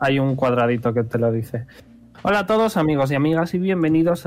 [0.00, 1.66] hay un cuadradito que te lo dice.
[2.22, 4.26] Hola a todos, amigos y amigas, y bienvenidos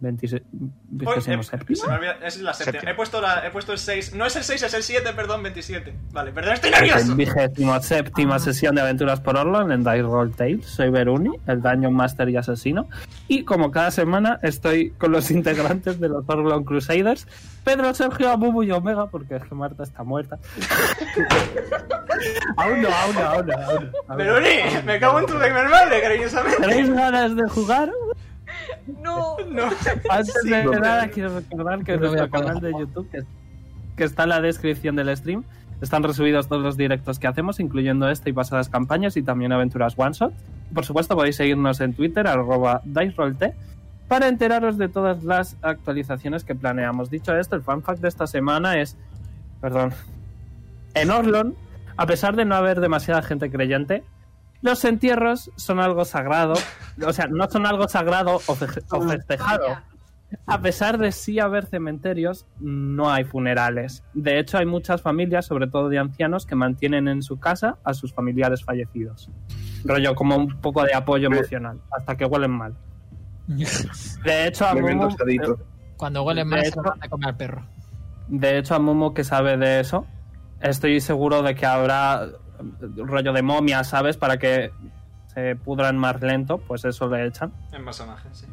[0.00, 0.42] 26.
[0.52, 1.48] Uy, vigésimo eh,
[1.88, 2.90] olvida- es la séptima.
[2.90, 4.14] He puesto, la, he puesto el 6.
[4.14, 5.94] No es el 6, es el 7, perdón, 27.
[6.12, 7.14] Vale, perdón, estoy nervioso.
[7.14, 10.66] Vigésimo séptima sesión de aventuras por Orlon en Dice Roll Tales.
[10.66, 12.88] Soy Beruni, el Dungeon Master y asesino.
[13.28, 17.26] Y como cada semana estoy con los integrantes de los Orlon Crusaders,
[17.64, 20.38] Pedro, Sergio, Abubu y Omega, porque es que Marta está muerta.
[22.56, 23.46] aún no, aún no, aún
[24.08, 24.16] no.
[24.16, 24.48] Veroni,
[24.84, 26.60] me cago en tu de madre, cariñosamente.
[26.60, 27.90] ¿Tenéis ganas de jugar?
[29.02, 29.36] No.
[29.48, 29.64] No.
[30.10, 33.20] Antes Sí, de no, nada, quiero recordar que en nuestro canal de YouTube, que,
[33.96, 35.44] que está en la descripción del stream,
[35.80, 39.94] están resubidos todos los directos que hacemos, incluyendo este y pasadas campañas y también aventuras
[39.96, 40.32] one shot.
[40.74, 43.54] Por supuesto, podéis seguirnos en Twitter, arroba DiceRollT,
[44.08, 47.10] para enteraros de todas las actualizaciones que planeamos.
[47.10, 48.96] Dicho esto, el fanfact de esta semana es.
[49.60, 49.92] Perdón.
[50.94, 51.54] En Orlon,
[51.96, 54.02] a pesar de no haber demasiada gente creyente,
[54.62, 56.54] los entierros son algo sagrado.
[57.06, 59.66] O sea, no son algo sagrado o, fe- o festejado.
[60.46, 64.02] A pesar de sí haber cementerios, no hay funerales.
[64.12, 67.94] De hecho, hay muchas familias, sobre todo de ancianos, que mantienen en su casa a
[67.94, 69.30] sus familiares fallecidos.
[69.84, 72.74] Rollo como un poco de apoyo Ve- emocional, hasta que huelen mal.
[74.24, 74.72] De hecho, a
[75.08, 75.58] estadito.
[75.96, 77.66] Cuando huele De más, se van a comer al perro.
[78.28, 80.06] de hecho, a Momo que sabe de eso,
[80.60, 82.30] estoy seguro de que habrá eh,
[82.96, 84.16] rollo de momia, ¿sabes?
[84.16, 84.72] Para que
[85.26, 87.52] se pudran más lento, pues eso le echan.
[87.72, 88.46] En personaje, sí.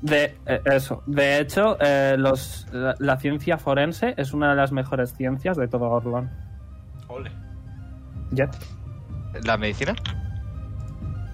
[0.00, 1.02] De eh, eso.
[1.06, 5.66] De hecho, eh, los, la, la ciencia forense es una de las mejores ciencias de
[5.66, 6.30] todo Orlon.
[7.08, 7.32] Ole.
[8.30, 8.50] Jet.
[9.44, 9.94] ¿La medicina?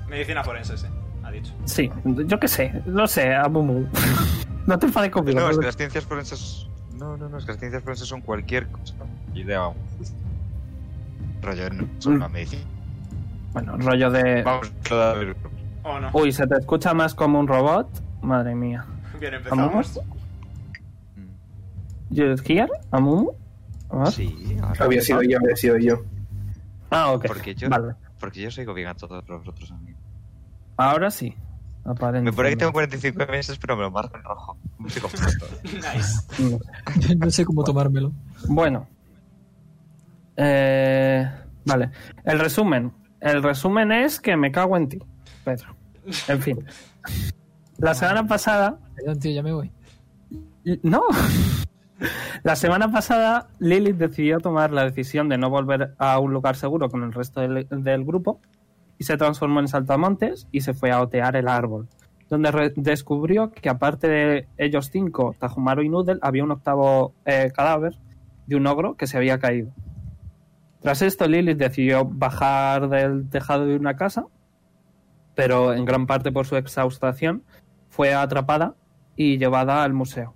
[0.08, 0.86] Medicina forense, sí.
[1.22, 1.52] Ha dicho.
[1.64, 3.86] Sí, yo qué sé, lo sé, Amumu.
[4.66, 5.40] no te enfades conmigo.
[5.40, 6.66] No, es que las ciencias forenses.
[6.94, 8.94] No, no, no, es que las ciencias forenses son cualquier cosa.
[9.34, 9.76] Idea, vamos.
[11.44, 12.18] Rollo, no, Mm.
[12.18, 12.62] la medicina.
[13.52, 14.42] Bueno, rollo de...
[14.42, 15.36] Vamos, a ver.
[15.84, 16.10] Oh, no.
[16.12, 17.88] Uy, se te escucha más como un robot.
[18.22, 18.84] Madre mía.
[19.20, 20.00] Bien, empezamos.
[22.10, 22.68] ¿You here?
[22.90, 23.32] ¿Amumu?
[23.90, 24.06] ¿Ah?
[24.10, 24.84] Sí, ahora.
[24.84, 26.02] Había sido yo, había sido yo.
[26.90, 27.26] Ah, ok.
[27.26, 27.94] Porque yo, Vale.
[28.18, 30.00] porque yo sigo bien a todos los otros amigos.
[30.76, 31.34] Ahora sí.
[31.84, 32.36] Me Aparentemente.
[32.36, 34.56] pone que tengo 45 meses, pero me lo marco en rojo.
[35.64, 37.14] Nice.
[37.18, 38.12] no sé cómo tomármelo.
[38.48, 38.86] Bueno.
[40.36, 41.30] Eh,
[41.64, 41.90] vale.
[42.24, 42.92] El resumen.
[43.20, 44.98] El resumen es que me cago en ti,
[45.44, 45.76] Pedro.
[46.28, 46.64] En fin.
[47.78, 48.78] La semana pasada.
[48.94, 49.72] Perdón, tío, ya me voy.
[50.82, 51.02] No.
[52.42, 56.90] La semana pasada Lilith decidió tomar la decisión de no volver a un lugar seguro
[56.90, 58.40] con el resto del, del grupo
[58.98, 61.88] y se transformó en saltamontes y se fue a otear el árbol,
[62.28, 67.96] donde descubrió que aparte de ellos cinco, Tajumaru y Noodle, había un octavo eh, cadáver
[68.46, 69.72] de un ogro que se había caído.
[70.84, 74.26] Tras esto, Lilith decidió bajar del tejado de una casa,
[75.34, 77.42] pero en gran parte por su exhaustación
[77.88, 78.74] fue atrapada
[79.16, 80.34] y llevada al museo.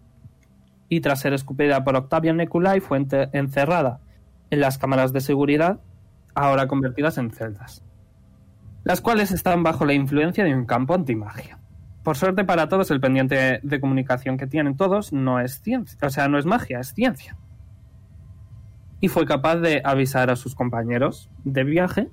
[0.88, 4.00] Y tras ser escupida por Octavian Neculai fue encerrada
[4.48, 5.80] en las cámaras de seguridad,
[6.34, 7.84] ahora convertidas en celdas,
[8.84, 11.58] las cuales están bajo la influencia de un campo antimagia.
[12.02, 16.08] Por suerte para todos, el pendiente de comunicación que tienen todos no es ciencia, o
[16.08, 17.36] sea, no es magia, es ciencia.
[19.00, 22.08] Y fue capaz de avisar a sus compañeros de viaje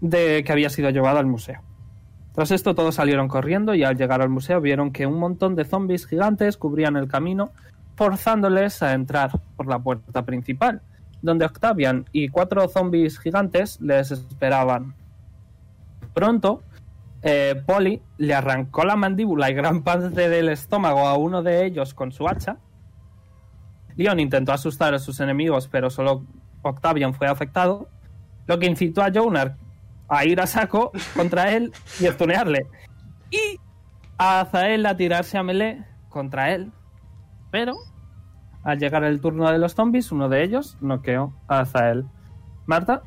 [0.00, 1.60] de que había sido llevado al museo.
[2.36, 5.64] Tras esto todos salieron corriendo y al llegar al museo vieron que un montón de
[5.64, 7.50] zombies gigantes cubrían el camino,
[7.94, 10.82] forzándoles a entrar por la puerta principal,
[11.22, 14.94] donde Octavian y cuatro zombies gigantes les esperaban.
[16.12, 16.62] Pronto,
[17.22, 21.94] eh, Polly le arrancó la mandíbula y gran parte del estómago a uno de ellos
[21.94, 22.58] con su hacha.
[23.96, 26.24] Leon intentó asustar a sus enemigos, pero solo
[26.62, 27.88] Octavian fue afectado,
[28.46, 29.56] lo que incitó a Jonar
[30.08, 32.66] a ir a saco contra él y estunearle.
[33.30, 33.58] Y
[34.18, 36.72] a Azael a tirarse a melee contra él.
[37.50, 37.74] Pero
[38.62, 42.04] al llegar el turno de los zombies, uno de ellos noqueó a Azael.
[42.66, 43.02] Marta,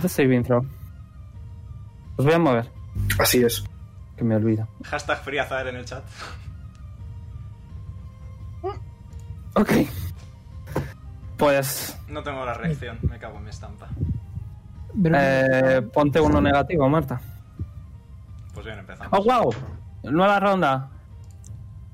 [0.00, 0.64] the saving throw.
[2.16, 2.70] Os voy a mover,
[3.18, 3.64] Así es.
[4.16, 4.68] que me olvido.
[4.84, 6.04] Hashtag FreeAzael en el chat.
[9.54, 9.72] Ok.
[11.36, 13.88] Pues No tengo la reacción, me cago en mi estampa.
[15.04, 17.20] Eh, ponte uno negativo, Marta.
[18.54, 19.18] Pues bien, empezamos.
[19.18, 19.54] ¡Oh, wow!
[20.04, 20.90] Nueva ronda.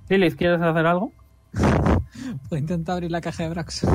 [0.08, 1.12] Lilith, ¿quieres hacer algo?
[2.48, 3.86] Puedo intentar abrir la caja de Brax.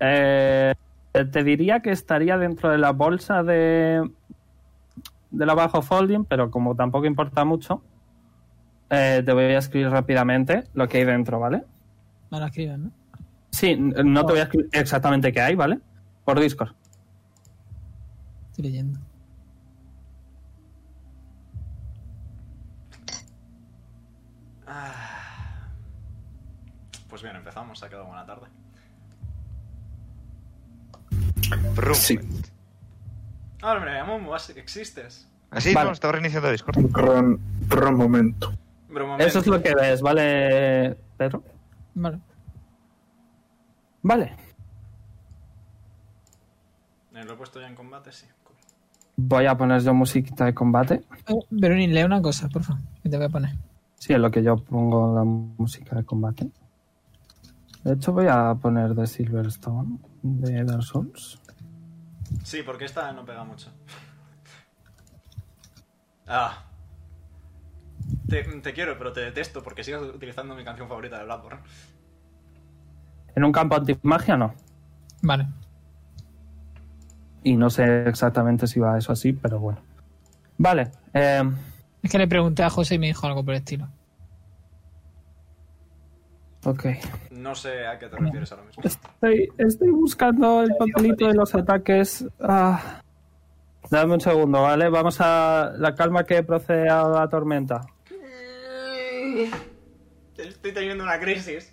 [0.00, 0.74] Eh,
[1.12, 4.10] te diría que estaría dentro de la bolsa de
[5.30, 7.82] de la bajo folding, pero como tampoco importa mucho,
[8.90, 11.64] eh, te voy a escribir rápidamente lo que hay dentro, ¿vale?
[12.30, 12.90] Me la escribes, ¿no?
[13.50, 15.80] Sí, no te voy a escribir exactamente qué hay, ¿vale?
[16.24, 16.72] Por Discord.
[18.50, 19.00] Estoy leyendo.
[24.66, 25.68] Ah.
[27.08, 27.82] Pues bien, empezamos.
[27.82, 28.46] Ha quedado buena tarde.
[31.94, 32.18] Sí.
[33.62, 35.28] Ahora mira, Momo, existes.
[35.50, 35.90] Así vale.
[36.00, 36.76] no, reiniciando Discord.
[36.92, 38.52] Gran, momento.
[39.18, 41.42] Eso es lo que ves, ¿vale, Pedro?
[41.94, 42.20] Vale.
[44.02, 44.36] Vale.
[47.14, 48.12] Eh, ¿Lo he puesto ya en combate?
[48.12, 48.26] Sí.
[48.44, 48.56] Cool.
[49.16, 51.02] Voy a poner yo musiquita de combate.
[51.26, 53.56] Eh, Verónica, lee una cosa, por favor, que te voy a poner.
[53.98, 56.50] Sí, es lo que yo pongo la música de combate.
[57.84, 61.40] De hecho, voy a poner de Silverstone, de Dark Souls.
[62.44, 63.70] Sí, porque esta no pega mucho.
[66.32, 66.69] Ah.
[68.30, 71.60] Te, te quiero, pero te detesto porque sigues utilizando mi canción favorita de Bloodborne.
[73.34, 74.54] En un campo antimagia no.
[75.22, 75.46] Vale.
[77.42, 79.80] Y no sé exactamente si va eso así, pero bueno.
[80.58, 80.90] Vale.
[81.14, 81.42] eh,
[82.02, 83.88] Es que le pregunté a José y me dijo algo por el estilo.
[86.64, 86.84] ok.
[87.30, 88.82] No sé a qué te refieres ahora mismo.
[88.84, 92.26] Estoy, estoy buscando el papelito de los ataques.
[92.40, 93.00] Ah.
[93.90, 94.88] Dame un segundo, ¿vale?
[94.90, 97.80] Vamos a la calma que procede a la tormenta.
[100.36, 101.72] Estoy teniendo una crisis.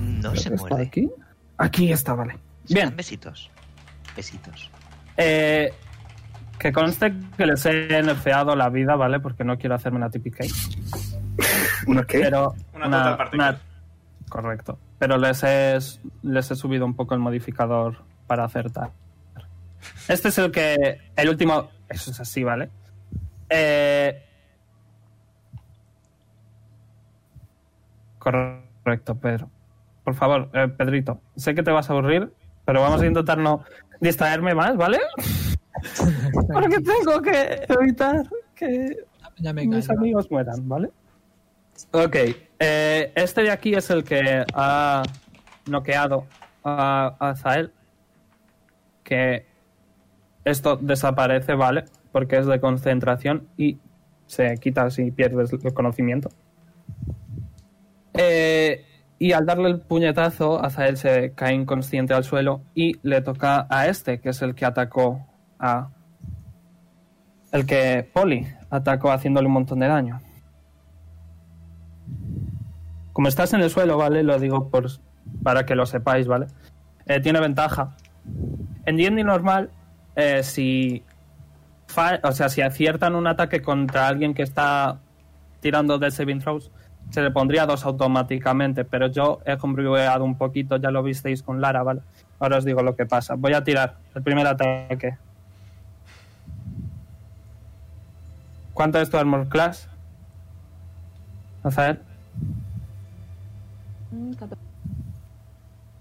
[0.00, 0.86] No se ¿Está muerde.
[0.86, 1.10] aquí?
[1.58, 2.38] Aquí está, vale.
[2.64, 2.88] Se Bien.
[2.88, 3.50] dan Besitos.
[4.16, 4.70] Besitos.
[5.16, 5.72] Eh,
[6.58, 9.20] que conste que les he nerfeado la vida, ¿vale?
[9.20, 10.44] Porque no quiero hacerme una típica.
[11.86, 12.20] ¿Una qué?
[12.20, 13.58] Pero Una total particular.
[14.28, 14.78] Correcto.
[14.98, 15.78] Pero les he,
[16.22, 18.90] les he subido un poco el modificador para acertar.
[20.08, 21.00] Este es el que.
[21.16, 21.70] El último.
[21.88, 22.70] Eso es así, ¿vale?
[23.50, 24.22] Eh,
[28.18, 29.50] correcto, Pedro.
[30.04, 31.20] Por favor, eh, Pedrito.
[31.36, 32.32] Sé que te vas a aburrir,
[32.64, 33.64] pero vamos a intentar no
[34.00, 34.98] distraerme más, ¿vale?
[36.52, 38.22] Porque tengo que evitar
[38.54, 38.96] que
[39.38, 40.90] Ya me mis amigos mueran, ¿vale?
[41.92, 42.16] Ok,
[42.58, 45.02] eh, este de aquí es el que ha
[45.66, 46.26] noqueado
[46.62, 47.72] a, a Zael.
[49.02, 49.46] Que
[50.44, 51.84] esto desaparece, ¿vale?
[52.12, 53.78] Porque es de concentración y
[54.26, 56.30] se quita si pierdes el conocimiento.
[58.14, 58.84] Eh,
[59.18, 63.86] y al darle el puñetazo, Azael se cae inconsciente al suelo y le toca a
[63.86, 65.26] este, que es el que atacó
[65.58, 65.90] a.
[67.52, 70.20] El que Poli atacó haciéndole un montón de daño.
[73.12, 74.22] Como estás en el suelo, ¿vale?
[74.22, 74.86] Lo digo por,
[75.42, 76.46] para que lo sepáis, ¿vale?
[77.06, 77.96] Eh, tiene ventaja.
[78.86, 79.70] En D&D normal,
[80.16, 81.04] eh, si,
[82.22, 84.98] o sea, si aciertan un ataque contra alguien que está
[85.60, 86.70] tirando de saving throws,
[87.10, 91.60] se le pondría dos automáticamente, pero yo he contribuido un poquito, ya lo visteis con
[91.60, 92.02] Lara, ¿vale?
[92.38, 93.34] Ahora os digo lo que pasa.
[93.34, 95.18] Voy a tirar el primer ataque.
[98.72, 99.88] ¿Cuánto es tu armor class?
[101.62, 102.00] Azael.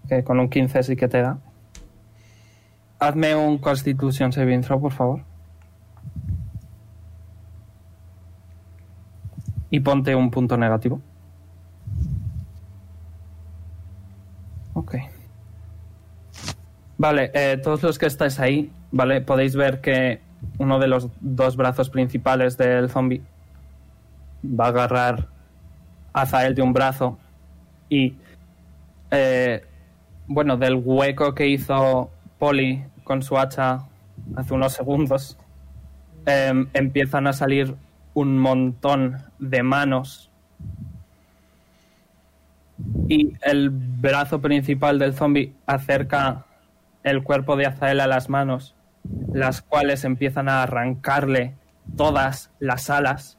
[0.08, 1.40] Que con un 15 sí que te da.
[3.00, 5.29] Hazme un Constitution Saving Throw, por favor.
[9.70, 11.02] Y ponte un punto negativo.
[14.74, 14.96] Ok.
[16.98, 19.22] Vale, eh, todos los que estáis ahí, ¿vale?
[19.22, 20.22] Podéis ver que
[20.58, 23.22] uno de los dos brazos principales del zombie
[24.44, 25.28] va a agarrar
[26.14, 27.18] a Zael de un brazo
[27.90, 28.16] y,
[29.12, 29.64] eh,
[30.28, 33.88] bueno, del hueco que hizo Polly con su hacha
[34.36, 35.38] hace unos segundos,
[36.26, 37.76] em, empiezan a salir
[38.20, 40.30] un montón de manos
[43.08, 46.46] y el brazo principal del zombie acerca
[47.04, 48.76] el cuerpo de Azael a las manos,
[49.34, 51.56] las cuales empiezan a arrancarle
[51.96, 53.38] todas las alas.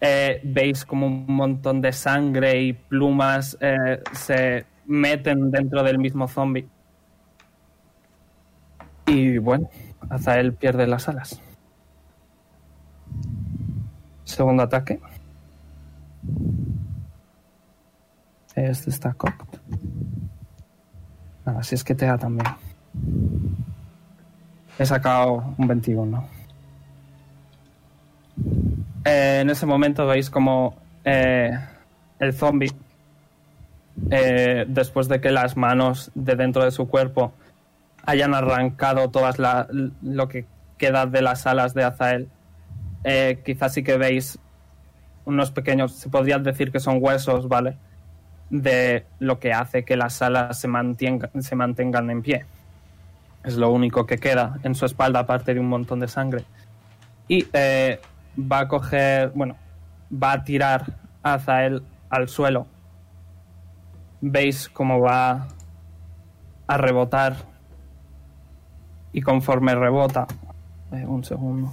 [0.00, 6.26] Eh, veis como un montón de sangre y plumas eh, se meten dentro del mismo
[6.28, 6.66] zombie.
[9.06, 9.68] Y bueno,
[10.08, 11.42] Azael pierde las alas.
[14.30, 15.00] Segundo ataque.
[18.54, 19.58] Este está cocked.
[21.44, 22.46] Así es que te da también.
[24.78, 26.28] He sacado un 21.
[29.04, 31.50] Eh, en ese momento veis como eh,
[32.20, 32.72] el zombie,
[34.10, 37.32] eh, después de que las manos de dentro de su cuerpo
[38.06, 39.38] hayan arrancado todas
[40.02, 40.46] lo que
[40.78, 42.28] queda de las alas de Azael,
[43.04, 44.38] eh, quizás sí que veis
[45.24, 47.76] unos pequeños, se podría decir que son huesos, ¿vale?
[48.48, 52.46] De lo que hace que las alas se, mantenga- se mantengan en pie.
[53.44, 56.44] Es lo único que queda en su espalda, aparte de un montón de sangre.
[57.28, 58.00] Y eh,
[58.38, 59.56] va a coger, bueno,
[60.12, 60.84] va a tirar
[61.22, 62.66] a Azael al suelo.
[64.20, 65.48] Veis cómo va
[66.66, 67.36] a rebotar
[69.12, 70.26] y conforme rebota,
[70.92, 71.72] eh, un segundo,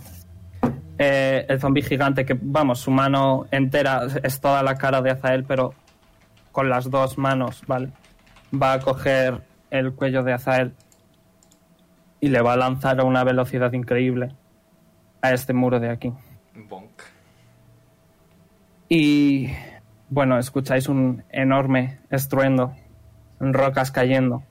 [0.98, 5.44] eh, el zombi gigante que, vamos, su mano entera es toda la cara de Azael,
[5.44, 5.74] pero
[6.51, 7.89] con las dos manos, ¿vale?
[8.51, 10.74] Va a coger el cuello de Azael
[12.20, 14.32] y le va a lanzar a una velocidad increíble
[15.22, 16.13] a este muro de aquí.
[16.56, 17.01] Bonk.
[18.89, 19.50] Y
[20.10, 22.74] bueno, escucháis un enorme estruendo,
[23.39, 24.44] rocas cayendo.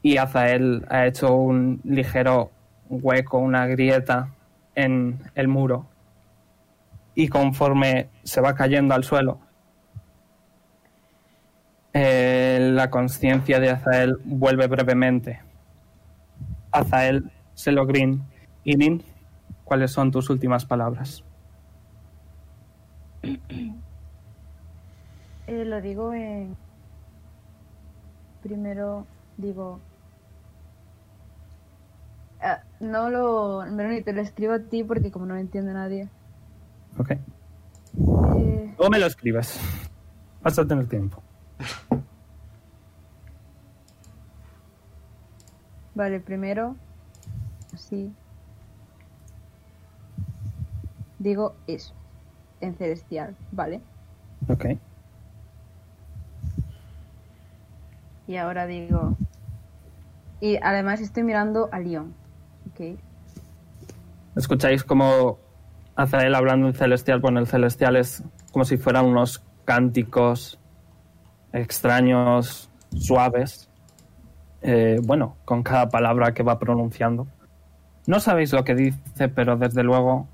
[0.00, 2.50] Y Azael ha hecho un ligero
[2.88, 4.33] hueco, una grieta
[4.74, 5.86] en el muro.
[7.14, 9.38] Y conforme se va cayendo al suelo,
[11.92, 15.40] eh, la conciencia de Azael vuelve brevemente.
[16.72, 18.24] Azael, Selogrin,
[18.64, 19.04] Inin,
[19.62, 21.22] ¿cuáles son tus últimas palabras?
[25.46, 26.56] Eh, lo digo en.
[28.42, 29.80] Primero digo.
[32.84, 33.64] No lo.
[33.70, 36.10] Melanie, te lo escribo a ti porque como no lo entiende nadie.
[36.98, 37.12] Ok.
[37.12, 39.58] Eh, O me lo escribes.
[40.42, 41.22] Vas a tener tiempo.
[45.94, 46.76] vale, primero.
[47.72, 48.12] Así.
[51.18, 51.94] Digo eso.
[52.60, 53.80] En celestial, ¿vale?
[54.48, 54.66] Ok.
[58.26, 59.16] Y ahora digo.
[60.40, 62.14] Y además estoy mirando a Leon.
[62.74, 62.98] Ok.
[64.36, 65.38] Escucháis como
[65.94, 67.20] Azael hablando en celestial.
[67.20, 70.58] Bueno, el celestial es como si fueran unos cánticos
[71.52, 73.70] extraños, suaves.
[74.62, 77.28] Eh, bueno, con cada palabra que va pronunciando.
[78.06, 80.26] No sabéis lo que dice, pero desde luego,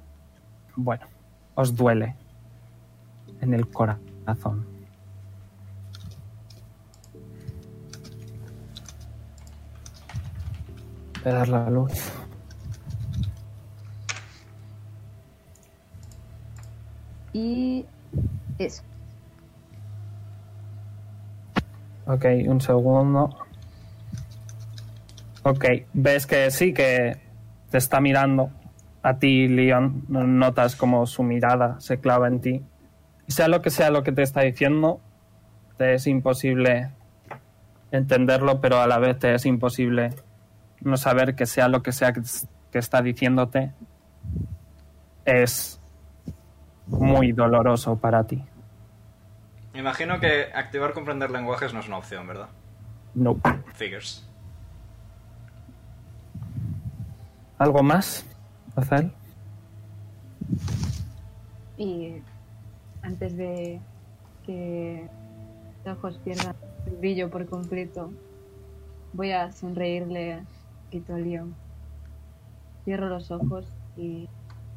[0.76, 1.06] bueno,
[1.54, 2.16] os duele
[3.40, 4.66] en el corazón.
[11.22, 12.19] Dar la luz.
[17.32, 17.86] Y.
[18.58, 18.82] Eso.
[22.06, 23.30] Ok, un segundo.
[25.42, 27.16] Ok, ves que sí, que
[27.70, 28.50] te está mirando
[29.02, 30.04] a ti, Leon.
[30.08, 32.62] Notas como su mirada se clava en ti.
[33.28, 35.00] Sea lo que sea lo que te está diciendo,
[35.78, 36.90] te es imposible
[37.92, 40.10] entenderlo, pero a la vez te es imposible
[40.80, 43.72] no saber que sea lo que sea que está diciéndote.
[45.24, 45.79] Es
[46.90, 48.42] muy doloroso para ti.
[49.72, 52.48] Me imagino que activar comprender lenguajes no es una opción, ¿verdad?
[53.14, 53.36] No.
[53.74, 54.26] Figures.
[57.58, 58.26] ¿Algo más,
[58.74, 59.12] Azael?
[61.76, 62.22] Y
[63.02, 63.80] antes de
[64.44, 65.08] que
[65.84, 66.56] los ojos pierdan
[66.86, 68.12] el brillo por completo,
[69.12, 70.42] voy a sonreírle
[70.90, 71.54] quito a Leon.
[72.84, 73.66] Cierro los ojos
[73.96, 74.28] y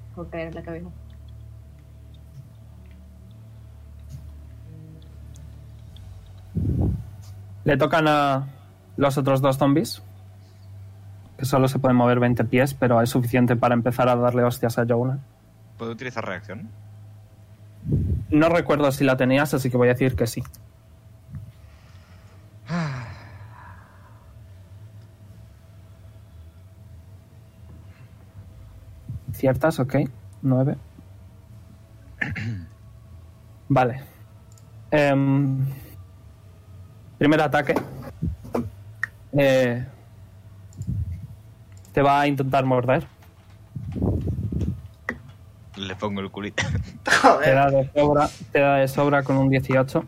[0.10, 0.90] dejo caer la cabeza.
[7.64, 8.48] Le tocan a
[8.98, 10.04] los otros dos zombies,
[11.38, 14.78] que solo se pueden mover 20 pies, pero es suficiente para empezar a darle hostias
[14.78, 15.20] a Jonah.
[15.78, 16.70] ¿Puedo utilizar reacción?
[18.30, 20.44] No recuerdo si la tenías, así que voy a decir que sí.
[29.34, 29.96] Ciertas, ok.
[30.42, 30.78] 9.
[33.70, 34.02] Vale.
[34.92, 35.66] Em,
[37.24, 37.74] primer ataque.
[39.32, 39.86] Eh,
[41.94, 43.08] te va a intentar morder.
[45.78, 46.62] Le pongo el culito.
[47.44, 50.04] Te da de sobra, te da de sobra con un 18.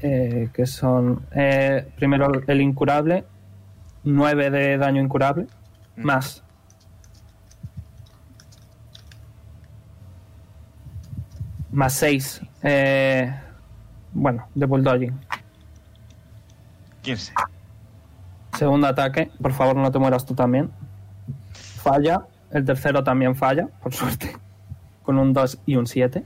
[0.00, 3.24] Eh, que son eh, primero el incurable,
[4.02, 5.46] 9 de daño incurable,
[5.94, 6.02] Mm.
[6.04, 6.42] más.
[11.70, 12.40] Más 6.
[14.12, 15.18] Bueno, de bulldogging.
[17.02, 17.32] 15.
[18.56, 20.70] Segundo ataque, por favor no te mueras tú también.
[21.52, 22.26] Falla.
[22.50, 24.36] El tercero también falla, por suerte.
[25.02, 26.24] Con un 2 y un 7.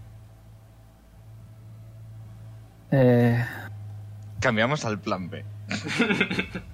[2.91, 3.45] Eh,
[4.41, 5.45] Cambiamos al plan B.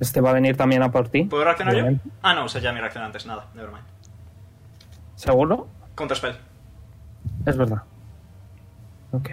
[0.00, 1.24] este va a venir también a por ti.
[1.24, 1.86] ¿Puedo reaccionar yo?
[2.22, 3.26] Ah, no, o sea, ya mi reacción antes.
[3.26, 3.84] Nada, nevermind.
[5.16, 5.68] ¿Seguro?
[5.94, 6.49] Counterspell.
[7.46, 7.82] Es verdad.
[9.12, 9.30] Ok.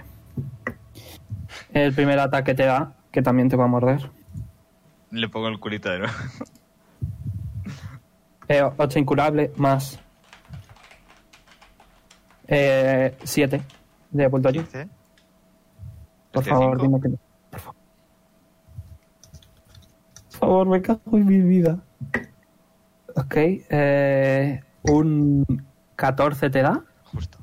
[1.73, 4.09] El primer ataque te da, que también te va a morder.
[5.11, 6.13] Le pongo el culito de nuevo.
[8.49, 9.99] Eh, 8 incurable más
[12.47, 13.61] 7
[14.11, 14.61] de vuelto yo.
[14.61, 14.87] 15.
[16.31, 16.83] Por favor, cinco.
[16.83, 17.17] dime que no.
[17.51, 17.75] Por favor.
[20.29, 21.77] Por favor, me cago en mi vida.
[23.15, 25.43] Ok, eh, un
[25.95, 26.83] 14 te da.
[27.11, 27.39] Justo.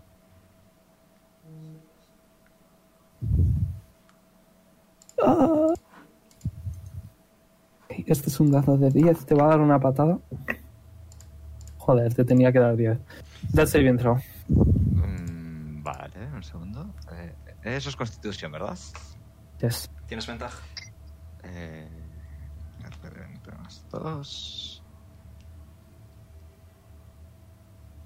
[5.26, 5.74] Ah.
[8.06, 10.18] Este es un dazo de 10, te va a dar una patada.
[11.78, 12.98] Joder, te tenía que dar 10.
[13.52, 14.16] Death saving throw.
[14.48, 16.92] Mm, vale, un segundo.
[17.12, 18.78] Eh, eso es constitución, ¿verdad?
[19.60, 19.90] Yes.
[20.06, 20.58] Tienes ventaja.
[21.44, 21.88] Eh,
[23.02, 24.82] R20 más 2.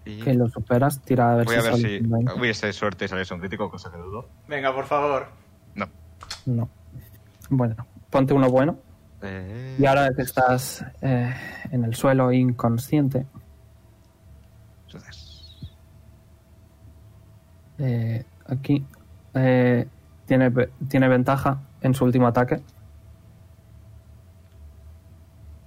[0.04, 2.32] Y Que lo superas, tira a ver voy si a ver sale si un 20.
[2.34, 4.28] hubiese suerte y saliese un crítico, cosa que dudo.
[4.48, 5.26] Venga, por favor.
[5.75, 5.87] No.
[6.46, 6.68] No.
[7.50, 7.75] Bueno,
[8.11, 8.76] ponte uno bueno.
[9.23, 11.35] Eh, Y ahora que estás eh,
[11.71, 13.26] en el suelo inconsciente,
[14.87, 15.57] suces.
[17.78, 18.85] eh, aquí
[19.35, 19.88] eh,
[20.26, 20.52] tiene,
[20.88, 22.61] tiene ventaja en su último ataque.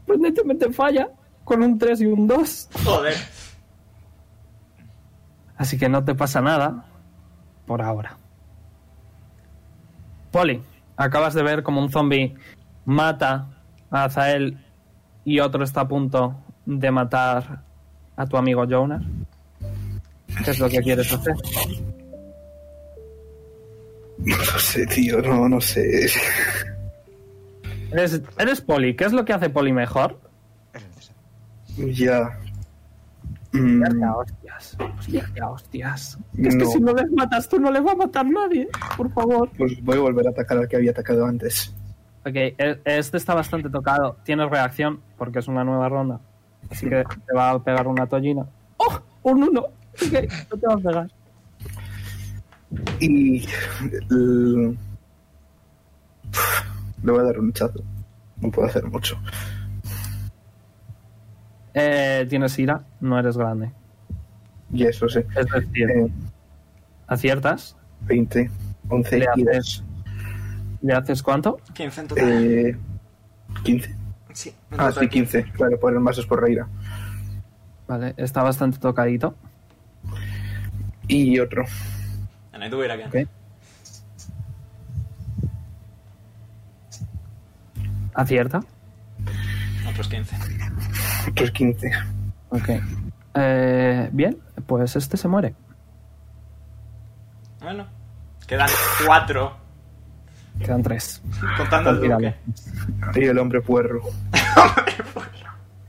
[0.05, 1.09] Sorprendentemente falla
[1.43, 2.69] con un 3 y un 2.
[2.85, 3.15] Joder.
[5.57, 6.85] Así que no te pasa nada
[7.65, 8.17] por ahora.
[10.31, 10.61] Poli,
[11.01, 12.35] acabas de ver como un zombie
[12.85, 13.47] mata
[13.89, 14.57] a Azael
[15.25, 17.63] y otro está a punto de matar
[18.15, 19.03] a tu amigo Jonas.
[20.45, 21.35] ¿Qué es lo que quieres hacer?
[24.19, 26.07] No lo sé, tío, no, no sé.
[27.91, 28.95] Eres, eres Poli.
[28.95, 30.19] ¿Qué es lo que hace Poli mejor?
[31.75, 32.39] Ya.
[33.53, 34.77] Mm, Liarte a hostias.
[35.41, 36.17] A hostias.
[36.37, 38.67] Es que si no les matas tú, no les va a matar nadie.
[38.95, 39.49] Por favor.
[39.57, 41.73] pues voy a volver a atacar al que había atacado antes.
[42.25, 44.17] Ok, e- este está bastante tocado.
[44.23, 46.19] Tienes reacción porque es una nueva ronda.
[46.69, 48.45] Así que te va a pegar una tollina.
[48.77, 48.99] ¡Oh!
[49.23, 49.61] ¡Un uno!
[49.61, 50.13] Ok,
[50.51, 51.11] no te va a pegar.
[53.01, 53.45] Y.
[54.09, 54.77] Le
[57.11, 57.81] voy a dar un chazo.
[58.39, 59.17] No puedo hacer mucho.
[61.73, 63.71] Eh, tienes ira, no eres grande.
[64.73, 65.19] Y eso sí.
[65.35, 66.07] Es decir, Eh,
[67.07, 67.75] aciertas.
[68.01, 68.49] 20,
[68.89, 69.83] 11 Le y haces-
[70.81, 71.59] ¿Le haces cuánto?
[71.73, 72.27] 15 en total.
[72.29, 72.77] Eh,
[73.63, 73.95] 15.
[74.33, 75.43] sí, Ah, sí, 15.
[75.51, 76.67] Claro, por el más es por reira.
[77.87, 79.35] Vale, está bastante tocadito.
[81.07, 81.65] Y otro.
[82.53, 83.27] And I do it again.
[88.13, 88.61] Acierta.
[89.89, 90.35] Otros 15.
[91.29, 91.91] Otros 15.
[92.49, 92.69] Ok.
[93.35, 95.55] Eh, bien, pues este se muere.
[97.61, 97.87] Bueno.
[98.47, 98.69] Quedan
[99.05, 99.57] 4.
[100.59, 101.21] Quedan tres.
[101.57, 102.35] Contando el duque.
[103.15, 104.01] Y el hombre puerro.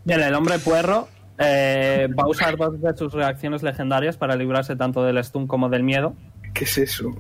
[0.05, 4.77] Bien, el hombre puerro eh, va a usar dos de sus reacciones legendarias para librarse
[4.77, 6.15] tanto del stun como del miedo.
[6.55, 7.11] ¿Qué es eso?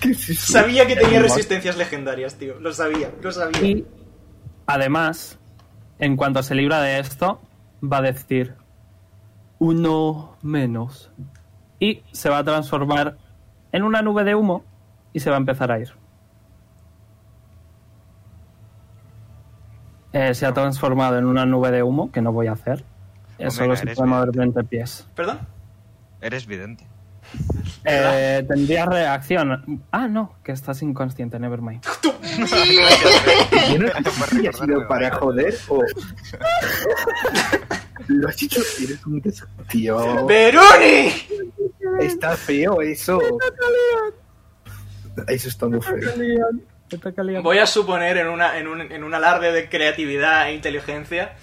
[0.00, 0.52] ¿Qué es eso?
[0.52, 2.58] Sabía que tenía resistencias legendarias, tío.
[2.60, 3.62] Lo sabía, lo sabía.
[3.62, 3.86] Y
[4.66, 5.38] además,
[5.98, 7.40] en cuanto se libra de esto,
[7.90, 8.54] va a decir
[9.58, 11.10] uno menos.
[11.78, 13.16] Y se va a transformar
[13.72, 14.64] en una nube de humo
[15.12, 15.92] y se va a empezar a ir.
[20.12, 22.84] Eh, se ha transformado en una nube de humo, que no voy a hacer.
[23.38, 24.60] Eh, Omega, solo se puede mover vidente.
[24.60, 25.06] 20 pies.
[25.14, 25.40] ¿Perdón?
[26.22, 26.86] Eres vidente.
[27.84, 29.82] Eh, tendría reacción.
[29.90, 31.82] Ah, no, que estás inconsciente, nevermind.
[33.72, 35.82] Yo no sé si ha sido para joder o.
[38.08, 39.44] Lo has dicho, eres un des...
[39.68, 41.12] Tío, ¡Veroni!
[42.00, 43.20] está feo eso.
[45.28, 47.42] Eso está muy feo.
[47.42, 51.34] Voy a suponer en, una, en, un, en un alarde de creatividad e inteligencia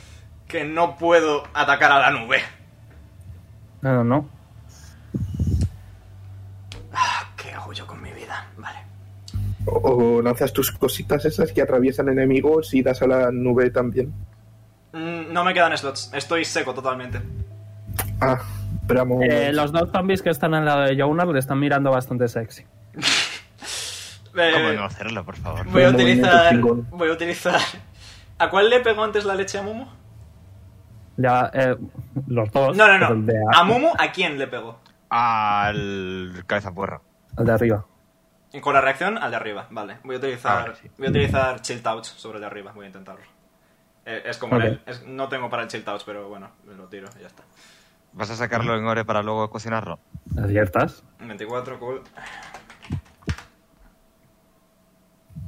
[0.48, 2.42] que no puedo atacar a la nube.
[3.82, 4.30] No, no.
[6.94, 8.48] Ah, ¿Qué hago yo con mi vida?
[8.58, 8.80] Vale.
[9.66, 14.14] O, o lanzas tus cositas esas que atraviesan enemigos y das a la nube también.
[14.94, 16.12] Mm, no me quedan slots.
[16.14, 17.22] Estoy seco totalmente.
[18.22, 18.40] Ah,
[18.82, 19.24] esperamos.
[19.24, 22.64] Eh, los dos zombies que están al lado de Jonar le están mirando bastante sexy.
[24.36, 25.68] Eh, ¿Cómo no hacerlo, por favor?
[25.68, 26.58] voy a utilizar...
[26.58, 27.60] Voy a utilizar...
[28.40, 29.86] ¿A cuál le pegó antes la leche a Mumu?
[31.18, 31.76] Ya, eh,
[32.26, 32.76] los dos.
[32.76, 33.22] No, no, no.
[33.32, 34.80] de ¿A Mumu a quién le pegó?
[35.08, 37.00] Al cabeza puerra.
[37.38, 37.86] El de arriba.
[38.52, 39.98] Y con la reacción al de arriba, vale.
[40.04, 40.90] Voy a utilizar, Ah, sí.
[40.98, 43.22] voy a utilizar Chill Touch sobre el de arriba, voy a intentarlo.
[44.06, 47.22] Eh, es como el, no tengo para el chill pero bueno, me lo tiro y
[47.22, 47.44] ya está.
[48.12, 50.00] ¿Vas a sacarlo en ore para luego cocinarlo?
[50.38, 51.04] ¿Aciertas?
[51.20, 52.04] 24, cool.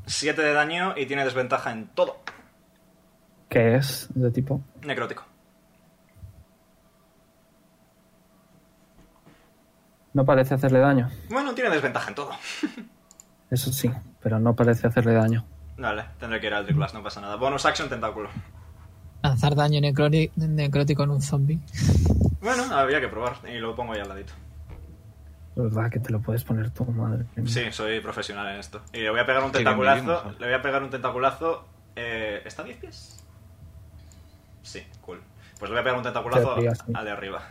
[0.07, 2.17] 7 de daño y tiene desventaja en todo.
[3.49, 4.61] ¿Qué es de tipo?
[4.81, 5.25] Necrótico.
[10.13, 11.09] No parece hacerle daño.
[11.29, 12.31] Bueno, tiene desventaja en todo.
[13.51, 13.91] Eso sí,
[14.21, 15.45] pero no parece hacerle daño.
[15.77, 17.35] Vale, tendré que ir al Class, no pasa nada.
[17.35, 18.29] Bonus action, tentáculo.
[19.21, 21.59] Lanzar daño necrótico en un zombie.
[22.45, 24.33] Bueno, había que probar y lo pongo ahí al ladito.
[25.55, 27.47] ¿Verdad que te lo puedes poner tú, madre mía?
[27.47, 28.81] Sí, soy profesional en esto.
[28.93, 30.35] Y le voy a pegar un Qué tentaculazo.
[30.37, 31.65] Le voy a pegar un tentaculazo.
[31.95, 33.23] Eh, ¿Está a 10 pies?
[34.61, 35.23] Sí, cool.
[35.57, 36.93] Pues le voy a pegar un tentaculazo sí.
[36.93, 37.41] al de arriba.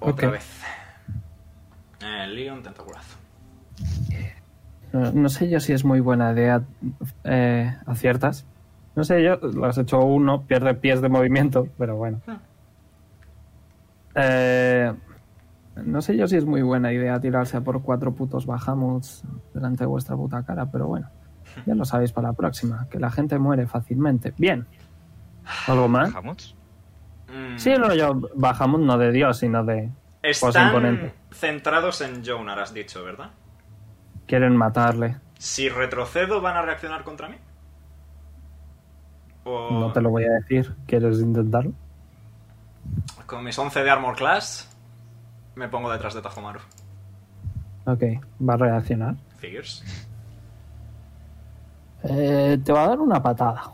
[0.00, 0.46] Otra vez.
[2.02, 3.16] Eh, Leon, tentaculazo.
[4.98, 6.62] No, no sé yo si es muy buena idea
[7.24, 8.46] eh, aciertas.
[8.96, 12.20] No sé yo, lo has hecho uno, pierde pies de movimiento, pero bueno.
[14.14, 14.92] Eh,
[15.84, 19.22] no sé yo si es muy buena idea tirarse a por cuatro putos bajamuts
[19.54, 21.08] delante de vuestra puta cara, pero bueno.
[21.66, 24.34] Ya lo sabéis para la próxima, que la gente muere fácilmente.
[24.36, 24.66] Bien.
[25.66, 26.14] ¿Algo más?
[26.14, 26.54] ¿Hamuts?
[27.28, 29.90] Mm, Sí, no, yo Bahamut no de Dios, sino de
[30.40, 31.14] cosa Están imponente.
[31.30, 33.30] centrados en Jonar, has dicho, ¿verdad?
[34.28, 35.16] Quieren matarle.
[35.38, 37.36] Si retrocedo, ¿van a reaccionar contra mí?
[39.44, 40.74] O No te lo voy a decir.
[40.86, 41.72] ¿Quieres intentarlo?
[43.26, 44.74] con mis 11 de Armor Class,
[45.54, 46.60] me pongo detrás de Tajomaru.
[47.84, 48.02] Ok,
[48.48, 49.16] va a reaccionar.
[49.36, 49.84] Figures.
[52.04, 53.64] Eh, te va a dar una patada.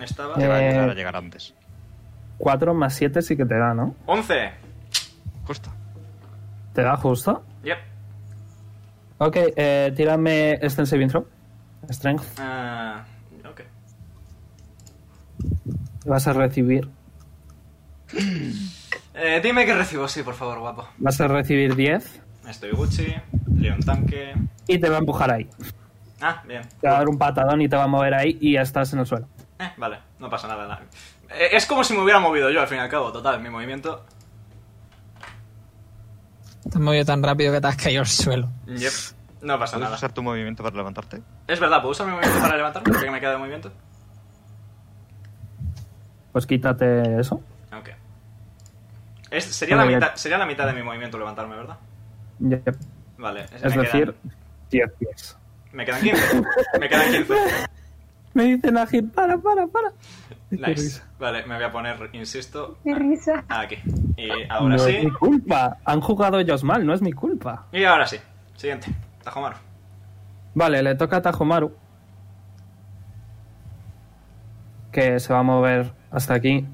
[0.00, 0.34] Estaba.
[0.36, 1.54] Te va a Eh, ayudar a llegar antes.
[2.38, 3.94] 4 más 7 sí que te da, ¿no?
[4.06, 4.50] 11.
[5.46, 5.70] Justo.
[6.72, 7.44] ¿Te da justo?
[7.64, 7.78] Yep.
[9.18, 11.26] Ok, eh, tírame este saving throw.
[11.90, 12.38] Strength.
[12.38, 13.04] Ah,
[13.48, 13.60] ok.
[16.06, 16.88] Vas a recibir.
[19.20, 20.86] Eh, dime que recibo, sí, por favor, guapo.
[20.98, 23.12] Vas a recibir 10 Estoy Gucci,
[23.52, 24.32] Leon Tanque.
[24.68, 25.50] y te va a empujar ahí.
[26.20, 26.62] Ah, bien.
[26.80, 28.92] Te va a dar un patadón y te va a mover ahí y ya estás
[28.92, 29.26] en el suelo.
[29.58, 30.68] Eh, vale, no pasa nada.
[30.68, 30.82] nada.
[31.30, 33.50] Eh, es como si me hubiera movido yo, al fin y al cabo, total, mi
[33.50, 34.04] movimiento.
[36.70, 38.48] Te has movido tan rápido que te has caído al suelo.
[38.66, 38.92] Yep.
[39.42, 39.96] No pasa ¿Puedes nada.
[39.96, 41.22] usar tu movimiento para levantarte?
[41.46, 42.98] Es verdad, ¿puedo usar mi movimiento para levantarme?
[43.00, 43.72] ¿Qué me queda de movimiento?
[46.32, 47.36] Pues quítate eso.
[47.76, 47.88] Ok.
[49.30, 51.76] Es- sería, la mitad, sería la mitad de mi movimiento levantarme, ¿verdad?
[52.40, 52.76] Yep.
[53.18, 53.44] Vale.
[53.62, 54.32] Es me decir, Quedan,
[54.70, 55.36] 10 pies.
[55.72, 56.42] me quedan 15.
[56.80, 57.34] Me quedan 15.
[58.38, 59.88] Me dicen Agil, para, para, para.
[60.50, 60.66] Nice.
[60.66, 61.08] risa.
[61.18, 63.44] Vale, me voy a poner, insisto, Qué risa.
[63.48, 63.78] aquí.
[64.16, 64.94] Y ahora no sí.
[64.94, 65.78] es mi culpa.
[65.84, 67.66] Han jugado ellos mal, no es mi culpa.
[67.72, 68.16] Y ahora sí.
[68.54, 68.94] Siguiente.
[69.24, 69.56] Tajomaru.
[70.54, 71.72] Vale, le toca a Tajomaru.
[74.92, 76.64] Que se va a mover hasta aquí.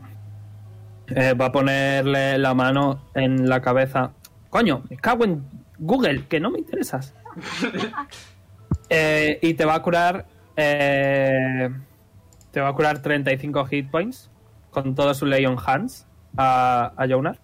[1.06, 4.10] Eh, va a ponerle la mano en la cabeza.
[4.50, 5.42] Coño, me cago en
[5.78, 7.14] Google, que no me interesas.
[8.90, 10.26] Eh, y te va a curar.
[10.56, 11.70] Eh,
[12.50, 14.30] te va a curar 35 hit points
[14.70, 17.38] con todo su Leon Hands a, a Jonar.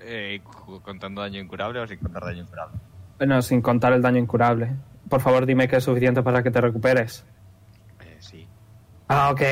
[0.00, 0.40] Eh,
[0.82, 2.78] ¿Contando daño incurable o sin contar daño incurable?
[3.18, 4.70] Bueno, sin contar el daño incurable.
[5.08, 7.24] Por favor, dime que es suficiente para que te recuperes.
[8.00, 8.46] Eh, sí.
[9.08, 9.42] Ah, ok.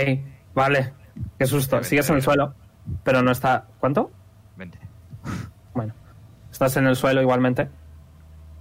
[0.54, 0.92] Vale.
[1.38, 1.82] Qué susto.
[1.82, 2.54] Sigues en el suelo,
[3.02, 3.66] pero no está...
[3.78, 4.10] ¿Cuánto?
[4.56, 4.78] 20.
[5.72, 5.94] Bueno.
[6.50, 7.68] Estás en el suelo igualmente.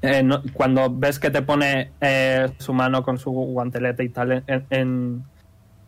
[0.05, 4.43] Eh, no- cuando ves que te pone eh, su mano con su guantelete y tal
[4.47, 5.23] en, en-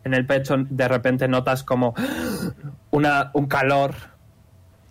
[0.04, 1.92] en el pecho, de repente notas como
[2.92, 3.94] una, un calor.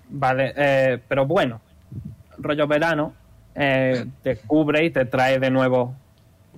[0.10, 0.54] Vale.
[0.56, 1.60] eh, pero bueno.
[2.38, 3.14] Rollo verano.
[3.56, 5.96] eh, te cubre y te trae de nuevo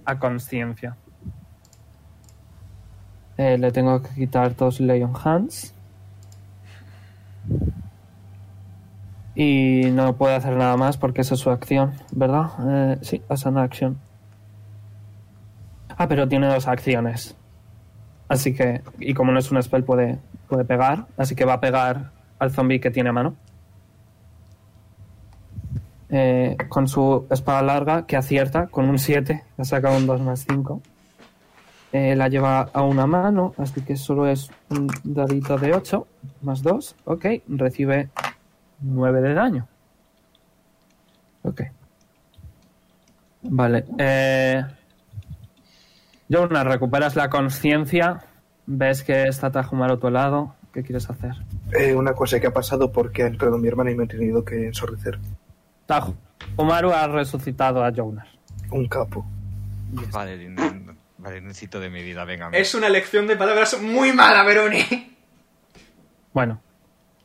[0.03, 0.95] a conciencia.
[3.38, 5.73] Eh, le tengo que quitar dos Leon Hands.
[9.39, 12.50] Y no puede hacer nada más porque esa es su acción, ¿verdad?
[12.67, 14.00] Eh, sí, es una acción.
[15.95, 17.36] Ah, pero tiene dos acciones.
[18.30, 20.17] Así que, y como no es un spell, puede,
[20.50, 21.06] puede pegar.
[21.17, 23.36] Así que va a pegar al zombie que tiene mano.
[26.10, 29.43] Eh, con su espada larga, que acierta, con un 7.
[29.60, 30.82] Ha sacado un 2 más 5.
[31.93, 36.08] Eh, la lleva a una mano, así que solo es un dadito de 8
[36.41, 36.95] más 2.
[37.06, 38.10] Ok, recibe
[38.79, 39.67] 9 de daño.
[41.43, 41.61] Ok.
[43.43, 43.85] Vale.
[43.97, 44.63] Eh,
[46.29, 48.23] Jonas, recuperas la conciencia.
[48.65, 50.55] Ves que está Tajumaru a tu lado.
[50.73, 51.31] ¿Qué quieres hacer?
[51.71, 54.43] Eh, una cosa que ha pasado porque ha entrado mi hermana y me he tenido
[54.43, 55.19] que ensordecer.
[55.85, 58.27] Tajumaru ha resucitado a Jonas.
[58.71, 59.25] Un capo.
[60.11, 60.53] Vale,
[61.17, 62.49] vale, necesito de mi vida, venga.
[62.51, 65.15] Es una elección de palabras muy mala, Veroni.
[66.33, 66.61] Bueno,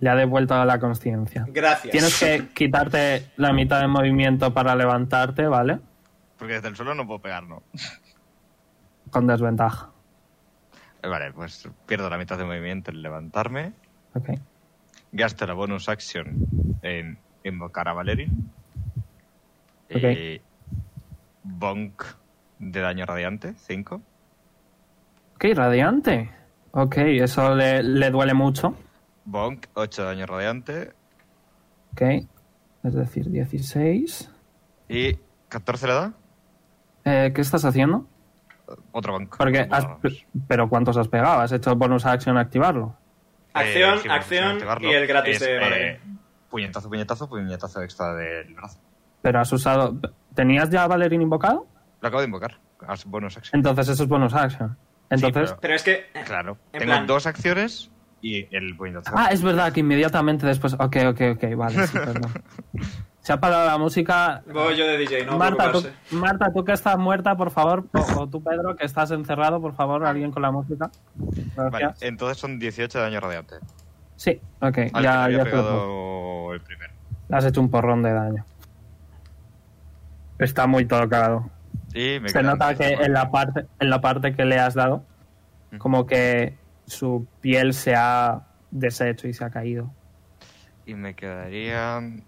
[0.03, 1.45] le ha devuelto la conciencia.
[1.47, 1.93] Gracias.
[1.93, 5.79] Tienes que quitarte la mitad de movimiento para levantarte, ¿vale?
[6.37, 7.63] Porque desde el suelo no puedo pegar, ¿no?
[9.13, 9.91] Con desventaja.
[11.05, 13.75] Eh, Vale, pues pierdo la mitad de movimiento en levantarme.
[14.15, 14.31] Ok.
[15.13, 16.35] Gasto la bonus action
[16.83, 18.51] en invocar a Valerin.
[19.89, 20.03] Ok.
[20.03, 20.41] Y
[21.45, 22.03] bonk
[22.59, 24.03] de daño radiante, 5.
[25.37, 26.29] Ok, radiante.
[26.73, 28.75] Ok, eso le, le duele mucho.
[29.25, 30.93] Bonk, 8 de daño radiante.
[31.93, 32.03] Ok,
[32.85, 34.31] es decir, 16.
[34.89, 35.17] Y
[35.49, 36.13] 14 le da.
[37.05, 38.07] Eh, ¿Qué estás haciendo?
[38.93, 39.37] Otro bonk.
[39.37, 39.87] Porque has-
[40.49, 41.41] pero ¿cuántos has pegado?
[41.41, 42.97] ¿Has hecho bonus action activarlo?
[43.55, 44.91] Acción, Eh, sí, bueno, acción sin activarlo.
[44.91, 45.59] y el gratis Es, de
[45.93, 46.01] eh,
[46.49, 48.79] puñetazo, puñetazo, puñetazo extra del brazo.
[49.21, 49.99] Pero has usado...
[50.35, 51.67] ¿Tenías ya a Valerín invocado?
[52.01, 52.59] Lo acabo de invocar.
[52.87, 53.59] As bonus action.
[53.59, 54.77] Entonces eso es bonus action.
[55.11, 55.51] Entonces...
[55.51, 56.07] pero- Pero es que.
[56.25, 56.57] Claro.
[56.73, 57.92] En Tengo plan- dos acciones
[58.23, 59.15] y el puñetazo.
[59.15, 60.75] Ah, es verdad que inmediatamente después...
[60.75, 62.33] Ok, ok, ok, vale, sí, perdón.
[63.21, 64.43] Se ha parado la música.
[64.53, 66.17] Voy yo de DJ, no Marta, tú, preocuparse.
[66.17, 70.05] Marta, tú que estás muerta, por favor, o, tú, Pedro, que estás encerrado, por favor,
[70.05, 70.91] alguien con la música.
[71.55, 73.57] Vale, entonces son 18 de daño radiante.
[74.17, 76.93] Sí, ok, Al que le ya, había ya pegado el primero.
[77.29, 78.45] Le has hecho un porrón de daño.
[80.39, 81.49] Está muy tocado.
[81.95, 84.75] Y me Se nota 10 que en la parte en la parte que le has
[84.75, 85.05] dado,
[85.79, 89.93] como que su piel se ha deshecho y se ha caído.
[90.87, 92.25] Y me quedarían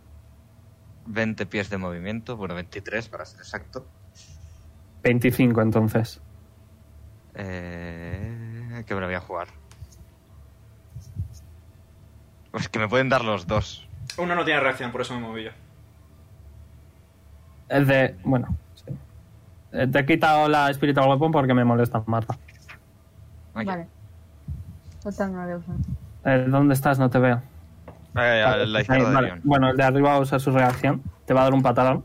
[1.06, 3.86] 20 pies de movimiento, bueno, 23 para ser exacto.
[5.02, 6.20] 25 entonces.
[7.34, 9.48] Eh, que me lo voy a jugar.
[12.50, 13.88] Pues que me pueden dar los dos.
[14.16, 15.50] Uno no tiene reacción, por eso me moví yo.
[17.68, 18.16] Es de.
[18.22, 18.96] Bueno, sí.
[19.72, 22.38] Eh, Te he quitado la Spiritual Weapon porque me molesta Marta.
[23.54, 23.88] Vale.
[25.04, 25.62] Total no.
[26.24, 26.98] Eh, ¿Dónde estás?
[26.98, 27.42] No te veo.
[28.16, 29.40] Eh, a la Ahí, izquierda de vale.
[29.44, 31.02] Bueno, el de arriba va a usar su reacción.
[31.26, 32.04] Te va a dar un patadón.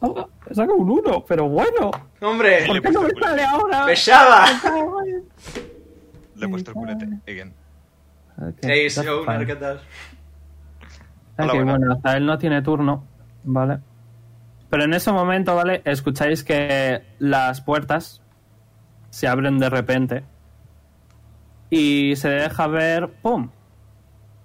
[0.00, 1.90] Oh, he sacado un 1, pero bueno.
[2.20, 2.64] ¡Hombre!
[2.66, 3.86] ¿Por qué no me puesto el sale ahora?
[3.86, 4.44] ¡Pesaba!
[6.36, 7.08] Le he puesto el culete.
[7.26, 7.54] Again.
[8.38, 9.46] Ok, Hey, Owner.
[9.46, 9.80] ¿qué tal?
[11.38, 13.04] Hola, bueno, Azael no tiene turno,
[13.42, 13.78] ¿vale?
[14.70, 15.82] Pero en ese momento, ¿vale?
[15.84, 18.22] Escucháis que las puertas
[19.10, 20.24] se abren de repente
[21.74, 23.50] y se deja ver, ¡pum!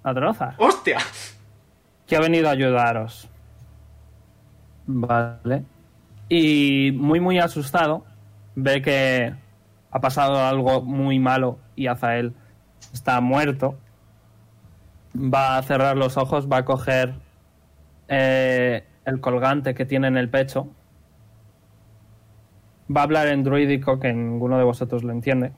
[0.01, 0.97] A Drozar, ¡Hostia!
[2.07, 3.29] que ha venido a ayudaros.
[4.87, 5.63] Vale.
[6.27, 8.03] Y muy, muy asustado,
[8.55, 9.35] ve que
[9.91, 12.33] ha pasado algo muy malo y Azael
[12.93, 13.77] está muerto.
[15.15, 17.13] Va a cerrar los ojos, va a coger
[18.07, 20.67] eh, el colgante que tiene en el pecho.
[22.95, 25.51] Va a hablar en druídico que ninguno de vosotros lo entiende.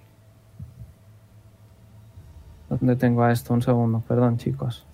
[2.80, 3.54] ¿Dónde tengo a esto?
[3.54, 4.86] Un segundo, perdón chicos.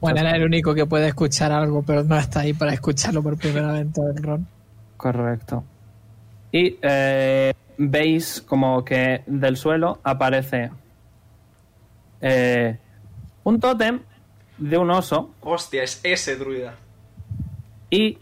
[0.00, 3.36] Bueno, era el único que puede escuchar algo, pero no está ahí para escucharlo por
[3.36, 4.46] primera vez en todo el ron.
[4.96, 5.62] Correcto.
[6.50, 10.70] Y eh, veis como que del suelo aparece
[12.20, 12.78] eh,
[13.44, 14.00] un tótem
[14.58, 15.82] de un oso ¡Hostia!
[15.82, 16.74] Es ese druida.
[17.90, 18.18] y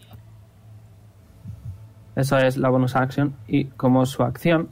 [2.15, 4.69] eso es la bonus action y como su acción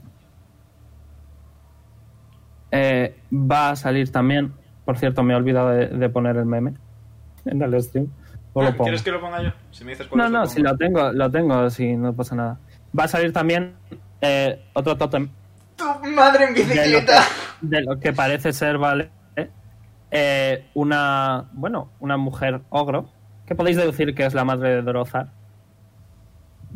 [2.74, 4.52] eh, va a salir también
[4.84, 6.74] por cierto me he olvidado de, de poner el meme
[7.46, 8.08] en el stream
[8.54, 8.84] lo Ah, pongo.
[8.84, 9.50] ¿Quieres que lo ponga yo?
[9.72, 12.34] Si me dices cuál no no lo si lo tengo lo tengo si no pasa
[12.36, 12.58] nada
[12.98, 13.74] va a salir también
[14.20, 15.28] eh, otro tótem
[15.76, 17.22] ¡Tu madre en de lo, que, bicicleta!
[17.60, 19.10] de lo que parece ser, ¿vale?
[20.16, 23.08] Eh, una, bueno, una mujer ogro,
[23.46, 25.32] que podéis deducir que es la madre de Drozar.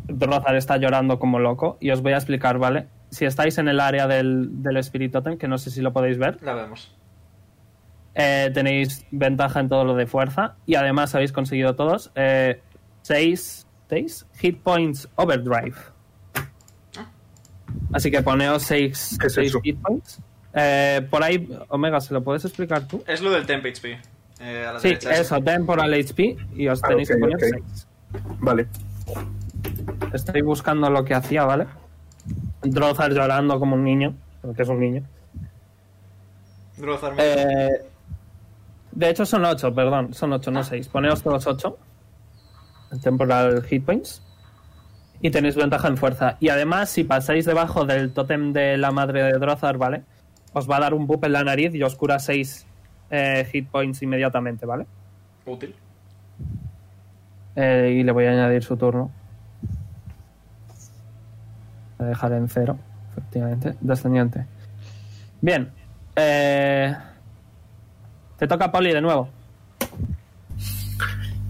[0.09, 2.87] Drozar está llorando como loco y os voy a explicar, ¿vale?
[3.09, 6.17] Si estáis en el área del, del Spirit Totem, que no sé si lo podéis
[6.17, 6.95] ver, La vemos.
[8.15, 12.11] eh, tenéis ventaja en todo lo de fuerza y además habéis conseguido todos
[13.01, 13.65] 6
[14.39, 15.75] hit points overdrive.
[17.93, 20.21] Así que poneos 6 ¿Qué es hit points.
[20.53, 23.03] Eh, por ahí, Omega, ¿se lo puedes explicar tú?
[23.07, 23.99] Es lo del temp HP.
[24.41, 25.11] Eh, a la Sí, derecha.
[25.13, 27.43] eso, temporal HP y os Ah, tenéis ok, que poner ok.
[27.71, 27.87] 6.
[28.39, 28.67] Vale.
[30.13, 31.65] Estoy buscando lo que hacía, ¿vale?
[32.61, 35.03] Drozar llorando como un niño, porque es un niño.
[36.77, 37.69] Drozar, Eh,
[38.91, 40.87] de hecho son 8, perdón, son 8, no 6.
[40.89, 41.77] Poneos todos 8.
[43.01, 44.21] Temporal hit points.
[45.21, 46.37] Y tenéis ventaja en fuerza.
[46.39, 50.03] Y además, si pasáis debajo del tótem de la madre de Drozar, ¿vale?
[50.53, 52.65] Os va a dar un bup en la nariz y os cura 6
[53.51, 54.85] hit points inmediatamente, ¿vale?
[55.45, 55.75] Útil.
[57.55, 59.11] Eh, y le voy a añadir su turno.
[61.99, 62.79] Voy a dejar en cero,
[63.11, 63.75] efectivamente.
[63.81, 64.45] Descendiente.
[65.41, 65.69] Bien.
[66.15, 66.95] Eh,
[68.37, 69.29] te toca Poli de nuevo.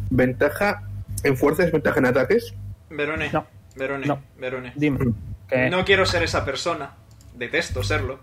[0.10, 0.84] Ventaja
[1.24, 2.54] en fuerza ventaja en ataques.
[2.90, 3.30] Verone.
[3.32, 3.46] No.
[3.76, 4.08] Verone.
[4.08, 4.20] No.
[4.40, 4.74] Verone.
[4.76, 5.14] Dime.
[5.48, 6.92] que- No quiero ser esa persona.
[7.36, 8.20] Detesto serlo.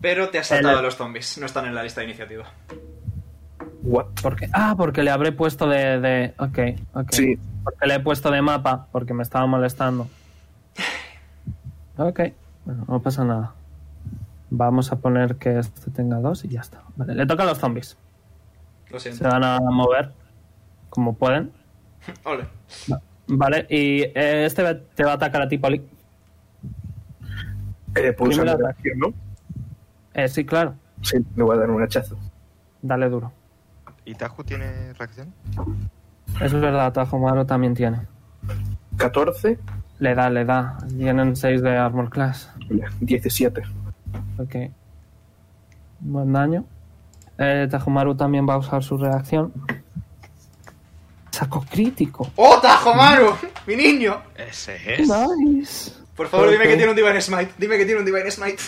[0.00, 1.38] Pero te has saltado El- a los zombies.
[1.38, 2.44] No están en la lista de iniciativa.
[3.84, 4.06] What?
[4.20, 6.34] Porque, ah, porque le habré puesto de, de...
[6.38, 6.58] Ok,
[6.94, 7.12] ok.
[7.12, 10.08] Sí, Porque le he puesto de mapa porque me estaba molestando.
[12.06, 12.20] Ok,
[12.64, 13.54] bueno, no pasa nada.
[14.50, 16.82] Vamos a poner que este tenga dos y ya está.
[16.96, 17.96] Vale, le toca a los zombies.
[18.90, 20.12] Lo Se van a mover
[20.90, 21.50] como pueden.
[22.24, 22.46] Ole.
[23.28, 25.82] Vale, y eh, este te va a atacar a ti, Poli.
[27.94, 29.14] eh, pulsa la reacción, ¿no?
[30.14, 30.74] Eh, sí, claro.
[31.00, 32.18] Sí, le voy a dar un hachazo.
[32.82, 33.32] Dale duro.
[34.04, 35.32] ¿Y Tajo tiene reacción?
[36.40, 38.00] Es verdad, Tajomaro también tiene.
[38.96, 39.58] 14,
[40.02, 40.78] Le da, le da.
[40.98, 42.50] Tienen 6 de Armor Class.
[43.00, 43.62] 17.
[44.36, 44.56] Ok.
[46.00, 46.64] Buen daño.
[47.38, 49.52] Eh, Tajomaru también va a usar su reacción.
[51.30, 52.28] Saco crítico.
[52.34, 53.36] ¡Oh, Tajomaru!
[53.68, 54.20] ¡Mi niño!
[54.34, 55.08] Ese es.
[55.08, 55.92] Nice.
[56.16, 57.52] Por favor, dime que tiene un Divine Smite.
[57.56, 58.62] Dime que tiene un Divine Smite.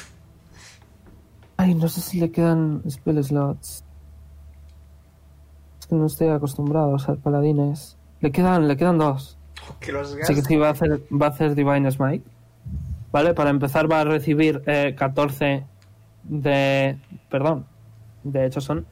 [1.57, 3.85] Ay, no sé si le quedan spell slots.
[5.81, 7.97] Es que no estoy acostumbrado a usar paladines.
[8.21, 9.37] Le quedan, le quedan dos.
[9.81, 10.47] Que los Así que gas.
[10.47, 12.25] sí, va a hacer, va a hacer Divine Smite.
[13.13, 15.65] Vale, para empezar va a recibir eh, 14
[16.25, 16.99] de...
[17.31, 17.67] Perdón.
[18.25, 18.87] De hecho son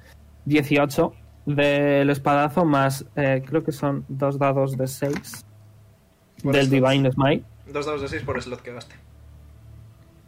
[0.44, 1.12] 18
[1.46, 3.04] del espadazo más...
[3.16, 5.44] eh, creo que son dos dados de 6
[6.42, 6.70] Por del.
[6.70, 7.44] Divine Smite.
[7.72, 8.94] Dos dados de 6 por slot que gaste.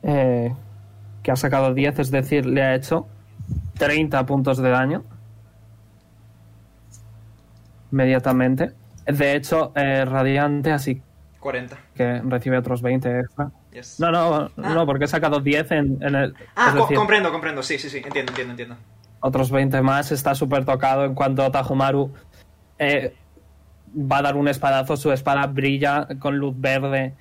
[0.02, 0.52] eh,
[1.22, 3.06] que ha sacado 10, es decir, le ha hecho
[3.78, 5.02] 30 puntos de daño.
[7.92, 8.72] Inmediatamente.
[9.06, 11.02] De hecho, eh, radiante, así
[11.40, 11.76] 40.
[11.94, 13.50] que recibe otros 20 extra.
[13.72, 14.00] Yes.
[14.00, 14.74] No, no, Ah.
[14.74, 16.34] no, porque he sacado 10 en, en el.
[16.56, 17.62] Ah, es co- decir, comprendo, comprendo.
[17.62, 17.98] Sí, sí, sí.
[17.98, 18.76] Entiendo, entiendo, entiendo.
[19.20, 20.10] otros 20 más.
[20.12, 22.12] Está súper tocado en cuanto Tajomaru
[22.78, 23.14] eh,
[23.96, 24.96] va a dar un espadazo.
[24.96, 27.14] Su espada brilla con luz verde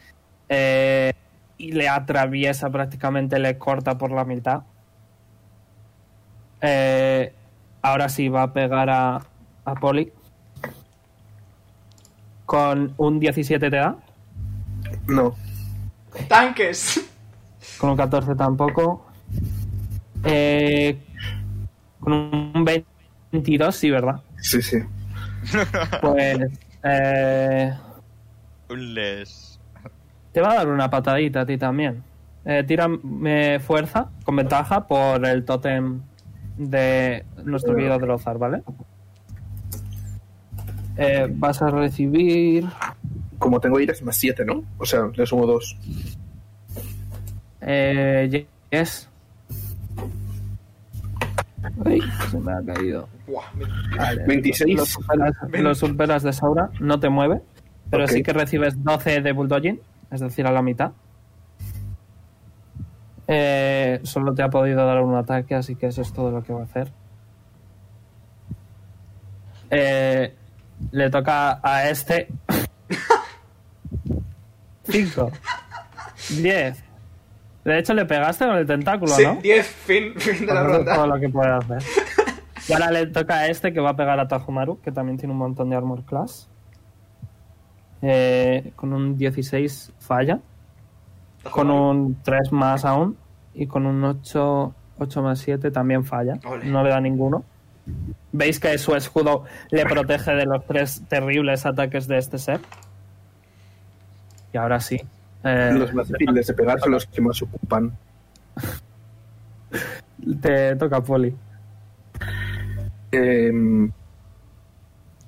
[0.49, 1.13] eh,
[1.57, 4.61] y le atraviesa prácticamente, le corta por la mitad.
[6.61, 7.33] Eh,
[7.81, 9.19] ahora sí va a pegar a,
[9.65, 10.11] a Poli.
[12.45, 13.95] Con un 17 te da.
[15.07, 15.35] No,
[16.27, 17.01] ¡Tanques!
[17.77, 19.05] Con un 14 tampoco.
[20.23, 20.97] Eh,
[21.99, 22.65] con un
[23.31, 24.21] 22, sí, ¿verdad?
[24.37, 24.77] sí, sí.
[26.01, 26.39] Pues
[26.83, 27.73] eh,
[28.69, 29.59] Un les.
[30.31, 32.03] te va a dar una patadita a ti también.
[32.45, 36.01] Eh, tírame fuerza con ventaja por el tótem
[36.57, 38.61] de nuestro querido Drozar, ¿vale?
[40.97, 42.65] Eh, vas a recibir
[43.39, 44.63] Como tengo ira es más 7, ¿no?
[44.77, 45.77] O sea, le sumo 2.
[47.61, 49.09] eh, yes.
[51.85, 53.07] Ay, se me ha caído.
[53.25, 53.45] Buah,
[53.97, 54.23] Vale.
[54.27, 54.77] 26.
[54.77, 57.41] Los superas, los superas de Saura no te mueve,
[57.89, 58.09] pero Ok.
[58.11, 59.79] sí que recibes 12 de bulldogging,
[60.11, 60.91] es decir, a la mitad.
[63.27, 66.51] Eh, solo te ha podido dar un ataque, así que eso es todo lo que
[66.53, 66.91] va a hacer.
[69.71, 70.33] Eh,
[70.91, 72.27] le toca a este.
[74.83, 75.31] 5.
[76.41, 76.83] 10.
[77.63, 79.35] De hecho, le pegaste con el tentáculo, Sí, ¿no?
[79.35, 81.07] 10, fin, fin de la es todo ronda.
[81.07, 81.83] lo que puede hacer.
[82.65, 85.33] Y ahora le toca a este que va a pegar a Tajomaru, que también tiene
[85.33, 86.47] un montón de armor class.
[88.01, 90.39] Eh, con un 16 falla.
[91.51, 93.17] Con un 3 más aún.
[93.53, 96.39] Y con un 8, 8 más 7 también falla.
[96.45, 96.63] Ole.
[96.65, 97.43] No le da ninguno.
[98.31, 102.59] Veis que su escudo le protege de los tres terribles ataques de este ser.
[104.53, 105.01] Y ahora sí.
[105.43, 107.91] eh, Los más difíciles de pegar son los que más ocupan.
[110.41, 111.35] te toca Poli.
[113.11, 113.91] Em,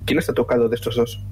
[0.05, 1.23] ¿Quién está tocado de estos dos?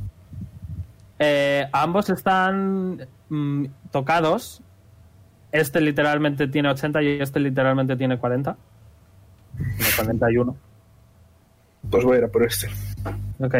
[1.20, 4.62] Eh, ambos están mm, tocados.
[5.52, 8.52] Este literalmente tiene 80 y este literalmente tiene 40.
[8.52, 8.58] No,
[9.96, 10.56] 41.
[11.94, 12.68] Pues voy a ir a por este.
[13.40, 13.56] Ok.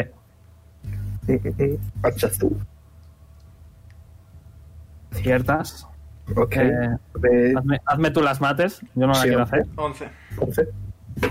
[1.28, 1.78] Mm, mm, mm.
[2.02, 2.50] Hachazo.
[5.12, 5.86] Ciertas.
[6.36, 6.56] Ok.
[6.56, 8.80] Eh, De hazme, hazme tú las mates.
[8.96, 9.46] Yo no las Sí, quiero ok.
[9.52, 9.66] hacer.
[9.76, 10.08] 11.
[10.38, 10.68] 11.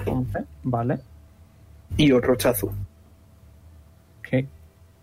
[0.05, 0.43] 11.
[0.63, 0.99] Vale.
[1.97, 2.67] Y otro hachazo.
[4.19, 4.47] Ok.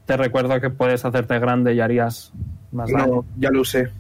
[0.07, 2.33] Te recuerdo que puedes hacerte grande y harías
[2.73, 3.07] más daño.
[3.07, 3.91] No, ya lo usé.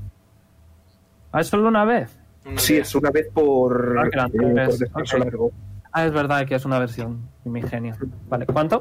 [1.32, 2.16] Ah, ¿es solo una vez?
[2.46, 5.50] Una Sí, es una vez por, Ah, eh, por descanso largo.
[5.92, 7.28] Ah, es verdad que es una versión.
[7.44, 7.96] Mi genio.
[8.28, 8.46] Vale.
[8.46, 8.80] ¿Cuánto?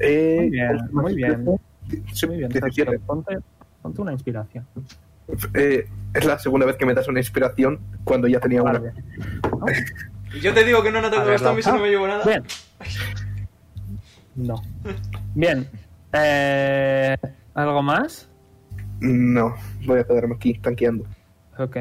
[0.00, 1.58] Eh, Muy bien, muy bien.
[2.12, 2.48] Sí, Muy bien.
[2.50, 2.84] 17.
[2.84, 3.00] Sergio.
[3.06, 3.38] Ponte,
[3.82, 4.66] ponte una inspiración.
[5.54, 8.80] Eh, es la segunda vez que me das una inspiración cuando ya tenía una.
[10.42, 12.06] Yo te digo que no han A atacado ver, los zombies y no me llevo
[12.06, 12.24] nada.
[12.24, 12.42] Bien.
[14.36, 14.62] No.
[15.34, 15.68] Bien.
[16.12, 17.16] Eh,
[17.54, 18.28] ¿Algo más?
[19.00, 19.52] No,
[19.84, 21.04] voy a quedarme aquí tanqueando.
[21.58, 21.76] Ok.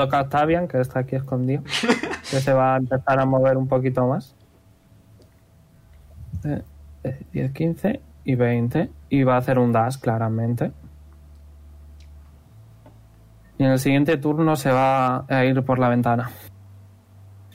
[0.00, 1.62] Toca a Octavian, que está aquí escondido.
[1.62, 4.34] que se va a empezar a mover un poquito más.
[6.42, 6.62] Eh,
[7.04, 8.90] eh, 10, 15 y 20.
[9.10, 10.72] Y va a hacer un dash, claramente.
[13.58, 16.30] Y en el siguiente turno se va a ir por la ventana.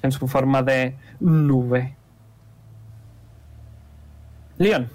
[0.04, 1.96] En su forma de nube.
[4.60, 4.88] Leon.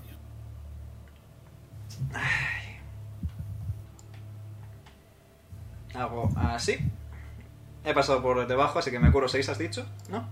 [5.97, 6.79] Hago así.
[7.85, 10.29] He pasado por debajo, así que me curo 6, has dicho, ¿no?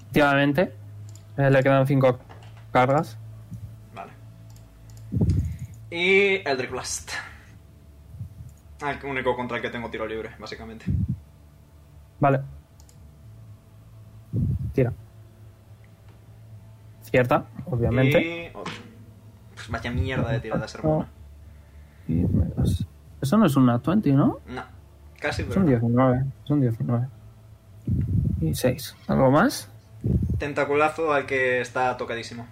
[0.00, 0.74] Efectivamente.
[1.36, 2.18] Eh, le quedan 5
[2.72, 3.18] cargas.
[3.94, 4.12] Vale.
[5.90, 7.12] Y Eldritch Blast.
[8.82, 10.86] Ah, El único contra el que tengo tiro libre, básicamente.
[12.20, 12.40] Vale.
[14.72, 14.92] Tira.
[17.02, 18.20] Cierta, obviamente.
[18.20, 18.72] Y otro.
[19.54, 21.06] Pues vaya mierda de tiradas, hermano.
[23.20, 24.40] Eso no es una 20, ¿no?
[24.46, 24.62] No,
[25.20, 25.66] casi, pero no.
[25.66, 26.24] 19.
[26.44, 27.06] Es un 19.
[28.40, 28.96] Y 6.
[29.08, 29.68] ¿Algo más?
[30.38, 32.46] Tentaculazo al que está tocadísimo.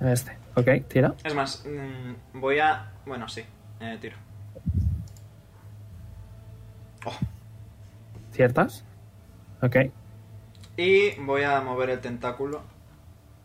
[0.00, 0.36] Este.
[0.54, 1.14] Ok, tira.
[1.24, 2.92] Es más, mm, voy a...
[3.04, 3.42] Bueno, sí,
[3.80, 4.16] eh, tiro.
[7.04, 7.12] Oh.
[8.32, 8.84] ¿Ciertas?
[9.62, 9.76] Ok.
[10.76, 12.62] Y voy a mover el tentáculo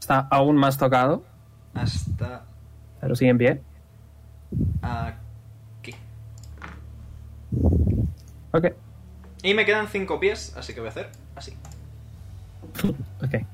[0.02, 1.24] Está aún más tocado,
[1.76, 2.44] hasta
[3.00, 3.62] pero sigue en pie.
[4.82, 5.21] aquí.
[8.52, 8.68] Ok.
[9.43, 11.56] Y me quedan 5 pies, así que voy a hacer así.
[13.24, 13.45] Ok.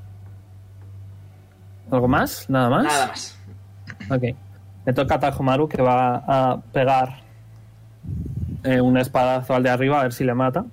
[1.91, 2.49] ¿Algo más?
[2.49, 2.83] ¿Nada más?
[2.83, 3.39] Nada más.
[4.09, 4.23] Ok.
[4.85, 7.21] Le toca a Tajomaru que va a pegar
[8.63, 10.65] eh, un espadazo al de arriba a ver si le mata.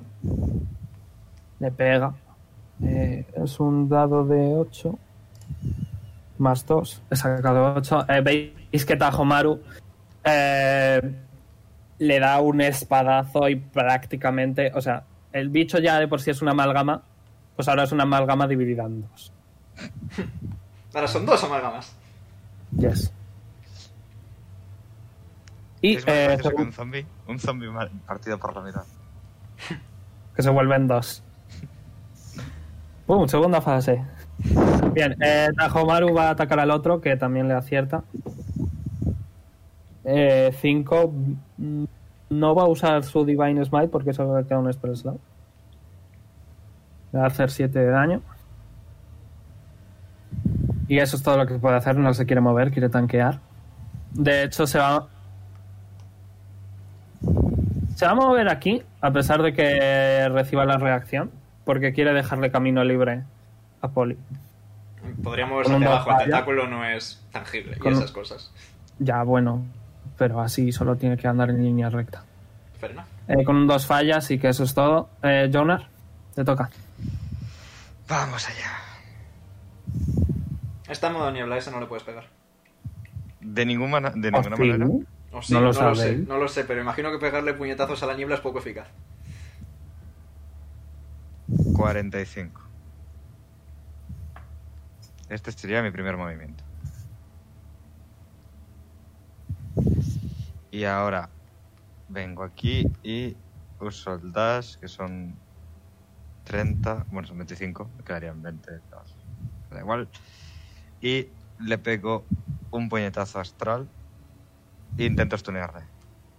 [1.61, 2.15] Le pega.
[2.83, 4.99] Eh, es un dado de 8.
[6.39, 7.03] Más 2.
[7.11, 8.07] He sacado 8.
[8.23, 9.61] Veis que Tajomaru
[10.25, 11.15] eh,
[11.99, 14.73] le da un espadazo y prácticamente.
[14.75, 17.03] O sea, el bicho ya de por sí es una amalgama.
[17.57, 19.33] Pues ahora es una amalgama dividida en dos.
[20.95, 21.93] Ahora son dos amalgamas.
[22.79, 23.13] Yes.
[25.81, 27.07] Y es más eh, que un zombie.
[27.27, 28.83] Un zombie mal- partido por la mitad.
[30.37, 31.23] que se vuelven dos.
[33.07, 33.27] ¡Pum!
[33.29, 34.03] Segunda fase.
[34.93, 38.03] Bien, eh, Tajomaru va a atacar al otro, que también le acierta.
[40.05, 41.15] 5.
[42.31, 45.21] no va a usar su Divine Smite porque solo le queda un Spell Slot.
[47.13, 48.23] Le va a hacer 7 de daño.
[50.89, 51.97] Y eso es todo lo que puede hacer.
[51.97, 53.41] No se quiere mover, quiere tanquear.
[54.13, 55.09] De hecho, se va.
[57.97, 61.31] Se va a mover aquí, a pesar de que reciba la reacción,
[61.65, 63.23] porque quiere dejarle camino libre
[63.81, 64.19] a Poli.
[65.23, 68.51] Podría moverse hacia abajo, el tentáculo no es tangible Con y esas cosas.
[68.99, 69.63] Ya, bueno,
[70.17, 72.25] pero así solo tiene que andar en línea recta.
[73.29, 75.09] Eh, con dos fallas y que eso es todo.
[75.23, 75.89] Eh, Jonar,
[76.35, 76.71] te toca.
[78.09, 78.73] Vamos allá.
[80.89, 82.25] Está en modo niebla, ese no le puedes pegar.
[83.41, 84.87] De ninguna, de ninguna manera.
[85.33, 88.03] O sí, No lo no, lo sé, no lo sé, pero imagino que pegarle puñetazos
[88.03, 88.89] a la niebla es poco eficaz.
[91.75, 92.63] 45.
[95.29, 96.64] Este sería mi primer movimiento.
[100.75, 101.29] Y ahora
[102.09, 103.37] vengo aquí y
[103.79, 105.37] uso el dash, que son
[106.43, 108.73] 30, bueno, son 25, me quedarían 20,
[109.71, 110.09] da igual.
[111.01, 111.29] Y
[111.61, 112.25] le pego
[112.73, 113.87] un puñetazo astral
[114.99, 115.83] e intento stunearle.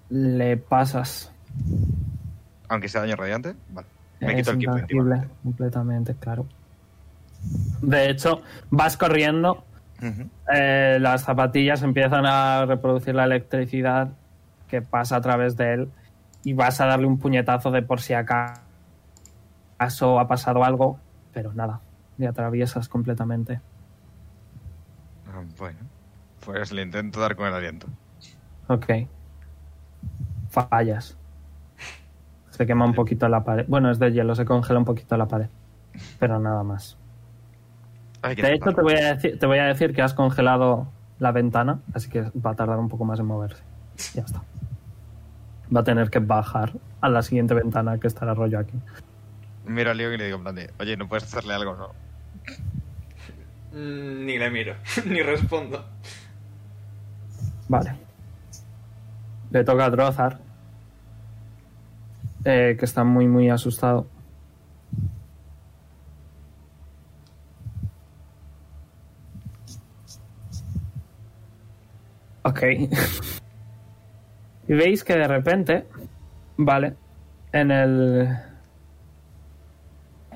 [0.10, 1.32] Le pasas.
[2.68, 3.88] Aunque sea daño radiante, vale.
[4.20, 6.46] Me Es quito el intangible, completamente, claro.
[7.82, 9.64] De hecho, vas corriendo,
[10.54, 14.10] eh, las zapatillas empiezan a reproducir la electricidad
[14.68, 15.92] que pasa a través de él
[16.44, 18.60] y vas a darle un puñetazo de por si acaso
[19.80, 21.00] ha pasado algo,
[21.34, 21.82] pero nada,
[22.18, 23.62] le atraviesas completamente.
[25.28, 25.80] Ah, Bueno,
[26.46, 27.88] pues le intento dar con el aliento.
[28.68, 28.86] Ok.
[30.50, 31.18] Fallas.
[32.52, 33.66] Se quema un poquito la pared.
[33.68, 35.48] Bueno, es de hielo, se congela un poquito la pared.
[36.20, 36.98] Pero nada más.
[38.22, 40.88] Hay que De hecho, te voy, a decir, te voy a decir que has congelado
[41.20, 43.62] la ventana, así que va a tardar un poco más en moverse.
[44.14, 44.42] Ya está.
[45.74, 48.74] Va a tener que bajar a la siguiente ventana que estará rollo aquí.
[49.66, 51.90] Miro a Leo y le digo en plan de, oye, ¿no puedes hacerle algo, no?
[53.74, 55.84] Mm, Ni le miro, ni respondo.
[57.68, 57.96] Vale.
[59.52, 60.40] Le toca a Drozar.
[62.44, 64.08] eh, que está muy, muy asustado.
[72.44, 72.62] Ok.
[74.68, 75.88] y veis que de repente,
[76.58, 76.96] vale,
[77.52, 78.38] en el...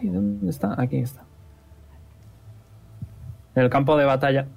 [0.02, 0.80] ¿Dónde está?
[0.82, 1.24] Aquí está.
[3.56, 4.48] En el campo de batalla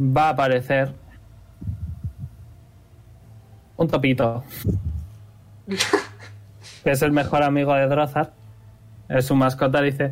[0.00, 0.94] va a aparecer
[3.76, 4.42] un topito.
[6.84, 8.32] que es el mejor amigo de Drozar.
[9.08, 10.10] Es su mascota, dice: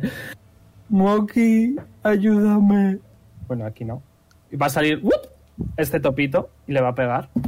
[0.89, 2.99] Moki, ayúdame.
[3.47, 4.03] Bueno, aquí no.
[4.51, 5.28] Y va a salir ¡wup!
[5.77, 7.29] Este topito y le va a pegar.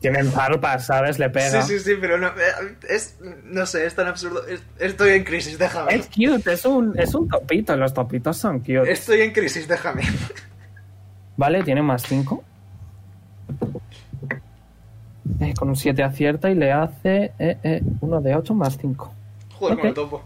[0.00, 1.18] Tienen zarpas, ¿sabes?
[1.20, 1.62] Le pega.
[1.62, 4.44] Sí, sí, sí, pero no, eh, es, no sé, es tan absurdo.
[4.48, 5.94] Es- estoy en crisis, déjame.
[5.94, 7.76] Es cute, es un, es un topito.
[7.76, 8.90] Los topitos son cute.
[8.90, 10.02] Estoy en crisis, déjame.
[11.36, 12.42] Vale, tiene más 5.
[15.58, 19.12] con un 7 acierta y le hace eh, eh, uno de 8 más 5.
[19.54, 20.24] Joder, con el topo.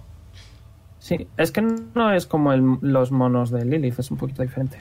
[0.99, 4.81] Sí, es que no es como el- los monos de Lilith, es un poquito diferente.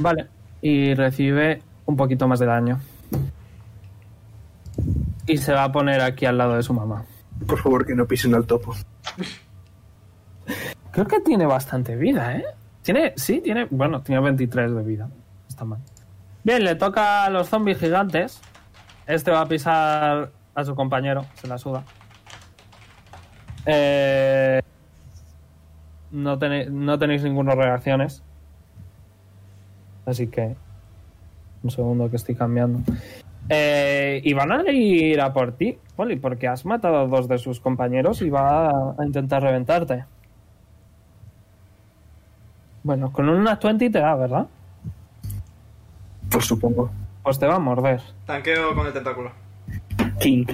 [0.00, 0.28] Vale,
[0.62, 2.80] y recibe un poquito más de daño.
[5.26, 7.04] Y se va a poner aquí al lado de su mamá.
[7.46, 8.74] Por favor, que no pisen al topo.
[10.90, 12.44] Creo que tiene bastante vida, ¿eh?
[12.82, 15.08] Tiene, sí, tiene, bueno, tiene 23 de vida.
[15.48, 15.80] Está mal.
[16.42, 18.40] Bien, le toca a los zombies gigantes.
[19.06, 21.84] Este va a pisar a su compañero, se la suda.
[23.66, 24.62] Eh,
[26.10, 28.22] no, tenéis, no tenéis ninguna reacciones.
[30.06, 30.54] Así que.
[31.62, 32.80] Un segundo que estoy cambiando.
[33.52, 37.36] Eh, y van a ir a por ti, Poli, porque has matado a dos de
[37.38, 40.04] sus compañeros y va a, intentar reventarte.
[42.84, 44.46] Bueno, con una 20 te da, ¿verdad?
[46.30, 46.90] Pues supongo.
[47.24, 48.00] Pues te va a morder.
[48.24, 49.32] Tanqueo con el tentáculo.
[50.20, 50.46] King.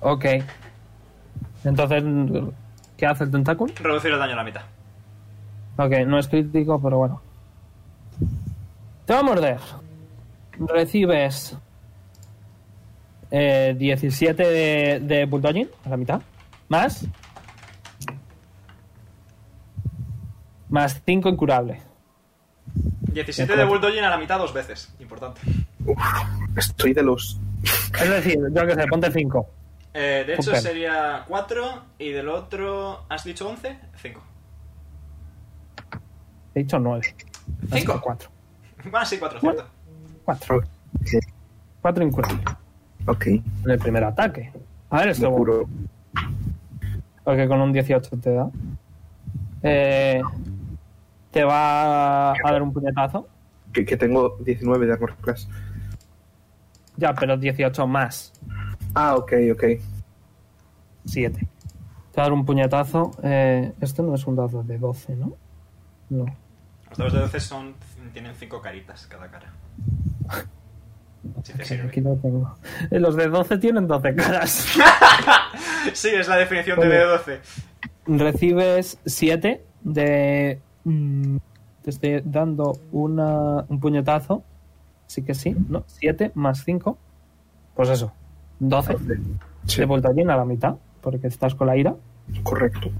[0.00, 0.24] Ok.
[1.62, 2.04] Entonces,
[2.96, 3.72] ¿qué hace el tentáculo?
[3.78, 4.62] Reducir el daño a la mitad.
[5.76, 7.25] Ok, no es crítico, pero bueno.
[9.04, 9.60] Te va a morder.
[10.58, 11.56] Recibes
[13.30, 16.20] eh, 17 de, de bulldogging, a la mitad.
[16.68, 17.06] Más.
[20.68, 21.80] Más 5 incurable.
[23.12, 23.56] 17 Mejor.
[23.64, 24.94] de bulldogging a la mitad dos veces.
[24.98, 25.40] Importante.
[25.84, 25.98] Uf,
[26.56, 27.38] estoy de los.
[28.00, 29.48] Es decir, yo que sé, ponte 5.
[29.94, 30.60] Eh, de hecho Super.
[30.60, 33.06] sería 4 y del otro...
[33.08, 33.78] ¿Has dicho 11?
[34.02, 34.22] 5.
[36.54, 37.14] He dicho 9.
[37.72, 38.00] Cinco.
[38.02, 38.28] 4.
[38.92, 39.64] Ah, sí, 4, cierto.
[40.24, 40.56] 4.
[40.56, 40.64] Ok.
[41.82, 42.38] 4 incurable.
[43.06, 44.52] Ok, En el primer ataque.
[44.90, 45.30] A ver, me esto.
[45.30, 45.68] juro.
[47.24, 48.50] Porque con un 18 te da.
[49.62, 50.20] Eh,
[51.30, 53.28] te va a dar un puñetazo.
[53.72, 55.48] Que, que tengo 19 de armor class.
[56.96, 58.32] Ya, pero 18 más
[58.94, 59.64] Ah, ok, ok.
[61.04, 61.38] 7.
[61.38, 61.46] Te
[62.16, 63.10] va a dar un puñetazo.
[63.22, 65.32] Eh, esto no es un dado de 12, ¿no?
[66.08, 66.24] No.
[66.90, 67.74] Los dados de 12 son,
[68.12, 69.52] tienen 5 caritas cada cara.
[71.42, 71.88] Si te sirve.
[71.88, 72.56] aquí lo tengo.
[72.90, 74.66] Eh, Los de 12 tienen 12 caras.
[75.92, 77.04] Sí, es la definición de Vale.
[77.04, 77.38] D12.
[78.18, 80.60] Recibes 7 de.
[80.84, 81.36] mm,
[81.82, 84.42] Te estoy dando una, un puñetazo.
[85.06, 85.84] Así que sí, ¿no?
[85.86, 86.98] 7 más 5.
[87.74, 88.12] Pues eso.
[88.58, 88.96] 12
[89.66, 90.74] Sí, de voltallín a la mitad.
[91.00, 91.94] Porque estás con la ira.
[92.42, 92.90] correcto.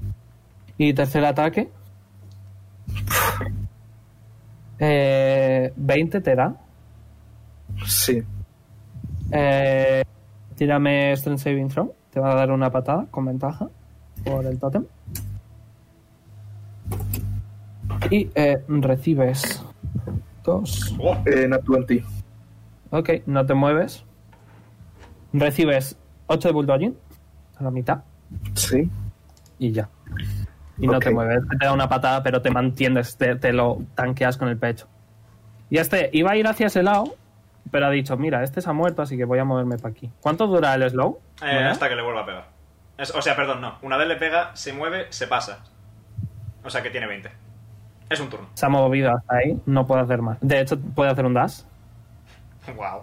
[0.77, 1.69] Y tercer ataque.
[4.79, 6.55] Eh, 20 te da.
[7.85, 8.21] Sí.
[9.31, 10.03] Eh,
[10.55, 11.93] tírame Strength Saving Throw.
[12.11, 13.67] Te va a dar una patada con ventaja
[14.23, 14.85] por el tótem.
[18.09, 19.63] Y eh, recibes
[20.43, 20.95] dos.
[20.99, 22.03] Oh, Eh, Nat 20.
[22.91, 24.03] Ok, no te mueves.
[25.33, 25.97] Recibes
[26.27, 26.95] 8 de bulldogging
[27.57, 27.99] a la mitad
[28.53, 28.89] Sí.
[29.59, 29.89] y ya.
[30.79, 31.43] Y no te mueves.
[31.59, 34.87] Te da una patada, pero te mantienes, te, te lo tanqueas con el pecho.
[35.69, 37.15] Y este iba a ir hacia ese lado,
[37.71, 40.11] pero ha dicho: Mira, este se ha muerto, así que voy a moverme para aquí.
[40.21, 41.19] ¿Cuánto dura el slow?
[41.43, 42.45] eh, hasta que le vuelva a pegar.
[42.97, 43.75] Es- o sea, perdón, no.
[43.81, 45.59] Una vez le pega, se mueve, se pasa.
[46.63, 47.29] O sea que tiene 20.
[48.09, 48.47] Es un turno.
[48.53, 50.37] Se ha movido hasta ahí, no puede hacer más.
[50.41, 51.61] De hecho, puede hacer un dash.
[52.75, 53.01] Wow.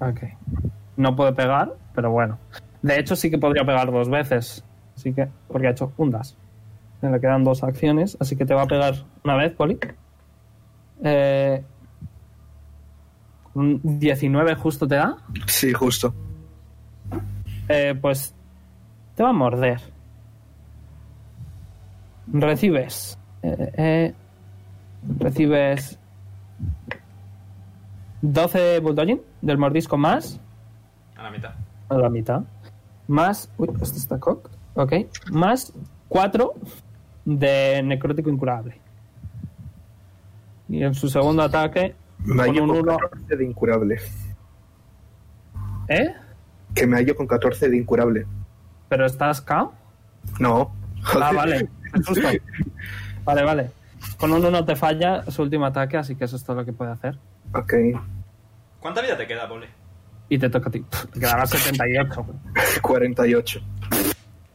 [0.00, 0.20] Ok.
[0.96, 2.38] No puede pegar, pero bueno.
[2.82, 4.64] De hecho, sí que podría pegar dos veces.
[4.98, 6.32] Así que, porque ha hecho un dash.
[7.00, 9.78] Le quedan dos acciones, así que te va a pegar una vez, Poli.
[11.04, 11.62] Eh,
[13.54, 15.16] un 19 justo te da.
[15.46, 16.12] Sí, justo.
[17.68, 18.34] Eh, pues
[19.14, 19.80] te va a morder.
[22.32, 23.16] Recibes.
[23.42, 24.14] eh, eh,
[25.20, 25.96] recibes
[28.22, 30.40] 12 de bulldogging del mordisco más
[31.16, 31.54] A la mitad.
[31.88, 32.42] a la mitad.
[33.06, 33.48] Más.
[33.56, 34.50] Uy, esto está cocked.
[34.78, 34.92] Ok.
[35.32, 35.72] Más
[36.08, 36.54] 4
[37.24, 38.78] de necrótico incurable.
[40.68, 42.98] Y en su segundo ataque Me hallo Con un con uno.
[42.98, 44.00] 14 de incurable.
[45.88, 46.14] ¿Eh?
[46.76, 48.26] Que me hallo con 14 de incurable.
[48.88, 49.74] ¿Pero estás KO?
[50.38, 50.70] No.
[51.20, 51.68] Ah, vale.
[53.24, 53.70] Vale, vale.
[54.16, 56.72] Con un 1 te falla su último ataque, así que eso es todo lo que
[56.72, 57.18] puede hacer.
[57.52, 57.74] Ok.
[58.78, 59.66] ¿Cuánta vida te queda, Poli?
[60.28, 60.84] Y te toca a ti.
[61.12, 62.22] Te quedará 78.
[62.22, 62.38] güey.
[62.82, 63.60] 48.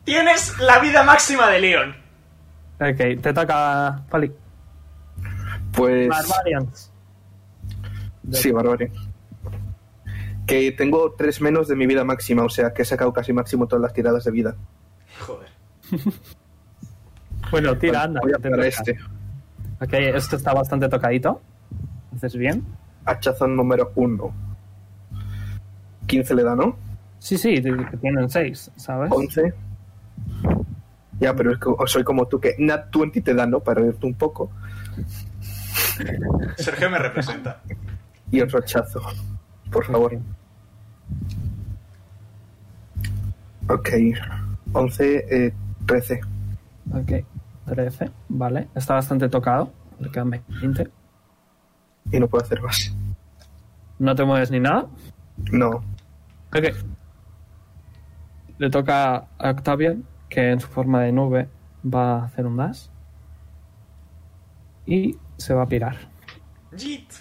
[0.04, 1.96] Tienes la vida máxima de Leon.
[2.80, 4.32] Ok, te toca Pali.
[5.76, 6.10] Pues.
[6.10, 6.92] Barbarians.
[8.32, 8.92] Sí, Barbarian.
[10.46, 13.68] Que tengo 3 menos de mi vida máxima, o sea que he sacado casi máximo
[13.68, 14.56] todas las tiradas de vida.
[15.26, 15.50] Joder.
[17.52, 18.20] Bueno, tira, anda.
[18.24, 18.92] Voy a que te pegar a toca.
[18.92, 19.00] este.
[19.80, 21.40] Ok, esto está bastante tocadito.
[22.16, 22.66] ¿Haces bien?
[23.06, 24.34] Hachazo número 1.
[26.08, 26.76] 15 le da, ¿no?
[27.20, 27.62] Sí, sí,
[28.02, 29.12] tienen 6, ¿sabes?
[29.12, 29.54] 11.
[31.20, 33.60] Ya, pero es que soy como tú, que Nat 20 te da, ¿no?
[33.60, 34.52] Para reírte un poco.
[36.58, 37.62] Sergio me representa.
[38.32, 39.02] Y otro hachazo.
[39.72, 40.20] Por favor.
[43.70, 43.90] Ok.
[44.74, 45.54] 11, eh,
[45.86, 46.22] 13.
[46.92, 47.12] Ok,
[47.66, 48.68] 13, vale.
[48.76, 49.72] Está bastante tocado.
[50.00, 50.90] Le quedan 20.
[52.12, 52.94] Y no puedo hacer más.
[54.00, 54.88] No te mueves ni nada.
[55.52, 55.84] No.
[56.56, 56.76] Ok.
[58.58, 60.04] Le toca a Octavian,
[60.34, 61.48] que en su forma de nube
[61.86, 62.88] va a hacer un dash.
[64.86, 65.96] Y se va a pirar.
[66.76, 67.12] Jit.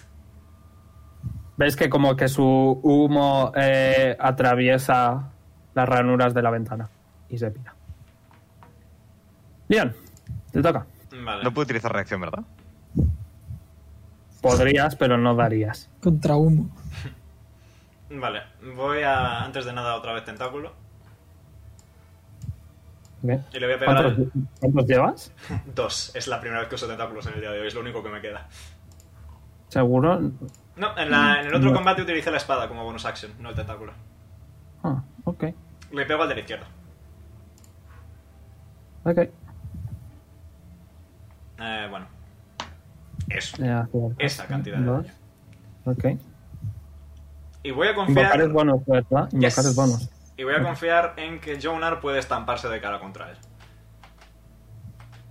[1.55, 5.29] Ves que como que su humo eh, atraviesa
[5.75, 6.89] las ranuras de la ventana
[7.29, 7.75] y se pira.
[9.69, 9.95] Bien,
[10.51, 10.85] te toca.
[11.23, 11.43] Vale.
[11.43, 12.43] No puedo utilizar reacción, ¿verdad?
[14.41, 15.89] Podrías, pero no darías.
[16.01, 16.69] Contra humo.
[18.09, 18.41] Vale.
[18.75, 20.82] Voy a, antes de nada, otra vez tentáculo.
[23.23, 24.31] Y le voy a pegar ¿Cuántos, al...
[24.59, 25.31] cuántos llevas?
[25.75, 26.11] Dos.
[26.15, 27.67] Es la primera vez que uso tentáculos en el día de hoy.
[27.67, 28.47] Es lo único que me queda.
[29.69, 30.19] ¿Seguro?
[30.75, 31.75] No, en, la- en el otro No.
[31.75, 33.93] combate utilicé la espada como bonus action, no el tentáculo.
[34.83, 35.45] Ah, ok.
[35.91, 36.67] Le pego al de la izquierda.
[39.05, 39.17] Ok.
[41.59, 42.07] Eh, bueno.
[43.29, 43.57] Eso.
[44.19, 45.05] Esa cantidad de daño.
[45.85, 46.05] Ok.
[47.63, 48.41] Y voy a Invocar confiar...
[48.41, 49.29] es bonus, ¿verdad?
[49.31, 49.57] Invocar Yes.
[49.65, 50.09] es bonus.
[50.37, 53.37] Y voy a confiar en que Jonar puede estamparse de cara contra él.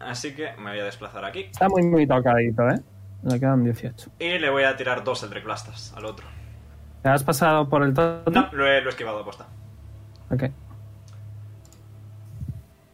[0.00, 1.40] Así que me voy a desplazar aquí.
[1.50, 2.80] Está muy, muy tocadito, ¿eh?
[3.22, 4.10] Le quedan 18.
[4.18, 6.26] Y le voy a tirar dos Eldritch Blastas al otro.
[7.02, 8.22] ¿Te has pasado por el todo?
[8.30, 9.46] No, lo he, lo he esquivado a posta.
[10.30, 10.44] Ok.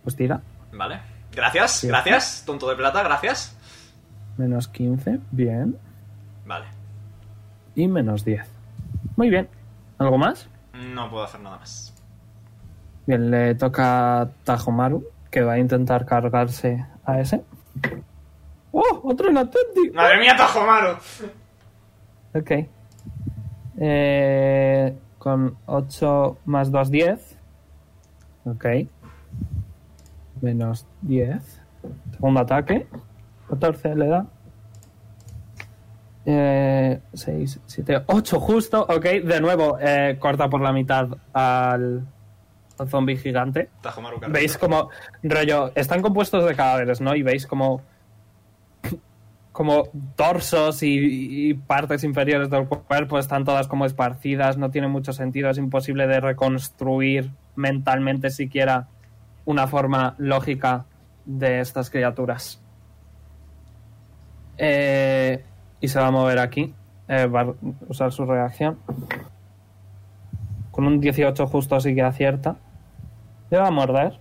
[0.02, 0.40] Pues tira.
[0.72, 1.00] Vale.
[1.32, 2.42] Gracias, gracias.
[2.46, 3.56] Tonto de plata, gracias.
[4.36, 5.20] Menos 15.
[5.30, 5.78] Bien.
[6.46, 6.66] Vale.
[7.74, 8.46] Y menos 10.
[9.16, 9.48] Muy bien.
[9.98, 10.48] ¿Algo más?
[10.72, 11.94] No puedo hacer nada más.
[13.08, 17.42] Bien, le toca a Tajomaru, que va a intentar cargarse a ese.
[18.70, 19.00] ¡Oh!
[19.02, 19.94] ¡Otro en Atlantic!
[19.94, 20.98] ¡Madre mía, Tajomaru!
[22.34, 22.50] Ok.
[23.78, 27.38] Eh, con 8 más 2, 10.
[28.44, 28.66] Ok.
[30.42, 31.62] Menos 10.
[32.12, 32.88] Segundo ataque.
[33.48, 34.26] 14 le da.
[36.26, 38.82] Eh, 6, 7, 8 justo.
[38.82, 42.17] Ok, de nuevo eh, corta por la mitad al, al
[42.86, 43.70] zombie gigante.
[43.82, 44.20] Tajomaru.
[44.28, 44.90] Veis como,
[45.22, 47.14] rollo, están compuestos de cadáveres, ¿no?
[47.14, 47.82] Y veis como,
[49.52, 49.84] como
[50.16, 55.50] torsos y, y partes inferiores del cuerpo están todas como esparcidas, no tiene mucho sentido,
[55.50, 58.88] es imposible de reconstruir mentalmente siquiera
[59.44, 60.84] una forma lógica
[61.24, 62.60] de estas criaturas.
[64.58, 65.44] Eh,
[65.80, 66.74] y se va a mover aquí,
[67.06, 67.54] eh, va a
[67.88, 68.78] usar su reacción.
[70.70, 72.56] Con un 18 justo sí que acierta.
[73.50, 74.18] Le va a morder.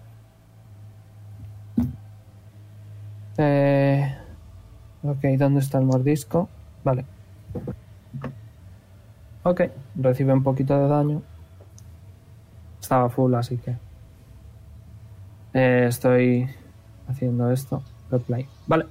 [3.38, 4.16] Eh,
[5.04, 6.50] ok, ¿dónde está el mordisco?
[6.84, 7.06] Vale.
[9.44, 9.62] Ok,
[9.96, 11.22] recibe un poquito de daño.
[12.82, 13.76] Estaba full, así que...
[15.54, 16.50] Eh, estoy
[17.08, 17.84] haciendo esto.
[18.12, 18.48] Replay.
[18.66, 18.86] Vale.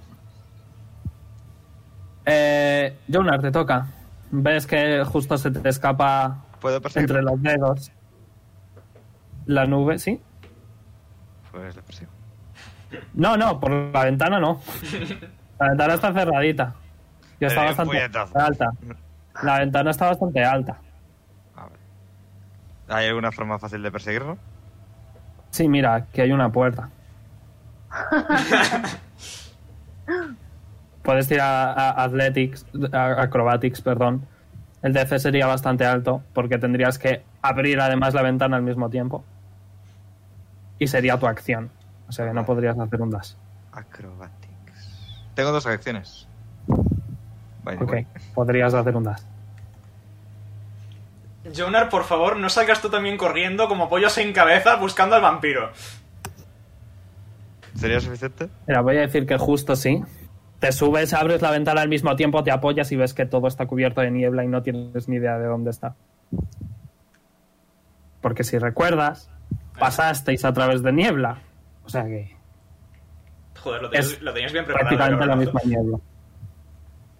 [2.26, 3.86] Eh, Jonar, te toca.
[4.30, 7.92] Ves que justo se te escapa ¿Puedo entre los dedos
[9.46, 10.20] la nube, ¿sí?
[11.52, 12.10] Pues persigo.
[13.14, 14.60] No, no, por la ventana no.
[15.58, 16.74] La ventana está cerradita.
[17.40, 17.98] Yo está bastante
[18.34, 18.70] alta.
[19.42, 20.76] La ventana está bastante alta.
[22.88, 24.36] ¿Hay alguna forma fácil de perseguirlo?
[25.50, 26.90] Sí, mira, aquí hay una puerta.
[31.02, 31.46] Puedes tirar
[31.78, 34.26] a, a Athletics, a- Acrobatics, perdón.
[34.82, 39.24] El DC sería bastante alto porque tendrías que abrir además la ventana al mismo tiempo.
[40.78, 41.70] Y sería tu acción.
[42.08, 43.32] O sea que no podrías hacer un dash.
[43.72, 45.26] Acrobatics.
[45.34, 46.28] Tengo dos reacciones.
[47.64, 47.94] By the Ok,
[48.34, 49.22] podrías hacer un dash.
[51.54, 55.70] Jonar, por favor, no salgas tú también corriendo como pollo sin cabeza buscando al vampiro.
[57.74, 58.48] ¿Sería suficiente?
[58.66, 60.02] Mira, voy a decir que justo sí.
[60.58, 63.66] Te subes, abres la ventana al mismo tiempo, te apoyas y ves que todo está
[63.66, 65.94] cubierto de niebla y no tienes ni idea de dónde está.
[68.22, 69.30] Porque si recuerdas,
[69.78, 71.38] pasasteis a través de niebla.
[71.84, 72.34] O sea que
[73.62, 74.96] Joder, lo tenías, Es lo tenías bien preparado.
[74.96, 75.98] prácticamente la misma niebla.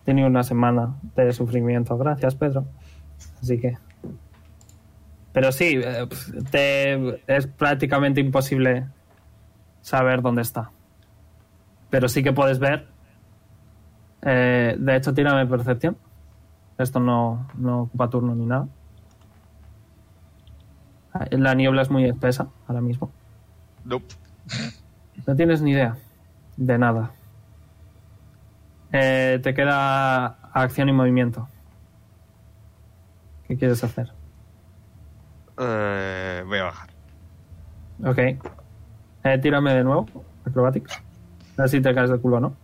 [0.05, 1.97] Tenía una semana de sufrimiento.
[1.99, 2.67] Gracias, Pedro.
[3.43, 3.77] Así que.
[5.33, 6.07] Pero sí, eh,
[6.51, 8.87] te- es prácticamente imposible
[9.81, 10.71] saber dónde está.
[11.91, 12.87] Pero sí que puedes ver.
[14.23, 15.97] eh, de hecho, tírame percepción.
[16.79, 18.67] Esto no, no ocupa turno ni nada.
[21.31, 23.11] La niebla es muy espesa ahora mismo.
[23.85, 24.15] Nope.
[25.27, 25.97] No tienes ni idea
[26.57, 27.13] de nada.
[28.93, 31.49] Eh, te queda acción y movimiento.
[33.47, 34.13] ¿Qué quieres hacer?
[35.59, 36.91] Eh, voy a bajar.
[38.05, 38.19] Ok.
[38.19, 40.07] Eh, tírame de nuevo.
[40.45, 41.03] Acrobatics.
[41.59, 42.57] A ver si te caes de culo, ¿no?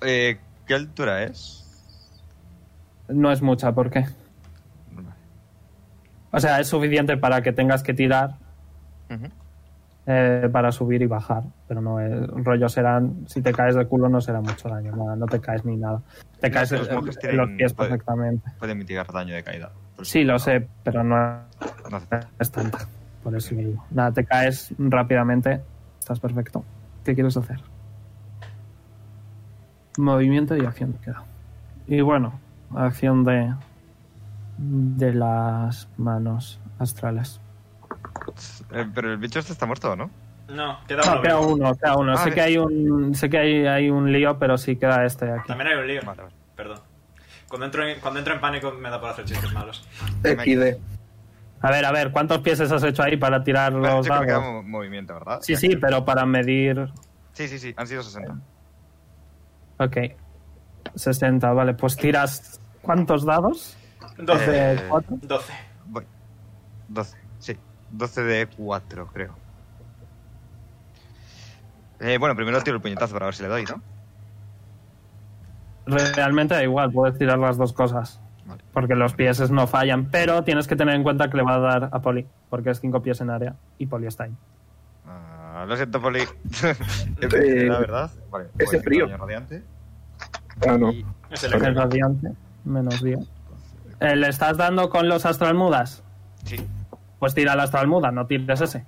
[0.00, 1.58] Eh, ¿Qué altura es?
[3.08, 4.06] No es mucha, ¿por qué?
[6.32, 8.30] O sea, es suficiente para que tengas que tirar
[10.06, 11.42] eh, para subir y bajar.
[11.68, 12.26] Pero no es.
[12.28, 13.24] Rollo serán.
[13.28, 14.96] Si te caes de culo, no será mucho daño.
[14.96, 16.00] Nada, no te caes ni nada.
[16.40, 18.50] Te No, caes los en- tienen- los pies puede- perfectamente.
[18.58, 19.70] Puede mitigar daño de caída.
[20.02, 21.16] Sí, lo no- sé, pero no
[21.90, 22.00] No
[22.40, 22.78] es tanta.
[23.22, 23.84] Por eso digo.
[23.90, 25.60] Nada, te caes rápidamente.
[26.00, 26.64] Estás perfecto.
[27.04, 27.60] ¿Qué quieres hacer?
[29.98, 31.22] Movimiento y acción queda.
[31.86, 32.32] Y bueno,
[32.74, 33.52] acción de.
[34.58, 37.40] De las manos astrales.
[38.72, 40.10] Eh, pero el bicho este está muerto, ¿no?
[40.48, 41.22] No, queda No, uno.
[41.22, 41.52] queda vivo.
[41.54, 42.12] uno, queda uno.
[42.12, 42.34] Ah, sé bien.
[42.34, 43.14] que hay un.
[43.14, 45.46] sé que hay, hay un lío, pero sí queda este de aquí.
[45.48, 46.00] También hay un lío.
[46.04, 46.34] Vale, vale.
[46.56, 46.80] Perdón.
[47.48, 49.86] Cuando entro, en, cuando entro en pánico me da por hacer chistes malos.
[50.22, 50.78] XD.
[51.64, 54.20] A ver, a ver, ¿cuántos pieses has hecho ahí para tirar Vale, los yo creo
[54.22, 54.52] que queda dados?
[54.54, 55.38] mo- movimiento, ¿verdad?
[55.42, 56.90] Sí, sí, pero para medir.
[57.32, 57.72] Sí, sí, sí.
[57.76, 58.36] Han sido 60.
[59.78, 59.96] Ok.
[60.94, 61.74] 60, vale.
[61.74, 62.60] Pues tiras.
[62.82, 63.76] ¿Cuántos dados?
[64.18, 64.50] 12.
[64.50, 65.18] ¿De Eh, cuatro?
[65.22, 65.52] 12.
[65.86, 66.06] Voy.
[66.88, 67.56] 12, sí.
[67.90, 69.34] 12 de 4, creo.
[72.00, 73.80] Eh, bueno, primero tiro el puñetazo para ver si le doy, ¿no?
[75.86, 78.20] Realmente da igual, puedes tirar las dos cosas.
[78.46, 78.62] Vale.
[78.72, 81.58] Porque los pieses no fallan, pero tienes que tener en cuenta que le va a
[81.58, 84.34] dar a Poli, porque es 5 pies en área y Poli está ahí.
[85.06, 86.20] Ah, lo siento, Poli.
[87.20, 88.10] Eh, la verdad.
[88.30, 88.48] Vale.
[88.58, 89.16] ese voy, frío.
[89.16, 89.62] radiante.
[90.66, 90.90] Ah, no.
[90.92, 92.32] Y Es el El radiante,
[92.64, 93.18] menos 10.
[94.02, 96.02] Eh, ¿Le estás dando con los astralmudas?
[96.44, 96.56] sí.
[97.18, 98.84] Pues tira el astralmuda, no tires ese.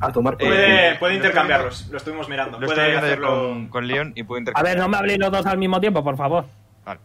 [0.00, 1.88] A tomar por Eh, el Puede, puede intercambiarlos.
[1.88, 2.60] Lo estuvimos mirando.
[2.60, 3.48] Lo Puede hacerlo.
[3.48, 4.76] con, con Leon y puedo A intercambiar.
[4.76, 6.44] ver, no me habléis los dos al mismo tiempo, por favor.
[6.84, 7.00] Vale.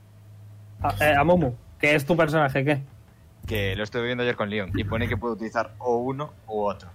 [0.82, 2.82] A, eh, a Mumu, que es tu personaje, ¿qué?
[3.48, 6.64] Que lo estoy viendo ayer con Leon y pone que puedo utilizar o uno u
[6.64, 6.90] otro.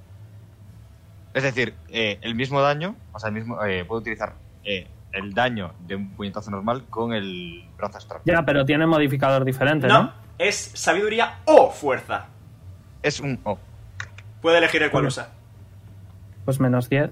[1.33, 5.33] Es decir, eh, el mismo daño, o sea, el mismo, eh, puedo utilizar eh, el
[5.35, 8.21] daño de un puñetazo normal con el brazo astral.
[8.25, 10.03] Ya, pero tiene modificador diferente, ¿no?
[10.03, 12.27] No, es sabiduría o fuerza.
[13.03, 13.59] Es un O.
[14.41, 15.31] Puede elegir el cual usa.
[16.45, 17.11] Pues menos 10.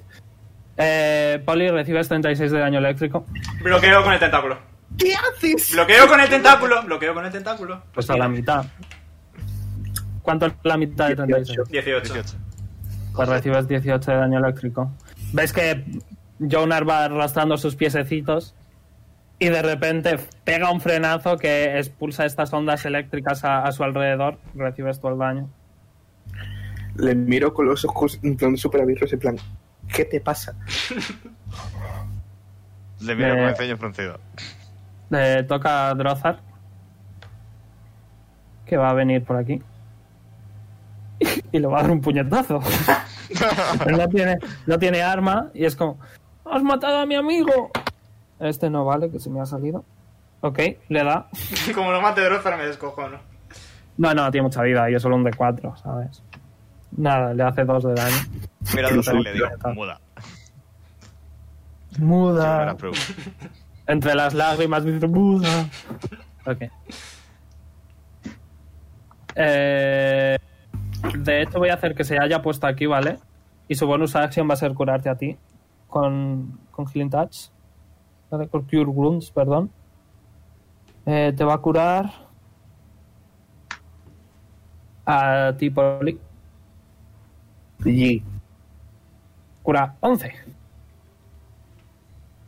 [0.76, 3.26] Eh, Poli, recibes 36 de daño eléctrico.
[3.62, 4.58] Bloqueo con el tentáculo.
[4.96, 5.72] ¿Qué haces?
[5.72, 6.82] Bloqueo con el tentáculo.
[6.82, 7.82] Bloqueo con el tentáculo.
[7.92, 8.64] Pues a la mitad.
[10.22, 11.68] ¿Cuánto es la mitad de 36?
[11.68, 12.14] 18.
[12.14, 12.36] 18.
[13.14, 14.92] Pues recibes 18 de daño eléctrico.
[15.32, 15.84] ¿Ves que
[16.40, 18.54] Jonar va arrastrando sus piececitos
[19.38, 24.38] y de repente pega un frenazo que expulsa estas ondas eléctricas a, a su alrededor?
[24.54, 25.48] Recibes todo el daño.
[26.96, 29.36] Le miro con los ojos en plan súper abiertos, en plan,
[29.92, 30.54] ¿qué te pasa?
[33.00, 34.18] Le miro Eh, con el ceño fruncido.
[35.10, 36.40] Le toca a Drozar.
[38.66, 39.62] Que va a venir por aquí.
[41.52, 42.60] Y le va a dar un puñetazo.
[43.84, 45.98] Pero no tiene, no tiene arma y es como...
[46.50, 47.70] ¡Has matado a mi amigo!
[48.40, 49.84] Este no vale, que se me ha salido.
[50.40, 51.28] Ok, le da.
[51.74, 53.18] Como lo mate de me descojono.
[53.96, 56.22] No, no, tiene mucha vida y es solo un D4, ¿sabes?
[56.96, 58.16] Nada, le hace dos de daño.
[58.74, 59.74] Mira y le digo, puñetazo.
[59.74, 60.00] muda.
[61.98, 62.76] Muda.
[63.86, 65.68] Entre las lágrimas dice muda.
[66.46, 66.62] Ok.
[69.34, 70.38] Eh,
[71.18, 73.18] de hecho voy a hacer que se haya puesto aquí, ¿vale?
[73.66, 75.36] Y su bonus action va a ser curarte a ti.
[75.88, 77.50] Con, con Healing Touch.
[78.30, 78.48] ¿Vale?
[78.48, 79.70] Con Cure Wounds, perdón.
[81.06, 82.28] Eh, te va a curar...
[85.06, 86.20] A ti, Poli.
[87.84, 88.22] Y
[89.62, 90.32] Cura 11.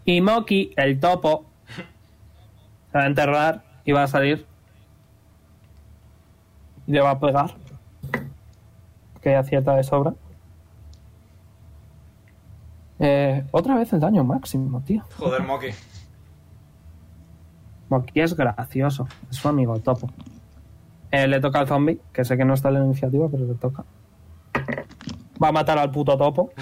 [0.05, 1.47] Y Moki, el topo,
[2.93, 4.47] se va a enterrar y va a salir.
[6.86, 7.55] Y le va a pegar.
[9.20, 10.14] Que acierta de sobra.
[13.01, 15.03] Eh, otra vez el daño máximo, tío.
[15.19, 15.69] Joder, Moki.
[17.89, 19.09] Moki es gracioso.
[19.31, 20.09] Es su amigo topo.
[21.11, 23.55] Eh, le toca al zombie, que sé que no está en la iniciativa, pero le
[23.55, 23.85] toca.
[25.43, 26.53] Va a matar al puto topo.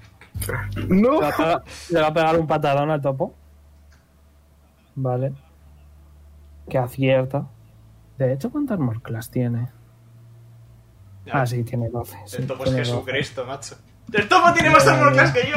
[0.88, 1.20] ¡No!
[1.20, 3.34] Le va a pegar, le va a pegar un patadón al topo.
[4.94, 5.32] Vale.
[6.68, 7.46] Que acierta.
[8.16, 9.68] De hecho, ¿cuántas morclas tiene?
[11.26, 11.42] Ya.
[11.42, 12.16] Ah, sí, tiene 12.
[12.26, 12.92] sí, El topo es tiene 12.
[12.92, 13.76] Jesucristo, macho.
[14.12, 15.56] ¡El topo tiene más armorclas que yo!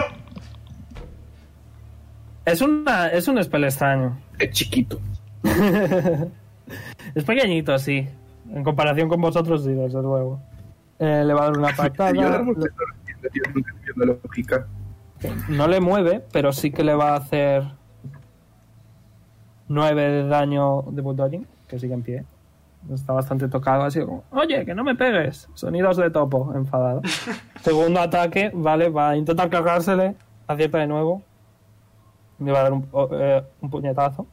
[2.46, 4.18] Es, una, es un spell extraño.
[4.40, 5.00] Es chiquito.
[7.16, 8.08] Es pequeñito, sí.
[8.52, 10.40] En comparación con vosotros, sí, desde luego.
[11.00, 12.12] Eh, le va a dar una patada.
[12.12, 14.68] Yo no no entiendo la lógica.
[15.50, 17.64] No le mueve, pero sí que le va a hacer
[19.68, 22.26] 9 de daño de bulldoging, que sigue en pie.
[22.94, 25.50] Está bastante tocado, así como, oye, que no me pegues.
[25.54, 27.02] Sonidos de topo, enfadado.
[27.62, 30.16] Segundo ataque, vale, va a intentar cargársele,
[30.48, 31.22] acierta de nuevo.
[32.40, 34.28] Le va a dar un, eh, un puñetazo.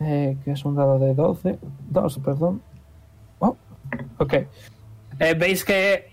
[0.00, 1.58] Eh, que es un dado de 12.
[1.90, 2.62] 2, perdón.
[3.38, 3.56] Oh,
[4.18, 4.32] ok.
[5.18, 6.12] Eh, Veis que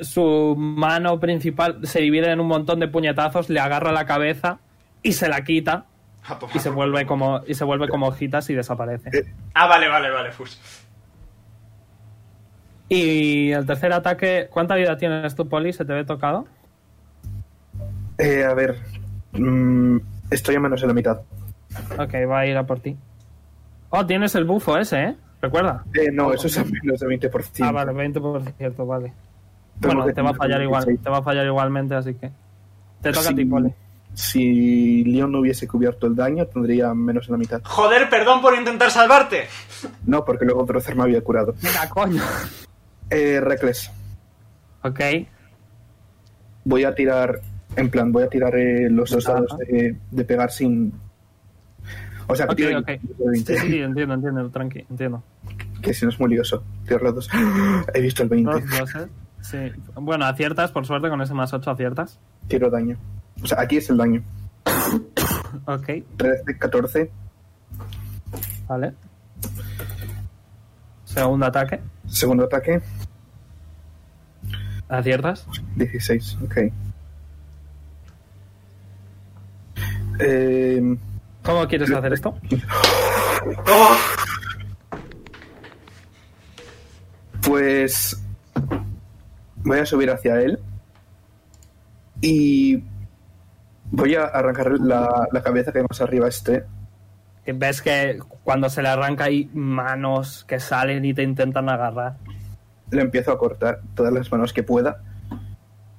[0.00, 4.58] su mano principal se divide en un montón de puñetazos, le agarra la cabeza
[5.02, 5.86] y se la quita
[6.54, 9.10] y se vuelve como y se vuelve como hojitas y desaparece.
[9.54, 10.58] Ah, vale, vale, vale, Fus.
[12.88, 15.72] Y el tercer ataque, ¿cuánta vida tienes tú, Poli?
[15.72, 16.46] ¿Se te ve tocado?
[18.18, 18.76] Eh, a ver.
[19.32, 19.98] mm,
[20.30, 21.20] estoy a menos de la mitad.
[21.98, 22.96] Ok, va a ir a por ti.
[23.90, 25.16] Oh, tienes el bufo ese, ¿eh?
[25.42, 25.84] Recuerda.
[25.94, 27.64] Eh, no, eso es a menos de 20%.
[27.66, 29.12] Ah, vale, 20%, vale.
[29.80, 31.04] Tengo Bueno, te va a fallar igual, 26.
[31.04, 32.30] te va a fallar igualmente, así que
[33.02, 33.34] te toca a Sí.
[33.34, 33.72] ti, Poli.
[34.16, 37.60] Si Leon no hubiese cubierto el daño, tendría menos de la mitad.
[37.64, 39.44] Joder, perdón por intentar salvarte.
[40.06, 41.54] No, porque luego Drocer me había curado.
[41.62, 42.22] Venga, coño.
[43.10, 43.90] Eh, Reckless.
[44.82, 45.00] Ok,
[46.64, 47.42] Voy a tirar.
[47.76, 50.94] En plan, voy a tirar eh, los dos dados de, de pegar sin.
[52.26, 52.86] O sea, que ok, tiro ok.
[53.18, 55.22] 20, Sí, sí, entiendo, entiendo, tranqui, entiendo.
[55.82, 56.64] Que si no es muy lioso.
[56.86, 57.30] Tirar los dos.
[57.94, 58.50] He visto el 20.
[58.50, 59.08] Dos, dos, ¿eh?
[59.42, 59.58] Sí.
[59.94, 62.18] Bueno, aciertas, por suerte, con ese más 8 aciertas.
[62.48, 62.96] Tiro daño.
[63.42, 64.22] O sea, aquí es el daño.
[65.64, 67.10] Ok, 13, 14,
[68.68, 68.92] vale.
[71.04, 71.80] Segundo ataque.
[72.06, 72.82] segundo ataque,
[74.88, 75.46] ¿Aciertas?
[75.76, 76.56] 16, ok.
[80.20, 80.96] Eh,
[81.42, 82.34] ¿Cómo quieres hacer esto?
[83.68, 83.96] Oh,
[87.42, 88.20] pues
[89.56, 90.58] voy a subir hacia él
[92.20, 92.82] y
[93.90, 96.64] voy a arrancar la, la cabeza que hay más arriba este.
[97.44, 102.16] Que ves que cuando se le arranca hay manos que salen y te intentan agarrar.
[102.90, 105.02] Le empiezo a cortar todas las manos que pueda.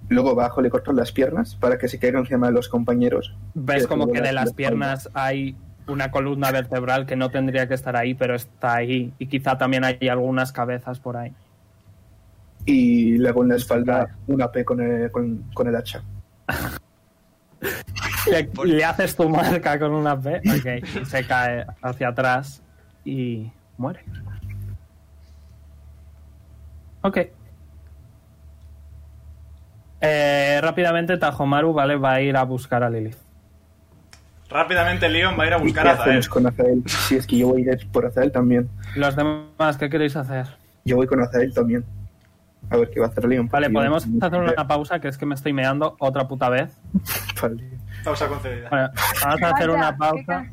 [0.09, 3.35] Luego bajo, le corto las piernas para que se caiga encima de los compañeros.
[3.53, 5.55] Ves como que de la las piernas hay
[5.87, 9.13] una columna vertebral que no tendría que estar ahí, pero está ahí.
[9.19, 11.33] Y quizá también hay algunas cabezas por ahí.
[12.65, 16.01] Y le hago en la espalda una P con el, con, con el hacha.
[18.31, 20.37] Le, le haces tu marca con una P.
[20.37, 22.61] Ok, se cae hacia atrás
[23.05, 24.03] y muere.
[27.01, 27.17] Ok.
[30.01, 33.17] Eh, rápidamente Tajomaru, vale, va a ir a buscar a Lilith.
[34.49, 36.83] rápidamente Leon va a ir a ¿Y buscar qué a con Azael?
[36.87, 38.69] Si es que yo voy a ir por Azael también.
[38.95, 40.47] Los demás, ¿qué queréis hacer?
[40.85, 41.83] Yo voy con Azael también.
[42.69, 43.47] A ver qué va a hacer Leon.
[43.49, 46.77] Vale, podemos hacer una pausa, que es que me estoy meando otra puta vez.
[47.41, 47.77] Vale.
[48.03, 48.69] Pausa concedida.
[48.69, 48.89] Bueno,
[49.23, 50.45] vamos a hacer una ¿Qué pausa.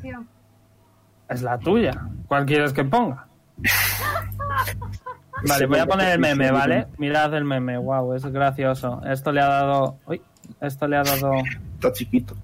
[1.28, 1.92] Es la tuya.
[2.28, 3.26] ¿Cuál quieres que ponga?
[5.46, 6.86] Vale, voy a poner el meme, ¿vale?
[6.96, 9.02] Mirad el meme, wow, es gracioso.
[9.04, 9.98] Esto le ha dado.
[10.06, 10.22] Uy,
[10.60, 11.32] esto le ha dado
[11.74, 12.34] Está chiquito.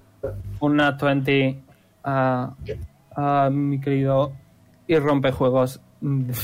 [0.59, 1.59] una 20
[2.03, 2.51] a,
[3.15, 4.33] a mi querido
[4.85, 6.35] y rompejuegos de,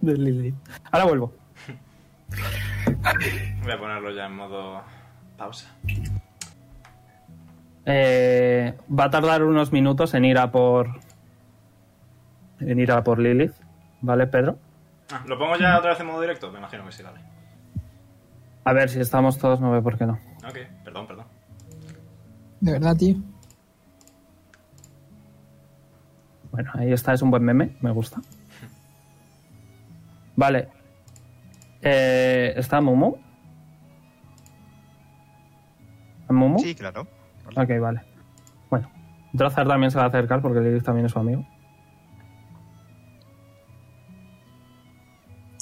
[0.00, 0.54] de Lilith.
[0.90, 1.32] Ahora vuelvo.
[3.62, 4.82] Voy a ponerlo ya en modo
[5.36, 5.68] pausa.
[7.84, 11.00] Eh, va a tardar unos minutos en ir a por.
[12.60, 13.54] En ir a por Lilith.
[14.00, 14.58] ¿Vale, Pedro?
[15.12, 16.50] Ah, ¿Lo pongo ya otra vez en modo directo?
[16.52, 17.20] Me imagino que sí, dale.
[18.64, 20.18] A ver, si estamos todos, no ve por qué no.
[20.48, 21.26] Ok, perdón, perdón.
[22.60, 23.16] De verdad, tío.
[26.52, 28.20] Bueno, ahí está, es un buen meme, me gusta.
[30.36, 30.68] Vale.
[31.82, 33.18] Eh, ¿Está Momo?
[36.28, 36.58] ¿Momo?
[36.58, 37.06] Sí, claro.
[37.54, 37.74] Vale.
[37.74, 38.00] Ok, vale.
[38.70, 38.90] Bueno,
[39.32, 41.44] Drazar también se va a acercar porque Lilith también es su amigo.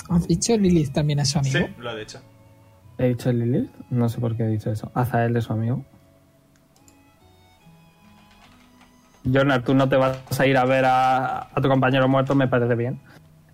[0.08, 1.58] ¿Has dicho Lilith también es su amigo?
[1.58, 2.20] Sí, lo ha dicho.
[2.98, 3.70] ¿He dicho Lilith?
[3.90, 4.90] No sé por qué he dicho eso.
[4.94, 5.84] Azael es su amigo.
[9.24, 12.74] Jonar, tú no te vas a ir a ver a tu compañero muerto, me parece
[12.74, 13.00] bien.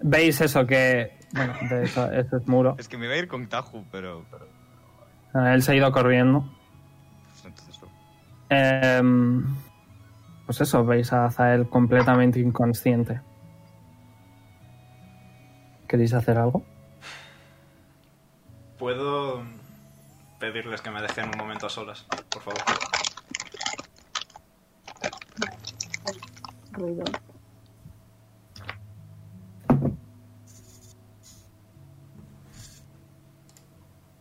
[0.00, 0.66] ¿Veis eso?
[0.66, 2.74] Que bueno, de eso, ese es muro.
[2.78, 4.24] Es que me iba a ir con Taju, pero.
[4.30, 4.46] pero
[5.34, 6.44] Ah, Él se ha ido corriendo.
[7.32, 7.88] pues entonces no.
[8.48, 9.44] Em,
[10.46, 13.20] pues eso, veis a Azael completamente inconsciente.
[15.86, 16.64] ¿Queréis hacer algo?
[18.78, 19.42] ¿Puedo
[20.38, 22.60] pedirles que me dejen un momento a solas, por favor?
[26.72, 27.04] Ruido.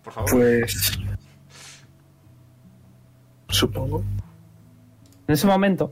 [0.05, 0.29] Por favor.
[0.31, 0.99] Pues.
[3.49, 4.03] Supongo.
[5.27, 5.91] En ese momento,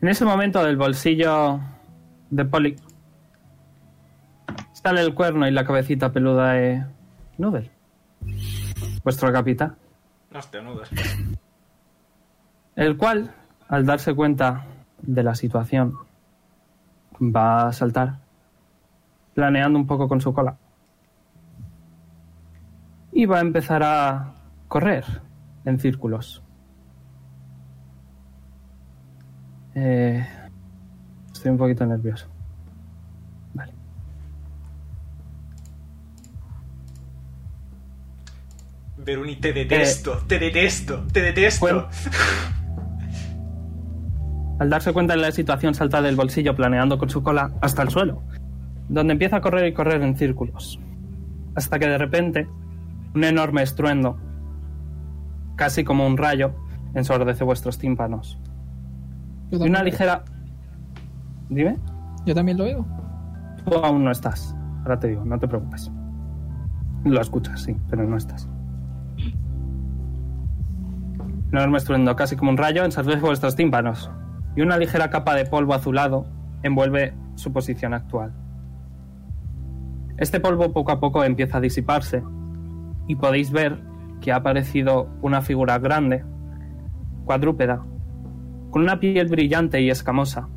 [0.00, 1.60] en ese momento del bolsillo
[2.30, 2.76] de Polly
[4.72, 6.84] sale el cuerno y la cabecita peluda de
[7.36, 7.70] Noodle,
[9.04, 9.76] vuestro capitán,
[10.30, 10.90] No te nudas.
[12.76, 13.34] el cual,
[13.68, 14.66] al darse cuenta
[15.02, 15.94] de la situación,
[17.20, 18.18] va a saltar,
[19.34, 20.56] planeando un poco con su cola.
[23.12, 24.34] Y va a empezar a
[24.68, 25.04] correr
[25.64, 26.42] en círculos.
[29.74, 30.26] Eh,
[31.32, 32.26] estoy un poquito nervioso.
[33.54, 33.72] Vale.
[38.96, 41.60] Veruni, te detesto, te detesto, te detesto.
[41.60, 41.88] Bueno.
[44.58, 47.90] Al darse cuenta de la situación, salta del bolsillo planeando con su cola hasta el
[47.90, 48.22] suelo,
[48.88, 50.80] donde empieza a correr y correr en círculos.
[51.54, 52.48] Hasta que de repente,
[53.14, 54.18] un enorme estruendo,
[55.54, 56.54] casi como un rayo,
[56.94, 58.38] ensordece vuestros tímpanos.
[59.50, 60.24] Y una ligera...
[61.48, 61.78] Dime,
[62.26, 62.86] yo también lo oigo.
[63.64, 64.54] tú aún no estás.
[64.82, 65.90] Ahora te digo, no te preocupes.
[67.04, 68.48] Lo escuchas, sí, pero no estás.
[71.50, 74.10] Un enorme estruendo, casi como un rayo, ensordece vuestros tímpanos.
[74.58, 76.26] Y una ligera capa de polvo azulado
[76.64, 78.34] envuelve su posición actual.
[80.16, 82.24] Este polvo poco a poco empieza a disiparse
[83.06, 83.80] y podéis ver
[84.20, 86.24] que ha aparecido una figura grande,
[87.24, 87.86] cuadrúpeda,
[88.70, 90.48] con una piel brillante y escamosa,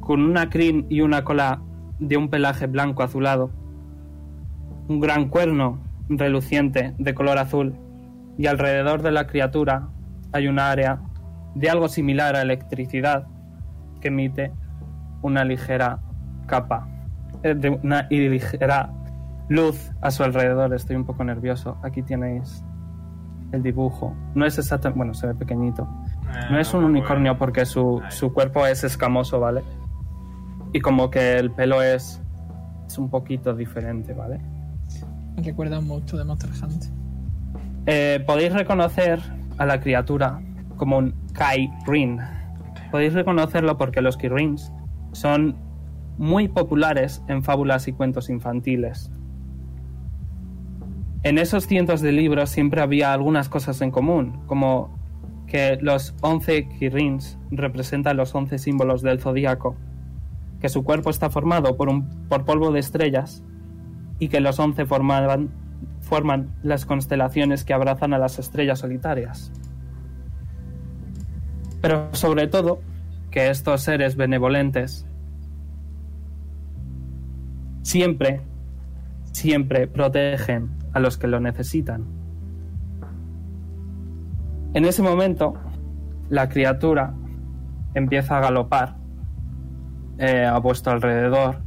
[0.00, 1.62] con una crin y una cola
[2.00, 3.52] de un pelaje blanco azulado,
[4.88, 5.78] un gran cuerno
[6.08, 7.76] reluciente de color azul
[8.36, 9.90] y alrededor de la criatura
[10.32, 11.00] hay un área
[11.54, 13.28] de algo similar a electricidad
[14.06, 14.52] que emite
[15.22, 15.98] una ligera
[16.46, 16.86] capa,
[17.42, 18.92] eh, de una ligera
[19.48, 20.72] luz a su alrededor.
[20.74, 21.76] Estoy un poco nervioso.
[21.82, 22.64] Aquí tenéis
[23.52, 24.14] el dibujo.
[24.34, 25.88] No es exactamente, bueno, se ve pequeñito.
[26.28, 29.62] Eh, No es un unicornio porque su, su cuerpo es escamoso, ¿vale?
[30.72, 32.22] Y como que el pelo es,
[32.86, 34.40] es un poquito diferente, ¿vale?
[35.36, 36.90] Me recuerda mucho de Monster Hunter.
[37.86, 39.20] Eh, podéis reconocer
[39.58, 40.40] a la criatura
[40.76, 42.20] como un Kai Rin.
[42.96, 44.72] Podéis reconocerlo porque los Kirins
[45.12, 45.54] son
[46.16, 49.12] muy populares en fábulas y cuentos infantiles.
[51.22, 54.98] En esos cientos de libros siempre había algunas cosas en común, como
[55.46, 59.76] que los 11 Kirins representan los 11 símbolos del zodíaco,
[60.58, 63.44] que su cuerpo está formado por, un, por polvo de estrellas
[64.18, 65.50] y que los 11 formaban,
[66.00, 69.52] forman las constelaciones que abrazan a las estrellas solitarias.
[71.86, 72.80] Pero sobre todo,
[73.30, 75.06] que estos seres benevolentes
[77.82, 78.40] siempre,
[79.30, 82.04] siempre protegen a los que lo necesitan.
[84.74, 85.54] En ese momento,
[86.28, 87.14] la criatura
[87.94, 88.96] empieza a galopar
[90.18, 91.60] eh, a vuestro alrededor.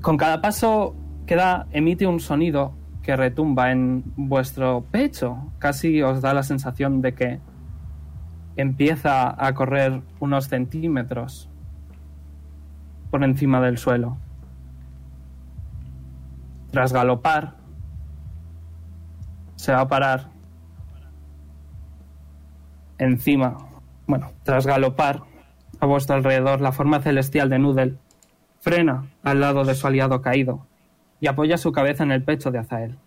[0.00, 0.96] Con cada paso
[1.26, 2.72] que da, emite un sonido
[3.02, 5.52] que retumba en vuestro pecho.
[5.58, 7.49] Casi os da la sensación de que
[8.56, 11.48] empieza a correr unos centímetros
[13.10, 14.16] por encima del suelo.
[16.70, 17.56] Tras galopar,
[19.56, 20.28] se va a parar
[22.98, 23.56] encima,
[24.06, 25.22] bueno, tras galopar
[25.80, 27.96] a vuestro alrededor, la forma celestial de Noodle
[28.60, 30.66] frena al lado de su aliado caído
[31.20, 32.98] y apoya su cabeza en el pecho de Azael.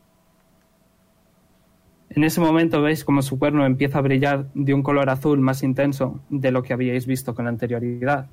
[2.16, 5.64] En ese momento veis como su cuerno empieza a brillar de un color azul más
[5.64, 8.28] intenso de lo que habíais visto con anterioridad.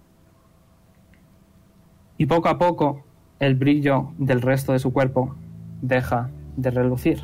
[2.18, 3.06] Y poco a poco
[3.38, 5.34] el brillo del resto de su cuerpo
[5.80, 6.28] deja
[6.58, 7.22] de relucir.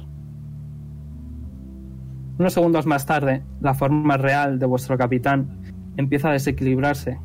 [2.39, 5.61] Unos segundos más tarde, la forma real de vuestro capitán
[5.99, 7.19] empieza a desequilibrarse.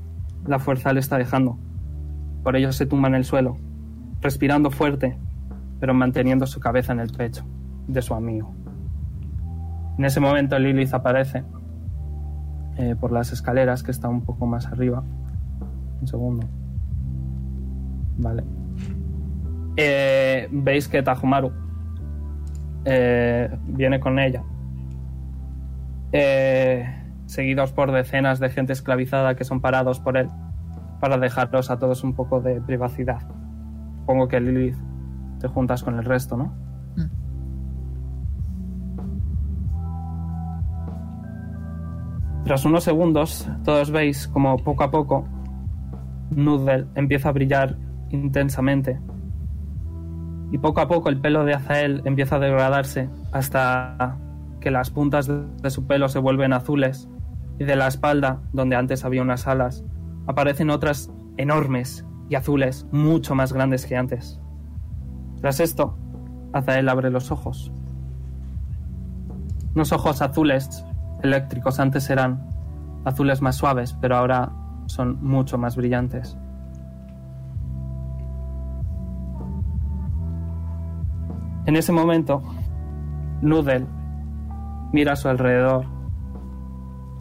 [0.46, 1.58] La fuerza le está dejando.
[2.44, 3.56] Por ello se tumba en el suelo,
[4.20, 5.18] respirando fuerte,
[5.80, 7.46] pero manteniendo su cabeza en el pecho
[7.88, 8.54] de su amigo.
[10.02, 11.44] En ese momento Lilith aparece
[12.76, 15.04] eh, por las escaleras que está un poco más arriba.
[16.02, 16.50] Un segundo.
[18.18, 18.44] Vale.
[19.78, 21.52] Eh, Veis que Tajumaru
[22.84, 24.44] eh, viene con ella.
[27.28, 30.30] seguidos por decenas de gente esclavizada que son parados por él
[31.00, 33.22] para dejarlos a todos un poco de privacidad.
[34.00, 34.78] Supongo que Lilith
[35.40, 36.71] te juntas con el resto, ¿no?
[42.44, 45.26] Tras unos segundos, todos veis como poco a poco
[46.32, 47.78] Noodle empieza a brillar
[48.10, 49.00] intensamente.
[50.52, 54.18] Y poco a poco el pelo de Azael empieza a degradarse hasta
[54.60, 57.08] que las puntas de su pelo se vuelven azules
[57.60, 59.84] y de la espalda, donde antes había unas alas,
[60.28, 64.40] aparecen otras enormes y azules, mucho más grandes que antes.
[65.42, 65.98] Tras esto,
[66.54, 67.72] Azael abre los ojos.
[69.74, 70.86] Unos ojos azules
[71.24, 72.50] eléctricos antes eran
[73.06, 74.52] azules más suaves, pero ahora
[74.88, 76.38] son mucho más brillantes.
[81.66, 82.42] En ese momento,
[83.42, 83.86] Noodle
[84.92, 85.86] mira a su alrededor.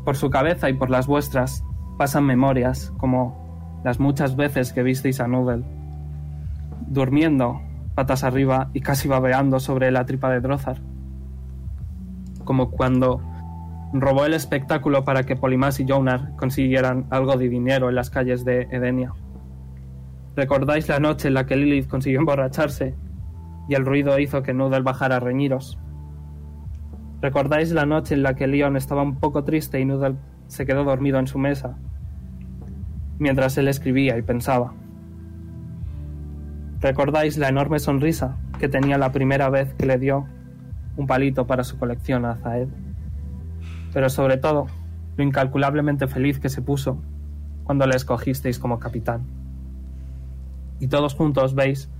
[0.05, 1.63] Por su cabeza y por las vuestras
[1.99, 5.65] pasan memorias, como las muchas veces que visteis a Noodle
[6.87, 7.61] durmiendo
[7.95, 10.81] patas arriba y casi babeando sobre la tripa de Drozar.
[12.45, 13.21] Como cuando
[13.93, 18.45] robó el espectáculo para que Polimas y Jonar consiguieran algo de dinero en las calles
[18.45, 19.13] de Edenia.
[20.37, 22.95] ¿Recordáis la noche en la que Lilith consiguió emborracharse
[23.69, 25.79] y el ruido hizo que Noodle bajara a reñiros?
[27.21, 30.17] ¿Recordáis la noche en la que Leon estaba un poco triste y Noodle
[30.47, 31.77] se quedó dormido en su mesa
[33.19, 34.73] mientras él escribía y pensaba?
[36.81, 40.27] ¿Recordáis la enorme sonrisa que tenía la primera vez que le dio
[40.97, 42.69] un palito para su colección a Zaed?
[43.93, 44.67] Pero sobre todo
[45.17, 46.99] lo incalculablemente feliz que se puso
[47.65, 49.23] cuando le escogisteis como capitán.
[50.81, 51.91] Y todos juntos veis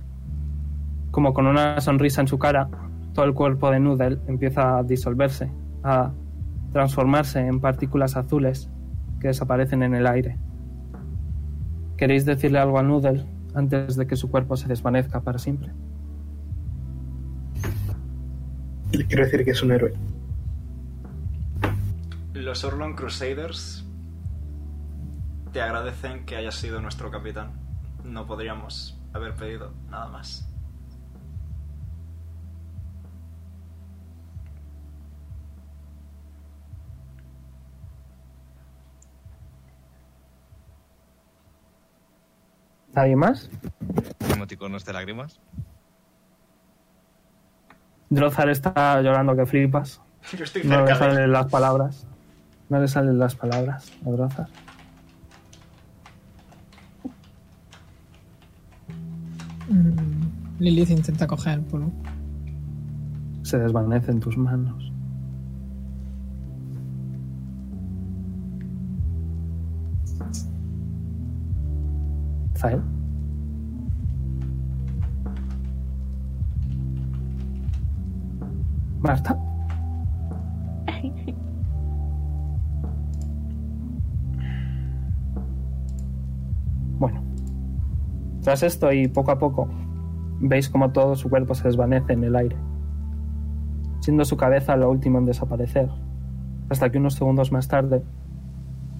[1.11, 2.69] como con una sonrisa en su cara,
[3.13, 5.51] todo el cuerpo de Noodle empieza a disolverse,
[5.83, 6.11] a
[6.71, 8.69] transformarse en partículas azules
[9.19, 10.37] que desaparecen en el aire.
[11.97, 15.71] ¿Queréis decirle algo a Noodle antes de que su cuerpo se desvanezca para siempre?
[18.91, 19.93] Quiero decir que es un héroe.
[22.41, 23.85] Los Orlon Crusaders
[25.53, 27.51] te agradecen que hayas sido nuestro capitán.
[28.03, 30.47] No podríamos haber pedido nada más.
[42.93, 43.51] ¿Nadie más?
[44.33, 45.39] Emoticonos de lágrimas.
[48.09, 50.01] Drozar está llorando que flipas.
[50.35, 52.07] Yo estoy No le cerca de salen las palabras.
[52.71, 54.47] No le salen las palabras a Drozar.
[59.67, 61.91] Mm, Lilith intenta coger el polvo.
[63.43, 64.89] Se desvanece en tus manos.
[72.55, 72.81] Zael.
[79.01, 79.50] Marta.
[87.01, 87.23] Bueno.
[88.43, 89.67] Tras esto y poco a poco,
[90.39, 92.55] veis como todo su cuerpo se desvanece en el aire,
[94.01, 95.89] siendo su cabeza lo último en desaparecer,
[96.69, 98.03] hasta que unos segundos más tarde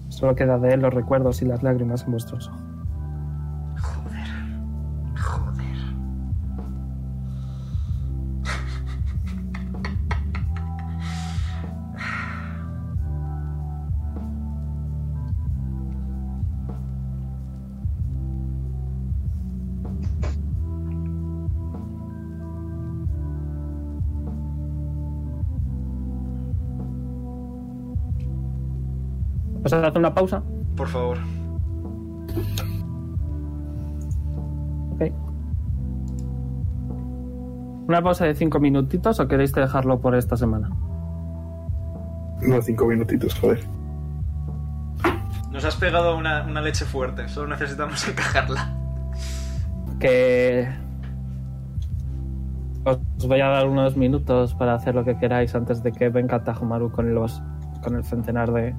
[0.08, 2.71] solo queda de él los recuerdos y las lágrimas en vuestros ojos.
[29.72, 30.42] ¿Vas a hacer una pausa?
[30.76, 31.16] Por favor.
[34.90, 35.02] Ok.
[37.88, 40.68] ¿Una pausa de cinco minutitos o queréis dejarlo por esta semana?
[42.42, 43.60] No, cinco minutitos, joder.
[45.50, 47.26] Nos has pegado una, una leche fuerte.
[47.28, 48.76] Solo necesitamos encajarla.
[49.98, 50.68] que
[52.84, 56.10] os Os voy a dar unos minutos para hacer lo que queráis antes de que
[56.10, 57.40] venga Tajomaru con los
[57.82, 58.74] con el centenar de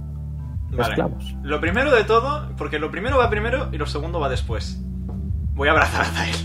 [0.77, 0.93] Vale.
[0.93, 1.35] esclavos.
[1.43, 4.83] Lo primero de todo, porque lo primero va primero y lo segundo va después.
[5.55, 6.35] Voy a abrazar a Zael.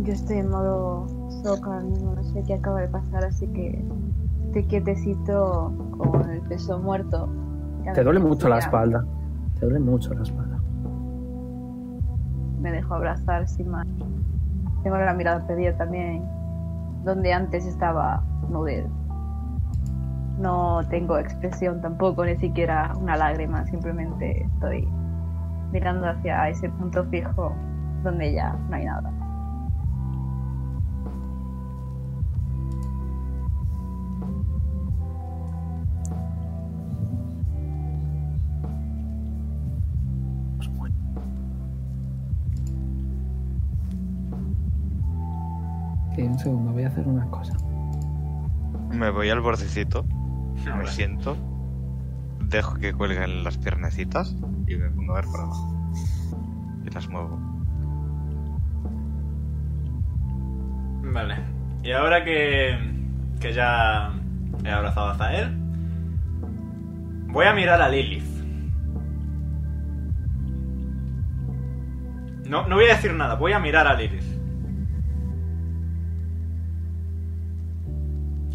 [0.00, 1.06] Yo estoy en modo
[1.42, 3.82] shock ahora mismo, no sé qué acaba de pasar, así que
[4.46, 7.28] estoy quietecito con el peso muerto.
[7.94, 9.04] Te duele mucho la espalda.
[9.58, 10.58] Te duele mucho la espalda.
[12.60, 13.86] Me dejo abrazar sin más.
[14.82, 16.24] Tengo la mirada perdida también,
[17.04, 18.86] donde antes estaba Nudel.
[20.38, 24.88] No tengo expresión tampoco, ni siquiera una lágrima, simplemente estoy
[25.72, 27.54] mirando hacia ese punto fijo
[28.02, 29.12] donde ya no hay nada.
[46.14, 47.54] Sí, un segundo, voy a hacer una cosa.
[48.90, 50.04] Me voy al bordecito,
[50.64, 50.86] me Vale.
[50.88, 51.36] siento,
[52.40, 54.34] dejo que cuelguen las piernecitas
[54.66, 55.74] y me pongo a ver para abajo.
[56.84, 57.38] Y las muevo.
[61.12, 61.36] Vale.
[61.82, 62.78] Y ahora que,
[63.40, 64.12] que ya
[64.64, 65.56] he abrazado a Zael,
[67.28, 68.24] voy a mirar a Lilith.
[72.48, 74.24] No, no voy a decir nada, voy a mirar a Lilith.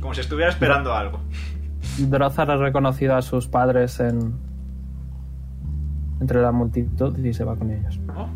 [0.01, 1.19] Como si estuviera esperando algo.
[1.99, 4.33] Drozar ha reconocido a sus padres en
[6.19, 7.99] entre la multitud y se va con ellos.
[8.15, 8.27] Oh.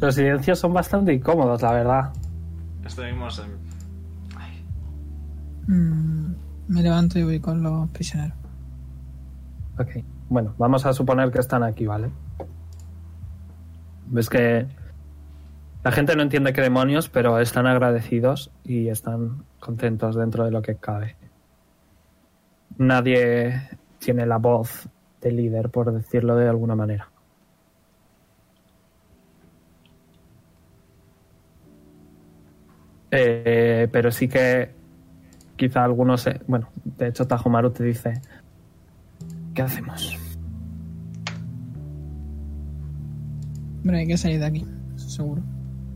[0.00, 2.12] Los silencios son bastante incómodos, la verdad.
[2.84, 4.38] Estuvimos en...
[4.38, 4.64] Ay,
[5.66, 6.34] Mm,
[6.68, 8.36] me levanto y voy con los prisioneros.
[9.78, 10.04] Ok.
[10.28, 12.10] Bueno, vamos a suponer que están aquí, ¿vale?
[14.06, 14.66] Ves que
[15.82, 20.60] la gente no entiende qué demonios, pero están agradecidos y están contentos dentro de lo
[20.60, 21.16] que cabe.
[22.76, 23.62] Nadie
[23.98, 24.88] tiene la voz
[25.20, 27.10] de líder, por decirlo de alguna manera.
[33.10, 34.77] Eh, pero sí que
[35.58, 38.22] quizá algunos, eh, bueno, de hecho Tajomaru te dice,
[39.54, 40.16] ¿qué hacemos?
[43.80, 44.66] Hombre, hay que salir de aquí,
[44.96, 45.42] seguro.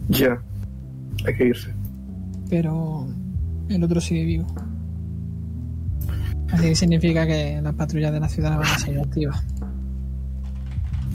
[0.09, 0.39] Ya.
[1.27, 1.73] Hay que irse.
[2.51, 3.07] Pero
[3.69, 4.47] el otro sigue vivo.
[6.51, 9.43] Así que significa que las patrullas de la ciudad van a seguir activas.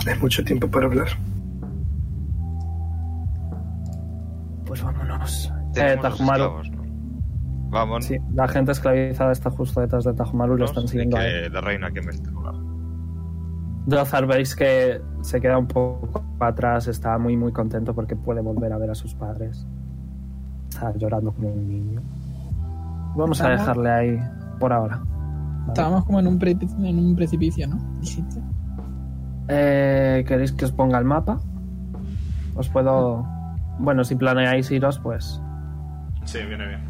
[0.07, 1.07] Hay mucho tiempo para hablar.
[4.65, 5.51] Pues vámonos.
[5.75, 6.19] Eh, Tenemos
[7.77, 8.05] Vamos.
[8.05, 11.17] Sí, la gente esclavizada está justo detrás de Tajomaru y lo están siguiendo.
[11.17, 12.55] la reina que me este lugar.
[13.85, 18.73] Drozar veis que se queda un poco atrás, está muy muy contento porque puede volver
[18.73, 19.65] a ver a sus padres.
[20.69, 22.01] Está llorando como un niño.
[23.15, 24.19] Vamos a dejarle ahí
[24.59, 24.97] por ahora.
[24.97, 25.67] ¿vale?
[25.69, 26.51] Estábamos como en un, pre-
[26.83, 27.77] en un precipicio, ¿no?
[28.01, 28.41] Dijiste.
[29.47, 31.39] Eh, ¿Queréis que os ponga el mapa?
[32.55, 33.25] Os puedo...
[33.79, 35.41] Bueno, si planeáis iros, pues...
[36.25, 36.81] Sí, viene bien.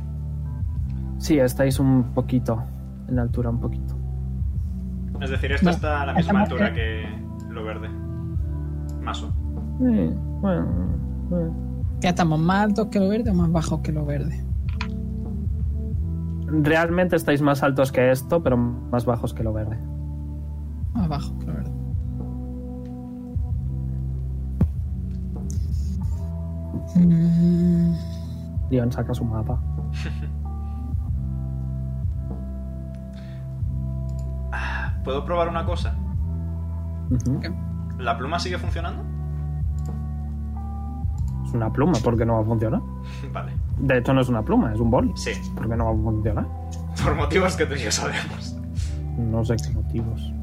[1.18, 2.64] Sí, estáis un poquito
[3.07, 3.95] en altura, un poquito.
[5.22, 7.06] Es decir, esto No, está a la misma altura que
[7.49, 7.89] lo verde.
[9.02, 9.34] Maso.
[9.81, 10.68] Eh, bueno,
[11.31, 11.49] eh.
[11.99, 14.44] ¿Ya estamos más altos que lo verde o más bajos que lo verde?
[16.45, 19.77] Realmente estáis más altos que esto, pero más bajos que lo verde.
[20.94, 21.72] Más bajos que lo verde.
[28.69, 29.60] Leon saca su mapa.
[35.07, 35.95] ¿Puedo probar una cosa?
[37.41, 37.49] ¿qué?
[37.97, 39.05] ¿La pluma sigue funcionando?
[41.45, 42.81] Es una pluma, porque no va a funcionar.
[43.31, 43.53] vale.
[43.77, 45.13] De hecho, no es una pluma, es un boli.
[45.15, 46.45] Sí, Porque no va a funcionar.
[47.01, 48.57] por motivos que tú y yo sabemos.
[49.17, 50.34] No sé qué motivos.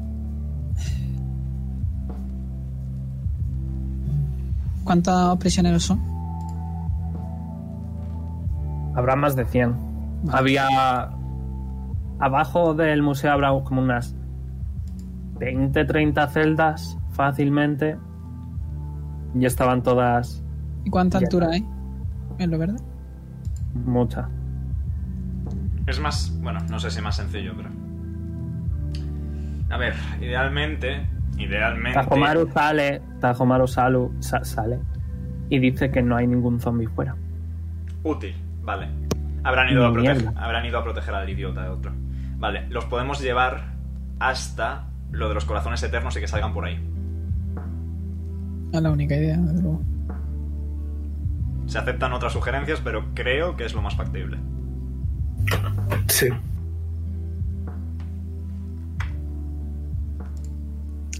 [4.83, 6.01] ¿Cuántos prisioneros son?
[8.95, 9.75] Habrá más de 100.
[10.31, 11.11] Había.
[12.17, 14.15] Abajo del museo habrá como unas
[15.39, 17.97] 20, 30 celdas fácilmente.
[19.33, 20.43] Y estaban todas
[20.85, 21.65] ¿Y cuánta altura hay
[22.39, 22.77] en lo verde?
[23.73, 24.27] muchas.
[25.87, 27.69] Es más, bueno, no sé si más sencillo, pero...
[29.69, 31.05] A ver, idealmente,
[31.37, 31.99] idealmente...
[31.99, 33.01] Tajomaru sale.
[33.19, 34.79] Tajomaru Salu, sa- sale.
[35.49, 37.15] y dice que no hay ningún zombie fuera.
[38.03, 38.33] Útil,
[38.63, 38.87] vale.
[39.43, 41.91] Habrán ido, a proteger, habrán ido a proteger al idiota de otro.
[42.37, 43.75] Vale, los podemos llevar
[44.19, 46.79] hasta lo de los corazones eternos y que salgan por ahí.
[48.71, 49.81] Es la única idea, desde luego.
[51.67, 54.37] Se aceptan otras sugerencias, pero creo que es lo más factible.
[56.07, 56.27] Sí.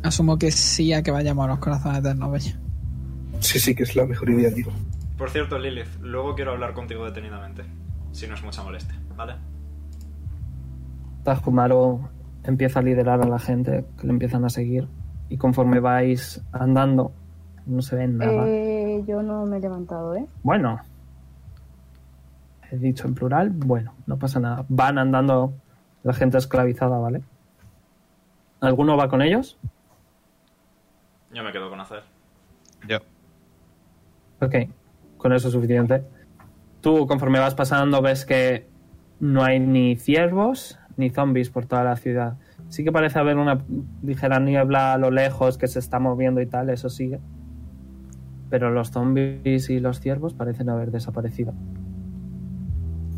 [0.04, 2.60] Asumo que sí a que vayamos a los corazones eternos, vaya.
[3.40, 4.72] Sí, sí, que es la mejor idea, digo.
[5.18, 7.64] Por cierto, Lilith, luego quiero hablar contigo detenidamente.
[8.12, 9.36] Si no es mucha molestia, ¿vale?
[11.24, 12.08] Tajumaru
[12.52, 14.88] empieza a liderar a la gente que le empiezan a seguir
[15.30, 17.12] y conforme vais andando
[17.66, 18.48] no se ven nada.
[18.48, 20.28] Eh, yo no me he levantado, ¿eh?
[20.44, 20.80] Bueno,
[22.72, 24.66] he dicho en plural, bueno, no pasa nada.
[24.70, 25.54] Van andando
[26.04, 27.24] la gente esclavizada, ¿vale?
[28.62, 29.58] ¿Alguno va con ellos?
[31.34, 32.04] Yo me quedo con hacer.
[32.88, 32.98] Yo.
[34.42, 34.56] Ok,
[35.18, 36.04] con eso es suficiente.
[36.82, 38.68] Tú, conforme vas pasando, ves que
[39.20, 42.38] no hay ni ciervos ni zombies por toda la ciudad.
[42.70, 43.64] Sí que parece haber una
[44.02, 47.20] ligera niebla a lo lejos que se está moviendo y tal, eso sigue.
[48.50, 51.54] Pero los zombies y los ciervos parecen haber desaparecido.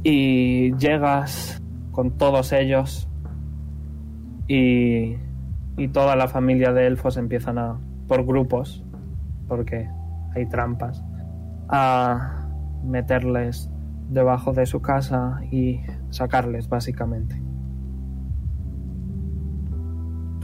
[0.03, 3.09] Y llegas con todos ellos
[4.47, 5.15] y,
[5.77, 8.83] y toda la familia de elfos empiezan a, por grupos,
[9.47, 9.89] porque
[10.35, 11.03] hay trampas,
[11.69, 12.47] a
[12.83, 13.69] meterles
[14.09, 17.46] debajo de su casa y sacarles básicamente.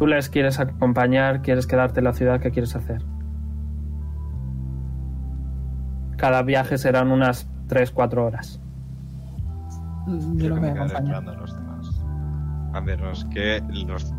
[0.04, 3.06] Tú les quieres acompañar, quieres quedarte en la ciudad, ¿qué quieres hacer?
[6.18, 8.62] Cada viaje serán unas 3-4 horas.
[10.36, 11.30] Yo lo voy a acompañar.
[11.30, 12.06] a los demás.
[12.74, 14.14] A menos que los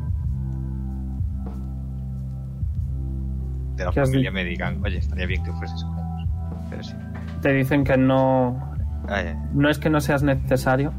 [3.76, 6.30] de la ¿Qué has familia me digan, oye, estaría bien que fueses con ellos.
[6.70, 6.94] Pero sí.
[7.42, 8.74] Te dicen que no,
[9.06, 10.94] Ay, ay, no es que no seas necesario,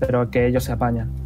[0.00, 1.21] pero que ellos se apañan.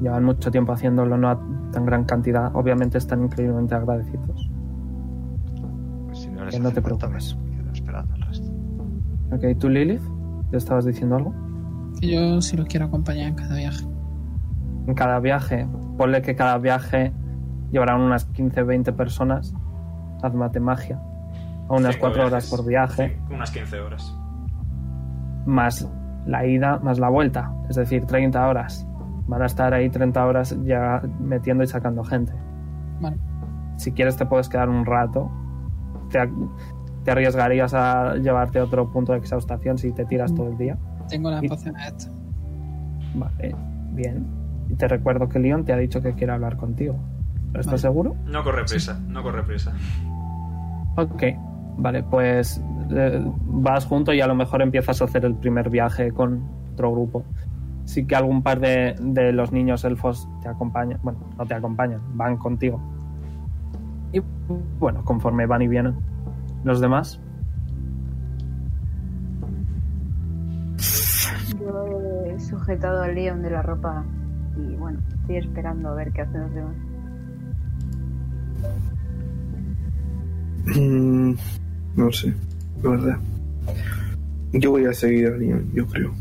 [0.00, 1.38] Llevan mucho tiempo haciéndolo, no a
[1.72, 2.54] tan gran cantidad.
[2.54, 4.50] Obviamente están increíblemente agradecidos.
[6.06, 7.36] pues si no les Que no te preocupes.
[7.56, 8.50] quedo esperando el resto.
[9.32, 10.02] Ok, ¿tú Lilith?
[10.50, 11.34] ¿Te estabas diciendo algo?
[12.00, 13.84] Que yo sí los quiero acompañar en cada viaje.
[14.86, 15.68] En cada viaje,
[15.98, 17.12] ponle que cada viaje
[17.70, 19.54] llevarán unas 15-20 personas.
[20.22, 21.00] Haz magia.
[21.68, 23.08] A unas Cinco 4 horas por viaje.
[23.28, 24.16] Sí, unas 15 horas.
[25.46, 25.88] más
[26.26, 28.86] la ida, más la vuelta, es decir, 30 horas.
[29.30, 32.32] Van a estar ahí 30 horas ya metiendo y sacando gente.
[33.00, 33.16] Bueno,
[33.76, 35.30] Si quieres te puedes quedar un rato.
[36.10, 36.28] Te,
[37.04, 40.76] te arriesgarías a llevarte a otro punto de exhaustación si te tiras todo el día.
[41.08, 42.10] tengo las Y- pociones estas.
[43.14, 43.54] Vale,
[43.92, 44.26] bien.
[44.68, 46.96] Y te recuerdo que Leon te ha dicho que quiere hablar contigo.
[47.48, 47.78] ¿Estás Vale.
[47.78, 48.16] seguro?
[48.26, 49.72] No corre prisa, no corre prisa.
[50.96, 51.22] Ok,
[51.78, 56.12] vale, pues eh, vas junto y a lo mejor empiezas a hacer el primer viaje
[56.12, 56.42] con
[56.72, 57.24] otro grupo.
[57.84, 62.00] Sí que algún par de, de los niños elfos te acompañan, bueno, no te acompañan,
[62.14, 62.80] van contigo.
[64.12, 64.20] Y
[64.78, 65.94] bueno, conforme van y vienen.
[66.62, 67.20] Los demás,
[71.58, 74.04] Yo he sujetado al Leon de la ropa
[74.56, 76.76] y bueno, estoy esperando a ver qué hacen los demás.
[80.76, 81.34] Mm,
[81.96, 82.34] no sé,
[82.82, 83.18] la verdad.
[84.52, 86.12] Yo voy a seguir a Leon, yo creo.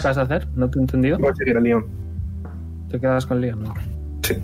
[0.00, 0.48] ¿Qué Vas a hacer?
[0.54, 1.18] ¿No te he entendido?
[1.18, 1.84] Voy a seguir a Leon.
[2.90, 3.62] Te quedas con Leon.
[3.62, 3.74] ¿no?
[4.22, 4.34] Sí.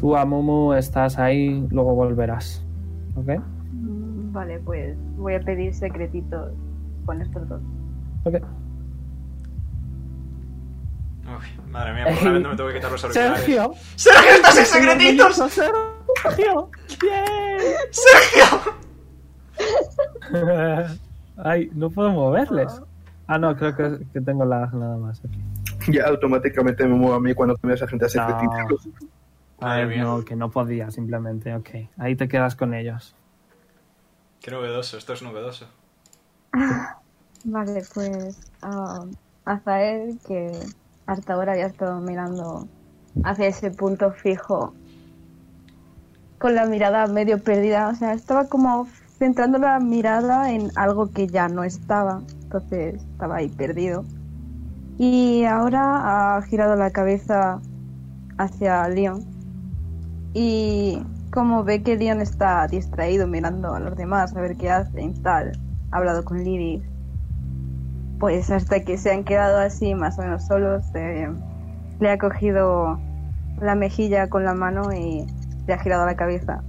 [0.00, 2.64] Tú, Amumu, estás ahí, luego volverás.
[3.16, 3.40] ¿Ok?
[3.72, 6.52] Mm, Vale, pues voy a pedir secretitos
[7.06, 7.62] con estos dos.
[8.24, 8.34] Ok.
[11.26, 13.38] Uy, madre mía, por no me tengo que quitar los auriculares.
[13.40, 13.72] Sergio.
[13.96, 15.36] ¡Sergio, estás en secretitos!
[15.36, 16.70] Sergio.
[17.00, 17.58] Bien.
[17.90, 18.83] ¡Sergio!
[21.36, 22.80] Ay, no puedo moverles.
[23.26, 25.92] Ah, no, creo que, que tengo la nada más aquí.
[25.92, 28.28] Ya automáticamente me muevo a mí cuando me esa gente hace No.
[29.60, 31.54] Ay, no, que no podía, simplemente.
[31.54, 33.14] Ok, ahí te quedas con ellos.
[34.40, 35.66] Qué novedoso, esto es novedoso.
[37.44, 39.04] Vale, pues ah,
[39.44, 40.52] Azael, que
[41.06, 42.68] hasta ahora ya ha estado mirando
[43.22, 44.74] hacia ese punto fijo,
[46.38, 51.26] con la mirada medio perdida, o sea, estaba como centrando la mirada en algo que
[51.26, 54.04] ya no estaba, entonces estaba ahí perdido.
[54.98, 57.60] Y ahora ha girado la cabeza
[58.38, 59.24] hacia Leon
[60.32, 65.14] y como ve que Leon está distraído mirando a los demás a ver qué hacen
[65.22, 65.52] tal,
[65.90, 66.82] ha hablado con Lily
[68.18, 72.98] pues hasta que se han quedado así más o menos solos le ha cogido
[73.60, 75.26] la mejilla con la mano y
[75.66, 76.62] le ha girado la cabeza.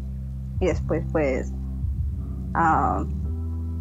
[0.59, 1.51] Y después, pues,
[2.55, 3.03] ah,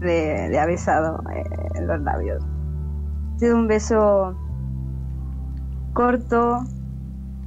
[0.00, 2.44] le, le ha besado eh, los labios.
[3.34, 4.36] Ha sido un beso
[5.92, 6.64] corto,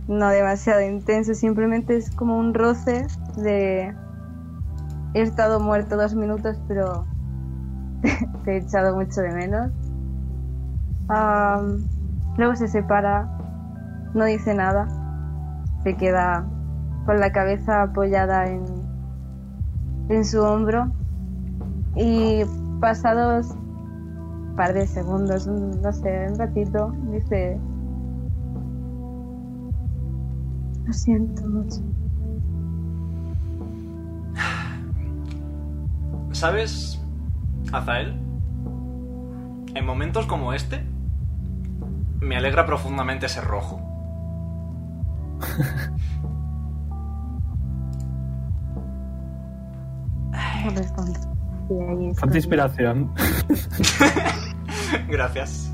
[0.07, 3.05] no demasiado intenso, simplemente es como un roce
[3.35, 3.93] de...
[5.13, 7.05] He estado muerto dos minutos, pero
[8.43, 9.71] te he echado mucho de menos.
[11.09, 11.87] Am,
[12.37, 13.29] luego se separa,
[14.13, 14.87] no dice nada,
[15.83, 16.45] se queda
[17.05, 18.65] con la cabeza apoyada en,
[20.09, 20.91] en su hombro
[21.97, 22.43] y
[22.79, 27.59] pasados un par de segundos, un- no sé, un ratito, dice,
[30.85, 31.81] lo siento mucho.
[36.31, 37.01] ¿Sabes,
[37.71, 38.13] Azael?
[39.75, 40.83] En momentos como este,
[42.21, 43.79] me alegra profundamente ser rojo.
[50.65, 51.36] No respondo.
[51.69, 53.11] Y ahí cuando- inspiración.
[55.09, 55.73] Gracias.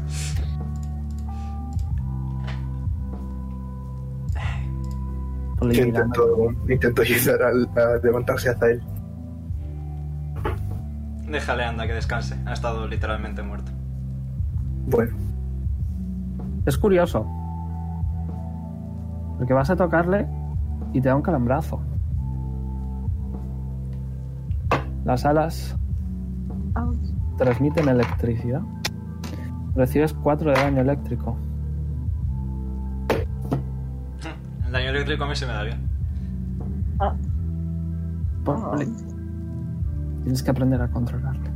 [5.62, 6.22] Yo intento,
[6.68, 8.84] intento ayudar al- a, levantarse hacia él.
[11.30, 12.36] Déjale, anda, que descanse.
[12.46, 13.72] Ha estado literalmente muerto.
[14.88, 15.16] Bueno,
[16.66, 17.26] Es curioso.
[19.38, 20.28] Porque vas a tocarle
[20.94, 21.82] y te da un calambrazo.
[25.06, 25.78] Las alas.
[27.38, 28.62] Transmiten electricidad.
[29.76, 31.36] Recibes 4 de daño eléctrico.
[34.66, 35.90] El daño eléctrico a mí se me da bien.
[38.44, 38.88] Ponle.
[40.24, 41.50] Tienes que aprender a controlarlo.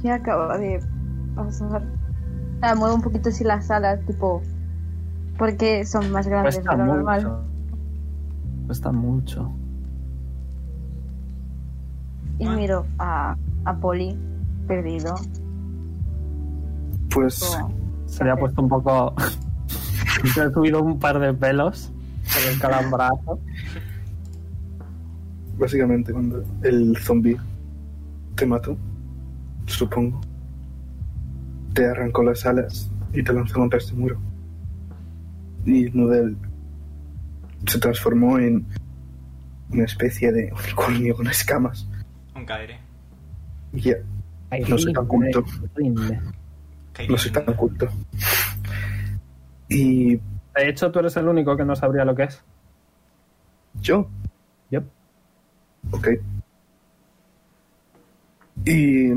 [0.00, 0.80] ¿Qué acaba de
[1.34, 1.84] pasar?
[2.60, 4.42] Ah, muevo un poquito así las alas, tipo.
[5.38, 7.44] Porque son más grandes de lo normal.
[8.66, 9.50] Cuesta mucho.
[12.42, 14.16] Y miro a, a Poli,
[14.66, 15.14] perdido.
[17.12, 17.56] pues
[18.06, 19.14] Se le ha puesto un poco.
[20.34, 21.92] Se le ha subido un par de pelos
[22.44, 23.38] en el calambrazo.
[25.58, 27.36] básicamente cuando el zombie
[28.34, 28.76] te mató,
[29.66, 30.20] supongo,
[31.74, 34.18] te arrancó las alas y te lanzó contra este muro.
[35.64, 36.36] Y Nudel
[37.66, 38.66] se transformó en
[39.70, 41.86] una especie de unicornio con escamas.
[43.72, 43.94] Ya,
[44.68, 45.44] no soy tan culto.
[47.08, 47.88] No soy tan culto.
[49.68, 52.42] Y De hecho, tú eres el único que no sabría lo que es.
[53.80, 54.06] yo,
[54.70, 54.84] Yep.
[55.92, 56.08] ok.
[58.64, 59.10] Y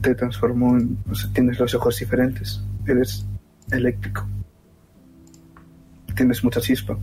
[0.00, 0.98] te transformó en.
[1.10, 2.62] O sea, tienes los ojos diferentes.
[2.86, 3.26] Eres
[3.70, 4.24] eléctrico.
[6.16, 6.96] Tienes mucha chispa.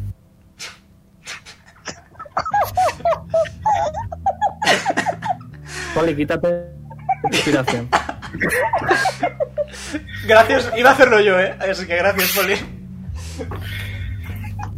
[5.99, 6.65] Poli, quítate
[7.29, 7.89] inspiración.
[10.25, 11.57] Gracias, iba a hacerlo yo, eh.
[11.59, 12.53] Así que gracias, Poli.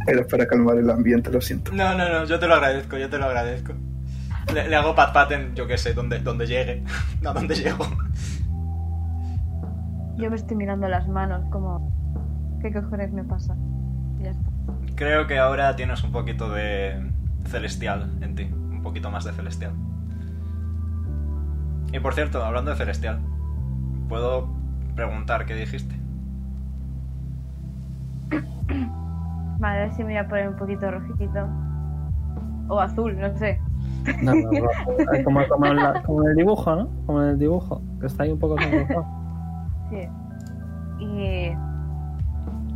[0.08, 1.70] Era para calmar el ambiente, lo siento.
[1.72, 3.72] No, no, no, yo te lo agradezco, yo te lo agradezco.
[4.52, 6.82] Le, le hago pat pat en, yo qué sé, donde, donde llegue.
[7.20, 7.86] No, donde llego.
[10.16, 12.58] Yo me estoy mirando las manos, como.
[12.60, 13.54] ¿Qué cojones me pasa?
[14.18, 14.50] Y ya está.
[14.96, 17.00] Creo que ahora tienes un poquito de
[17.46, 18.42] celestial en ti.
[18.52, 19.72] Un poquito más de celestial.
[21.92, 23.20] Y por cierto, hablando de celestial,
[24.08, 24.48] ¿puedo
[24.94, 25.94] preguntar qué dijiste?
[29.58, 31.48] Vale, a ver si me voy a poner un poquito rojito.
[32.68, 33.60] O azul, no sé.
[34.22, 34.68] No, no, no.
[35.24, 36.88] Como, como en la- como en el dibujo, ¿no?
[37.06, 38.56] Como en el dibujo, que está ahí un poco.
[39.90, 40.08] Sí.
[40.98, 41.52] Y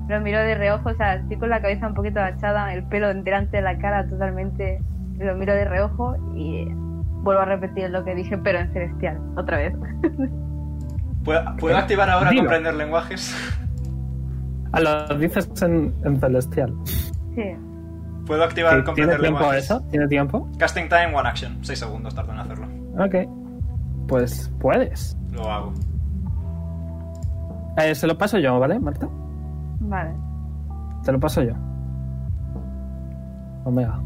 [0.09, 3.13] lo miro de reojo, o sea, estoy con la cabeza un poquito agachada, el pelo
[3.13, 4.81] delante de la cara totalmente.
[5.19, 6.69] Lo miro de reojo y
[7.27, 9.75] vuelvo a repetir lo que dije, pero en celestial, otra vez.
[11.25, 12.43] ¿Puedo, ¿puedo activar ahora Dilo.
[12.43, 13.35] comprender lenguajes?
[14.73, 16.73] Ah, lo dices en, en celestial.
[17.35, 17.43] Sí.
[18.27, 19.65] ¿Puedo activar ¿Tiene comprender tiempo lenguajes?
[19.65, 19.81] eso?
[19.91, 20.49] ¿Tiene tiempo?
[20.59, 21.59] Casting time, one action.
[21.63, 22.67] 6 segundos tardo en hacerlo.
[22.99, 24.09] Ok.
[24.09, 25.17] Pues puedes.
[25.33, 25.73] Lo hago.
[27.79, 29.09] Eh, se lo paso yo, ¿vale, Marta?
[29.81, 30.11] Vale.
[31.05, 31.55] Te lo paso yo.
[33.65, 34.01] Omega.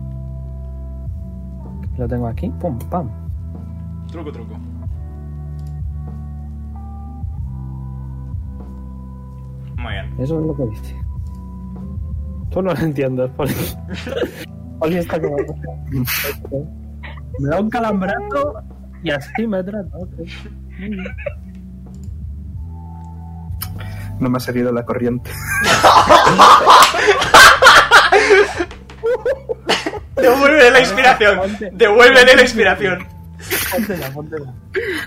[2.01, 2.49] Lo tengo aquí.
[2.59, 3.11] Pum, pam.
[4.11, 4.55] Truco, truco.
[9.77, 10.15] Muy bien.
[10.19, 10.97] Eso es lo que dice.
[12.51, 13.53] Tú no lo entiendes, Poli.
[14.79, 15.37] Poli está como...
[17.39, 18.55] Me da un calambrazo
[19.03, 19.99] y así me trata.
[19.99, 20.11] ok.
[24.21, 25.31] No me ha seguido la corriente.
[30.21, 31.41] Devuélvele la inspiración.
[31.73, 33.07] Devuélvele la inspiración.
[33.71, 34.55] Póntela, póntela.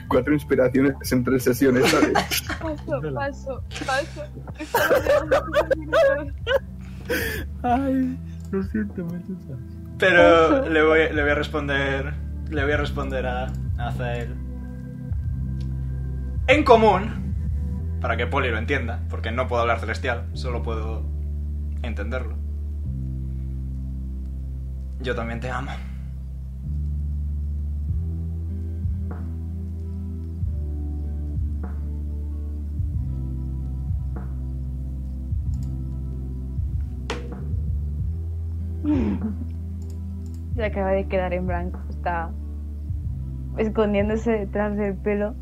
[0.08, 2.14] Cuatro inspiraciones en tres sesiones, ¿sabes?
[2.60, 4.24] Paso, paso, paso.
[7.62, 8.18] Ay,
[8.52, 9.54] lo siento, Medusa.
[10.00, 12.14] Pero le voy, le voy a responder.
[12.50, 13.46] Le voy a responder a,
[13.78, 14.36] a Azael.
[16.48, 17.36] En común,
[18.02, 21.06] para que Poli lo entienda, porque no puedo hablar celestial, solo puedo
[21.84, 22.43] entenderlo.
[25.04, 25.70] Yo también te amo.
[40.56, 41.82] Se acaba de quedar en blanco.
[41.90, 42.32] Está
[43.58, 45.36] escondiéndose detrás del pelo.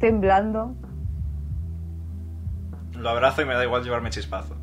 [0.00, 0.74] Temblando.
[2.98, 4.54] Lo abrazo y me da igual llevarme chispazo.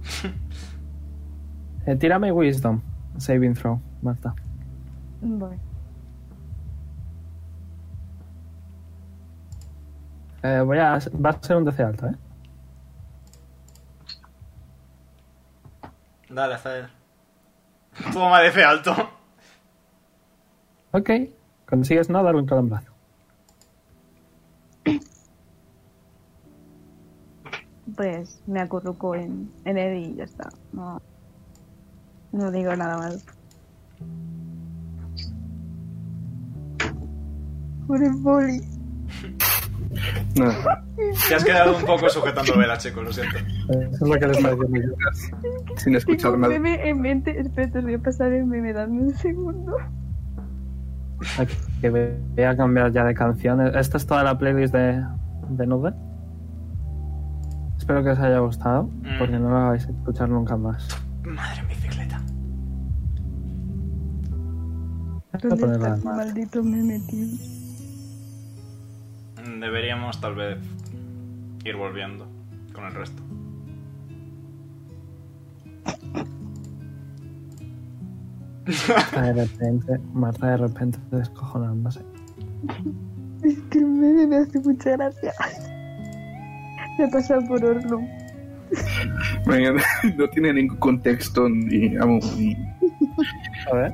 [1.87, 2.79] Eh, tírame Wisdom.
[3.17, 4.33] Saving throw, Marta.
[5.21, 5.57] Voy.
[10.43, 12.15] Eh, voy a, va a ser un DC alto, ¿eh?
[16.29, 16.87] Dale, Azael.
[18.13, 18.95] Toma fe alto.
[20.91, 21.09] Ok.
[21.67, 22.91] Consigues no dar un calambrazo.
[27.95, 30.49] Pues me acurruco en, en él y ya está.
[30.71, 31.01] No,
[32.31, 33.25] no digo nada más.
[37.87, 38.61] Pobre poli.
[40.37, 40.45] No,
[41.27, 43.37] Te has quedado un poco sujetando vela, chico, lo siento.
[43.37, 44.81] Eso es lo que les pareció muy
[45.75, 46.53] sin escuchar nada.
[46.53, 47.37] meme en mente.
[47.37, 48.71] Espera, te voy a pasar el meme.
[48.71, 49.75] Dame un segundo.
[51.37, 53.75] Aquí, Que voy a cambiar ya de canciones.
[53.75, 55.05] Esta es toda la playlist de,
[55.49, 55.93] de Nube.
[57.77, 59.17] Espero que os haya gustado, Mm.
[59.19, 60.87] porque no la vais a escuchar nunca más.
[61.23, 61.80] Madre bicicleta.
[65.41, 66.17] Voy a ¿Dónde ponerla en más.
[66.17, 67.27] maldito meme, tío?
[69.59, 70.57] Deberíamos tal vez
[71.65, 72.27] ir volviendo
[72.73, 73.21] con el resto.
[78.87, 82.01] Marta de repente, Marta de repente descojonándose.
[83.43, 85.33] Es que el meme me hace mucha gracia.
[86.99, 88.07] Me pasa por horno.
[89.45, 89.81] Mañana
[90.17, 92.55] no tiene ningún contexto ni amo ni
[93.71, 93.93] A ver.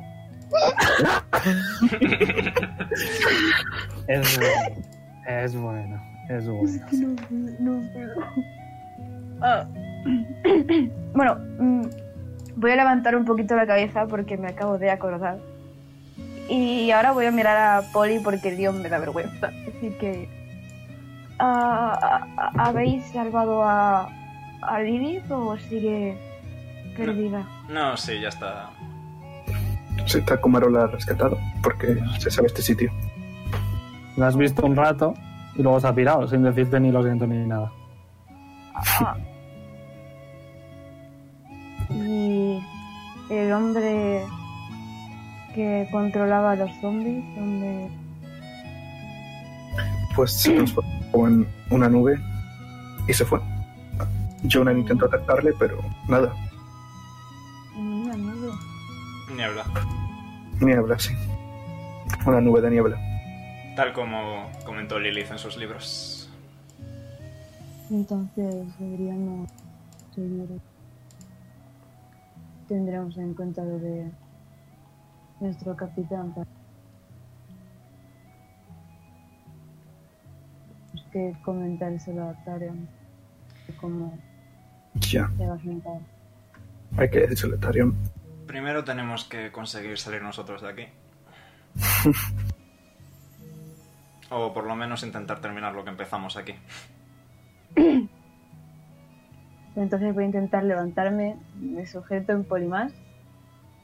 [4.08, 4.78] Es bueno.
[5.28, 6.02] Es bueno.
[6.30, 6.86] Es Es bueno.
[6.90, 7.16] que no.
[7.60, 8.14] No puedo.
[9.42, 9.66] Ah.
[11.14, 11.82] bueno, mm,
[12.56, 15.38] voy a levantar un poquito la cabeza porque me acabo de acordar.
[16.50, 19.48] Y ahora voy a mirar a Polly porque el guion me da vergüenza.
[19.48, 20.30] Así que.
[21.40, 24.10] ah, ah, ¿Habéis salvado a,
[24.62, 26.18] a Lilith o sigue
[26.96, 27.46] perdida?
[27.70, 28.70] No, sí, ya está.
[30.06, 32.92] Se está como la ha rescatado porque se sabe este sitio.
[34.16, 35.14] La has visto un rato
[35.56, 37.72] y luego se ha pirado sin decirte ni lo siento ni nada.
[39.00, 39.18] Ah.
[41.90, 42.64] Y
[43.30, 44.24] el hombre
[45.54, 47.90] que controlaba a los zombies, donde
[50.16, 52.20] Pues se transformó en una nube
[53.08, 53.40] y se fue.
[54.52, 56.32] Jonan intentó atacarle, pero nada.
[59.48, 59.66] Niebla.
[60.60, 61.14] Niebla, sí.
[62.26, 62.98] Una nube de niebla.
[63.78, 66.30] Tal como comentó Lilith en sus libros.
[67.90, 69.50] Entonces deberíamos
[70.14, 70.60] seguir.
[72.68, 74.12] Tendremos en cuenta lo de
[75.40, 76.34] nuestro capitán.
[76.34, 76.48] para-
[80.92, 82.88] Tenemos que comentárselo a Tarion
[83.68, 84.18] de cómo
[84.96, 86.02] Ya, a sentar.
[86.98, 87.96] hay que decirle Tarion.
[88.48, 90.88] Primero tenemos que conseguir salir nosotros de aquí.
[94.30, 96.56] o por lo menos intentar terminar lo que empezamos aquí.
[99.76, 102.94] Entonces voy a intentar levantarme, me sujeto en polimás.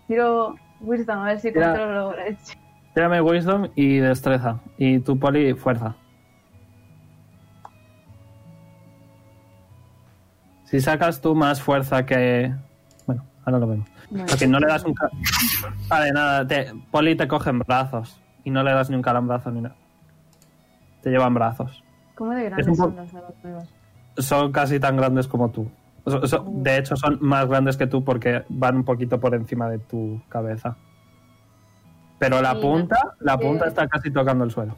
[0.07, 1.67] Tiro Wisdom a ver si Tira.
[1.67, 2.53] controlo lo hecho.
[2.93, 4.59] Tírame Wisdom y destreza.
[4.77, 5.95] Y tu poli, fuerza.
[10.65, 12.51] Si sacas tú más fuerza que.
[13.05, 13.92] Bueno, ahora lo vemos.
[14.09, 14.93] Porque no le das un.
[15.89, 16.45] Vale, nada.
[16.47, 16.71] Te...
[16.91, 18.19] Poli te coge en brazos.
[18.43, 19.75] Y no le das ni un calambrazo ni nada.
[21.01, 21.83] Te llevan brazos.
[22.15, 23.69] ¿Cómo de es grandes son po- las alas nuevas?
[24.17, 25.69] Son casi tan grandes como tú.
[26.05, 29.69] So- so- de hecho, son más grandes que tú porque van un poquito por encima
[29.69, 30.75] de tu cabeza.
[32.19, 34.75] Pero la punta, la punta está casi tocando el suelo.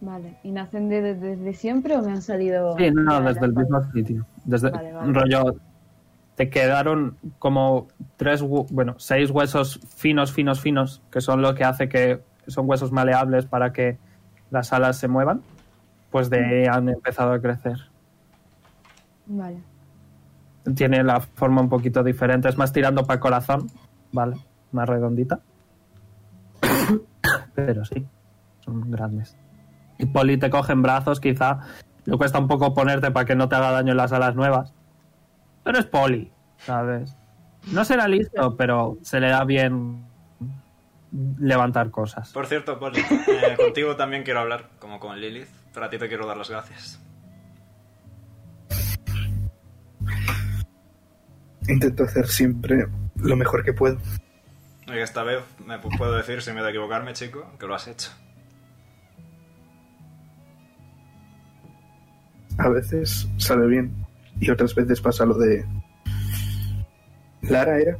[0.00, 0.36] Vale.
[0.42, 2.76] ¿Y nacen de- de- desde siempre o me han salido.?
[2.76, 4.26] Sí, no, desde el mismo sitio.
[4.44, 5.12] Desde Vale, vale.
[5.12, 5.54] rollo.
[6.36, 11.88] Te quedaron como tres, bueno, seis huesos finos, finos, finos, que son lo que hace
[11.88, 13.98] que son huesos maleables para que
[14.50, 15.42] las alas se muevan.
[16.10, 17.78] Pues de ahí han empezado a crecer.
[19.26, 19.62] Vale.
[20.74, 23.66] Tiene la forma un poquito diferente, es más tirando para corazón,
[24.12, 24.36] ¿vale?
[24.72, 25.40] Más redondita.
[27.54, 28.06] Pero sí,
[28.60, 29.36] son grandes.
[29.98, 31.60] Y Poli te coge en brazos, quizá
[32.04, 34.74] le cuesta un poco ponerte para que no te haga daño en las alas nuevas.
[35.64, 37.16] Pero es Poli, ¿sabes?
[37.72, 40.04] No será listo, pero se le da bien
[41.38, 42.32] levantar cosas.
[42.32, 46.08] Por cierto, Poli, eh, contigo también quiero hablar, como con Lilith, pero a ti te
[46.08, 46.98] quiero dar las gracias.
[51.68, 52.86] Intento hacer siempre
[53.16, 53.98] lo mejor que puedo.
[54.88, 57.86] Y esta vez me pu- puedo decir, sin miedo a equivocarme, chico, que lo has
[57.86, 58.10] hecho.
[62.58, 64.01] A veces sale bien
[64.40, 65.64] y otras veces pasa lo de...
[67.42, 67.96] Lara era.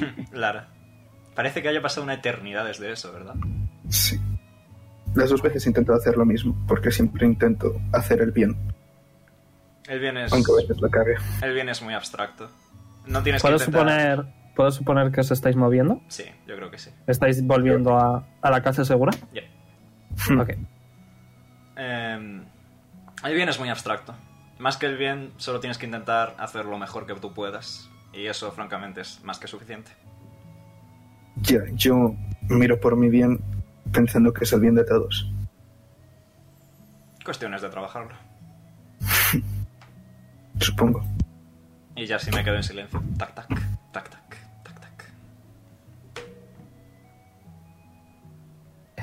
[0.32, 0.68] Lara.
[1.34, 3.34] Parece que haya pasado una eternidad desde eso, ¿verdad?
[3.88, 4.20] Sí.
[5.14, 8.56] Las dos veces intento hacer lo mismo, porque siempre intento hacer el bien,
[9.86, 11.14] El bien es, aunque a veces la cague.
[11.42, 12.48] el bien es muy abstracto.
[13.06, 13.82] No tienes que ¿Puedo intentar...
[14.16, 16.00] suponer, ¿Puedo suponer que os estáis moviendo?
[16.08, 16.90] Sí, yo creo que sí.
[17.06, 19.12] ¿Estáis volviendo a, a la casa segura?
[19.34, 19.42] Ya.
[20.40, 20.50] Ok.
[21.74, 22.42] Eh,
[23.24, 24.14] el bien es muy abstracto.
[24.62, 27.90] Más que el bien, solo tienes que intentar hacer lo mejor que tú puedas.
[28.12, 29.90] Y eso, francamente, es más que suficiente.
[31.34, 33.40] Ya, yo miro por mi bien
[33.90, 35.28] pensando que es el bien de todos.
[37.24, 38.14] Cuestiones de trabajarlo.
[40.60, 41.02] Supongo.
[41.96, 43.02] Y ya si me quedo en silencio.
[43.18, 43.48] Tac, tac,
[43.92, 45.12] tac, tac, tac, tac.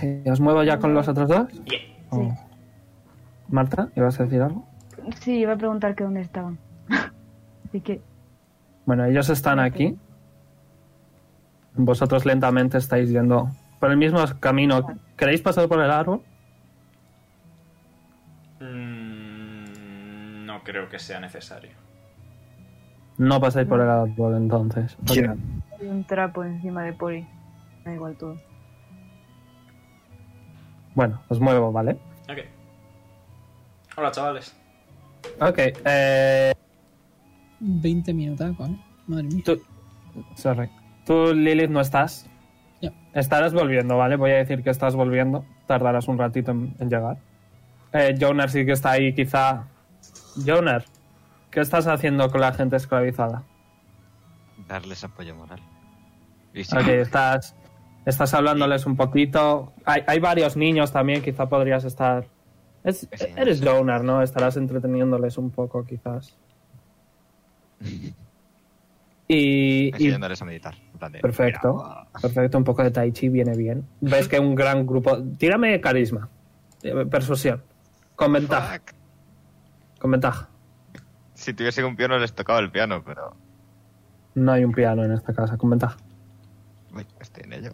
[0.04, 1.52] Eh, ¿Os muevo ya con los otros dos?
[1.66, 1.80] Yeah.
[2.12, 2.34] ¿O-
[3.50, 4.69] Marta, ¿ibas a decir algo?
[5.16, 6.58] Sí, iba a preguntar que dónde estaban.
[7.68, 8.02] Así que.
[8.86, 9.98] Bueno, ellos están aquí.
[11.76, 13.50] Vosotros lentamente estáis yendo
[13.80, 14.86] por el mismo camino.
[15.16, 16.22] ¿Queréis pasar por el árbol?
[18.60, 21.72] Mm, no creo que sea necesario.
[23.18, 24.98] No pasáis por el árbol entonces.
[25.10, 27.28] Hay un trapo encima de Poli.
[27.86, 28.38] Da igual todo.
[30.96, 31.98] Bueno, os muevo, ¿vale?
[32.30, 32.40] Ok.
[33.98, 34.59] Hola, chavales.
[35.40, 36.54] Ok, eh,
[37.60, 38.80] 20 minutacos, ¿eh?
[39.08, 39.44] Madre mía.
[39.46, 39.62] tú,
[40.36, 40.70] sorry.
[41.06, 42.30] Tú, Lilith, no estás.
[42.82, 42.92] Ya.
[43.14, 44.16] Estarás volviendo, ¿vale?
[44.16, 45.46] Voy a decir que estás volviendo.
[45.68, 47.18] Tardarás un ratito en, en llegar.
[47.94, 49.68] Eh, Jonar sí que está ahí, quizá.
[50.46, 50.86] Jonar,
[51.52, 53.44] ¿qué estás haciendo con la gente esclavizada?
[54.68, 55.60] Darles apoyo moral.
[56.54, 57.56] Sí, Ok, estás,
[58.06, 59.74] estás hablándoles un poquito.
[59.86, 62.28] Hay, hay varios niños también, quizá podrías estar.
[62.84, 63.62] Es- Sí, eres.
[63.64, 64.22] Jonar, ¿no?
[64.22, 66.36] Estarás entreteniéndoles un poco, quizás.
[69.32, 70.74] Y, y- enseñándoles a meditar.
[70.92, 71.76] en plan de, Perfecto.
[71.76, 73.86] mira, Perfecto, un poco de Tai Chi viene bien.
[74.02, 75.22] Ves que un gran grupo.
[75.38, 76.28] Tírame carisma.
[76.82, 77.62] Eh, Persuasión.
[78.16, 78.74] Con ventaja.
[78.80, 78.94] fuck.
[80.00, 80.50] Con ventaja.
[81.36, 83.36] Si tuviese un piano les tocaba el piano, pero...
[84.34, 85.58] No hay un piano en esta casa.
[85.58, 85.98] Con ventaja.
[86.96, 87.72] Uy, estoy en ello.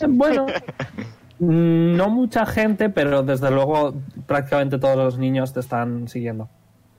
[0.00, 0.46] Eh, Bueno.
[1.46, 3.94] mm, No mucha gente, pero desde luego
[4.26, 6.48] prácticamente todos los niños te están siguiendo.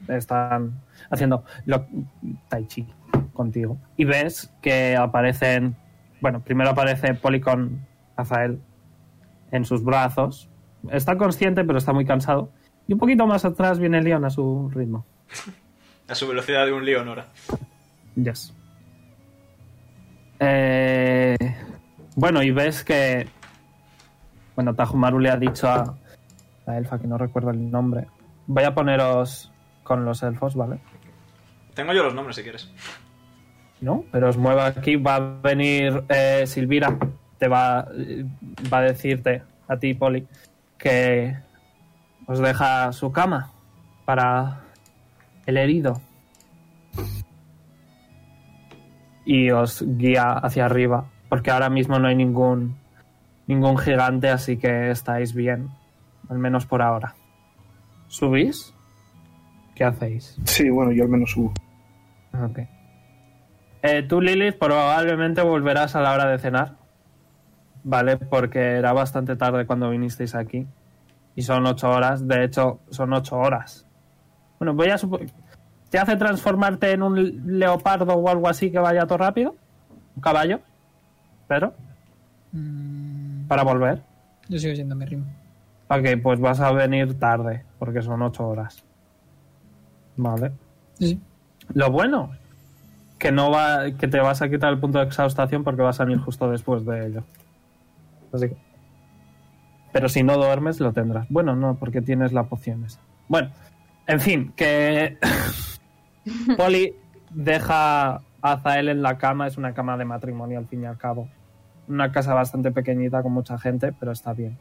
[0.07, 1.85] Están haciendo lo,
[2.49, 2.87] Tai Chi
[3.33, 3.77] contigo.
[3.97, 5.75] Y ves que aparecen.
[6.21, 8.59] Bueno, primero aparece Poli con Rafael
[9.51, 10.49] en sus brazos.
[10.91, 12.51] Está consciente, pero está muy cansado.
[12.87, 15.05] Y un poquito más atrás viene Leon a su ritmo.
[16.05, 17.27] A su velocidad de un Leonora.
[18.17, 18.53] Yes.
[20.39, 21.37] Eh,
[22.15, 23.25] bueno, y ves que.
[24.55, 25.95] Bueno, Tajumaru le ha dicho a
[26.65, 28.07] la elfa, que no recuerdo el nombre.
[28.47, 29.51] Voy a poneros
[29.83, 30.79] con los elfos, ¿vale?
[31.73, 32.71] Tengo yo los nombres si quieres.
[33.81, 34.05] ¿No?
[34.11, 34.95] Pero os muevo aquí.
[34.95, 36.97] Va a venir eh, Silvira.
[37.37, 37.87] Te va,
[38.71, 40.25] va a decirte a ti, Poli,
[40.77, 41.35] que
[42.27, 43.51] os deja su cama
[44.05, 44.61] para
[45.45, 45.99] el herido.
[49.25, 51.05] Y os guía hacia arriba.
[51.27, 52.77] Porque ahora mismo no hay ningún,
[53.47, 55.69] ningún gigante, así que estáis bien.
[56.29, 57.15] Al menos por ahora.
[58.07, 58.73] ¿Subís?
[59.75, 60.37] ¿Qué hacéis?
[60.45, 61.53] Sí, bueno, yo al menos subo.
[62.33, 62.59] Ok.
[63.81, 66.75] Eh, tú, Lilith, probablemente volverás a la hora de cenar.
[67.83, 68.17] ¿Vale?
[68.17, 70.65] Porque era bastante tarde cuando vinisteis aquí.
[71.35, 72.25] Y son ocho horas.
[72.27, 73.85] De hecho, son ocho horas.
[74.59, 75.29] Bueno, voy a suponer...
[75.89, 79.55] ¿Te hace transformarte en un leopardo o algo así que vaya todo rápido?
[80.15, 80.61] ¿Un caballo?
[81.47, 81.73] Pero,
[82.53, 83.02] Mm,
[83.53, 84.01] para volver.
[84.49, 85.25] Yo sigo siendo mi ritmo.
[85.89, 88.83] Ok, pues vas a venir tarde, porque son ocho horas.
[90.17, 90.51] Vale.
[90.97, 91.21] Sí, sí.
[91.75, 92.31] Lo bueno,
[93.19, 96.05] que no va, que te vas a quitar el punto de exhaustación porque vas a
[96.05, 97.23] venir justo después de ello.
[98.31, 98.57] Así que.
[99.91, 101.27] Pero si no duermes, lo tendrás.
[101.29, 102.99] Bueno, no, porque tienes la poción esa.
[103.27, 103.51] Bueno,
[104.07, 105.19] en fin, que.
[106.57, 106.95] Poli
[107.29, 110.97] deja a Zael en la cama, es una cama de matrimonio al fin y al
[110.97, 111.29] cabo.
[111.87, 114.57] Una casa bastante pequeñita con mucha gente, pero está bien.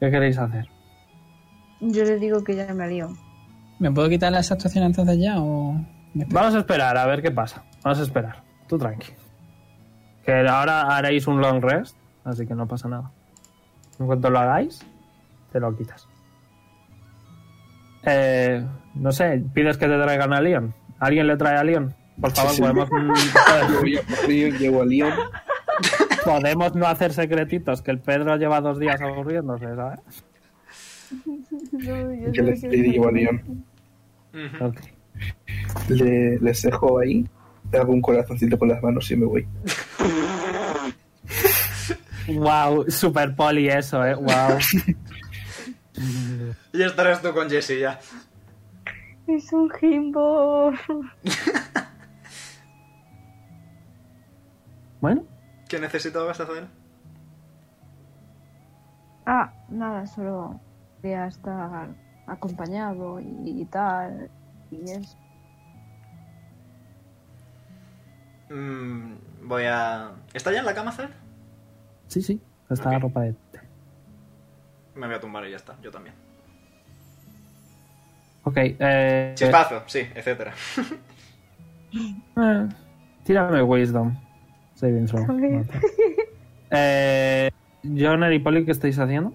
[0.00, 0.68] ¿Qué queréis hacer?
[1.80, 3.08] Yo le digo que ya me lío.
[3.78, 5.80] ¿Me puedo quitar la actuación antes de ya o.?
[6.14, 7.62] Vamos a esperar a ver qué pasa.
[7.82, 8.42] Vamos a esperar.
[8.66, 9.12] Tú tranqui.
[10.24, 13.10] Que ahora haréis un long rest, así que no pasa nada.
[13.98, 14.84] En cuanto lo hagáis,
[15.52, 16.08] te lo quitas.
[18.02, 18.64] Eh,
[18.94, 20.74] no sé, pides que te traigan a Leon.
[20.98, 21.94] ¿Alguien le trae a Leon?
[22.20, 22.62] Por favor, Sí, sí.
[22.62, 25.12] podemos, Yo voy a Leon, llego a Leon.
[26.24, 30.00] podemos no hacer secretitos, que el Pedro lleva dos días aburriéndose, ¿sabes?
[31.72, 33.64] Yo les le llevo a Leon.
[35.88, 37.26] Le, les dejo ahí.
[37.72, 39.46] Le hago un corazoncito con las manos y me voy.
[42.28, 44.14] Wow, super poli eso, eh.
[44.14, 44.58] Wow.
[46.72, 47.98] Y estarás tú con Jessie ya.
[49.26, 50.72] Es un jimbo.
[55.06, 55.22] Bueno,
[55.68, 56.66] ¿Qué necesitabas hacer?
[59.24, 60.60] Ah, nada, solo
[61.00, 61.94] quería estar
[62.26, 64.28] acompañado y, y tal.
[64.72, 65.16] Y es.
[68.50, 69.14] Mm,
[69.48, 70.10] voy a...
[70.34, 71.10] ¿Está ya en la cama, Zer?
[72.08, 72.40] sí, sí.
[72.70, 73.02] Está la Ok.
[73.02, 73.34] ropa de.
[74.96, 76.14] Me voy a tumbar y ya está, yo también.
[78.44, 79.32] Ok, eh.
[79.36, 80.54] Chispazo, sí, etcétera.
[82.36, 82.68] Eh,
[83.24, 84.14] tírame Wisdom.
[84.76, 85.26] Saving throw.
[86.68, 87.48] Eh,
[87.84, 89.32] Joner y Polly, ¿qué estáis haciendo?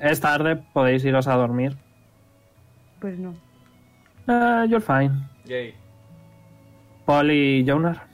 [0.00, 1.76] Es tarde, podéis iros a dormir.
[2.98, 3.32] Pues no.
[4.26, 5.12] Eh, you're fine.
[5.44, 5.72] Yay.
[7.06, 8.08] Polly y Jonar,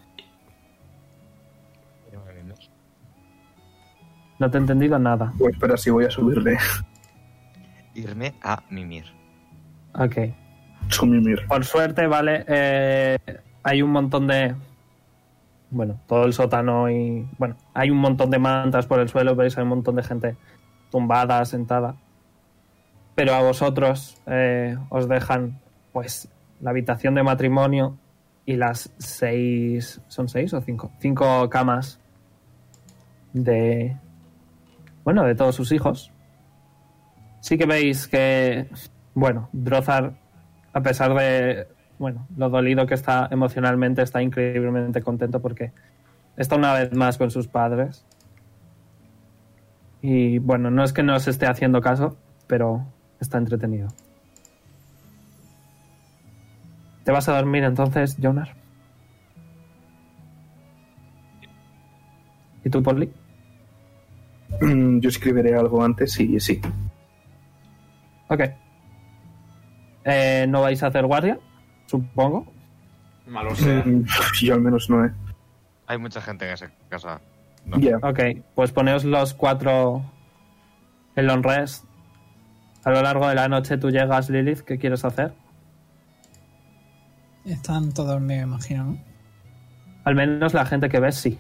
[4.38, 5.32] no te he entendido nada.
[5.38, 6.58] Pues espera, si voy a subirle.
[7.94, 9.04] Irme a mimir.
[9.94, 10.16] Ok.
[10.88, 11.46] Su mimir.
[11.46, 13.18] Por suerte, vale, eh,
[13.62, 14.54] hay un montón de...
[15.74, 17.28] Bueno, todo el sótano y...
[17.36, 20.36] Bueno, hay un montón de mantas por el suelo, veis, hay un montón de gente
[20.88, 21.96] tumbada, sentada.
[23.16, 25.58] Pero a vosotros eh, os dejan,
[25.92, 26.28] pues,
[26.60, 27.98] la habitación de matrimonio
[28.46, 30.00] y las seis...
[30.06, 30.92] ¿Son seis o cinco?
[31.00, 31.98] Cinco camas
[33.32, 33.96] de...
[35.02, 36.12] Bueno, de todos sus hijos.
[37.40, 38.68] Sí que veis que...
[39.12, 40.14] Bueno, Drozar
[40.72, 41.66] a pesar de
[41.98, 45.72] bueno lo dolido que está emocionalmente está increíblemente contento porque
[46.36, 48.04] está una vez más con sus padres.
[50.02, 52.16] Y bueno no es que no se esté haciendo caso
[52.46, 52.86] pero
[53.20, 53.88] está entretenido.
[57.04, 58.54] Te vas a dormir entonces Jonar
[62.64, 63.12] y tú Polly
[64.60, 66.60] Mm, Yo escribiré algo antes y sí.
[68.28, 68.40] ok.
[70.04, 71.38] Eh, no vais a hacer guardia
[71.94, 72.46] supongo
[73.26, 73.82] Malo sea.
[73.84, 74.04] Mm,
[74.42, 75.12] Yo al menos no, ¿eh?
[75.86, 77.20] Hay mucha gente en esa casa.
[77.64, 77.78] No.
[77.78, 77.96] Ya.
[78.02, 78.20] Ok,
[78.54, 80.04] pues poneos los cuatro
[81.16, 81.84] en long rest.
[82.84, 85.32] A lo largo de la noche tú llegas, Lilith, ¿qué quieres hacer?
[87.46, 88.98] Están todos dormidos, imagino, ¿no?
[90.04, 91.38] Al menos la gente que ves, sí.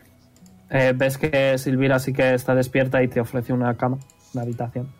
[0.70, 3.98] Eh, ves que Silvira sí que está despierta y te ofrece una cama,
[4.32, 4.90] una habitación.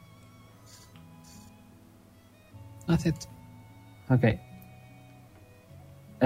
[2.86, 3.26] Acepto.
[4.10, 4.24] Ok.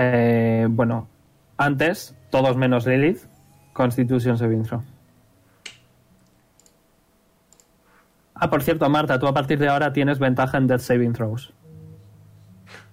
[0.00, 1.08] Eh, bueno,
[1.56, 3.24] antes, todos menos Lilith,
[3.72, 4.80] Constitution Saving Throw.
[8.34, 11.52] Ah, por cierto, Marta, tú a partir de ahora tienes ventaja en Death Saving Throws.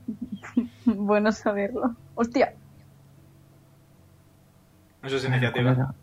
[0.85, 1.95] bueno saberlo.
[2.15, 2.55] ¡Hostia!
[5.03, 5.71] Eso es ¿Cuál iniciativa.
[5.73, 5.93] era,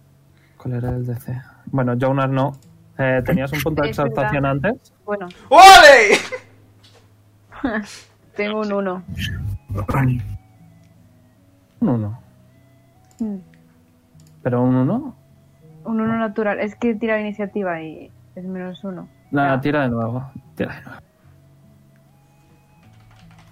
[0.56, 1.42] cuál era el DC?
[1.66, 2.52] Bueno, Jonas no.
[2.96, 4.92] Eh, ¿Tenías un punto de exaltación antes?
[5.04, 6.16] Bueno, ¡Ole!
[8.36, 9.02] tengo un 1.
[11.82, 12.18] Ay, Un 1.
[14.42, 15.16] ¿Pero un 1?
[15.84, 16.60] Un 1 natural.
[16.60, 19.08] Es que tira iniciativa y es menos 1.
[19.32, 20.30] Nada, tira de nuevo.
[20.54, 21.00] Tira de nuevo.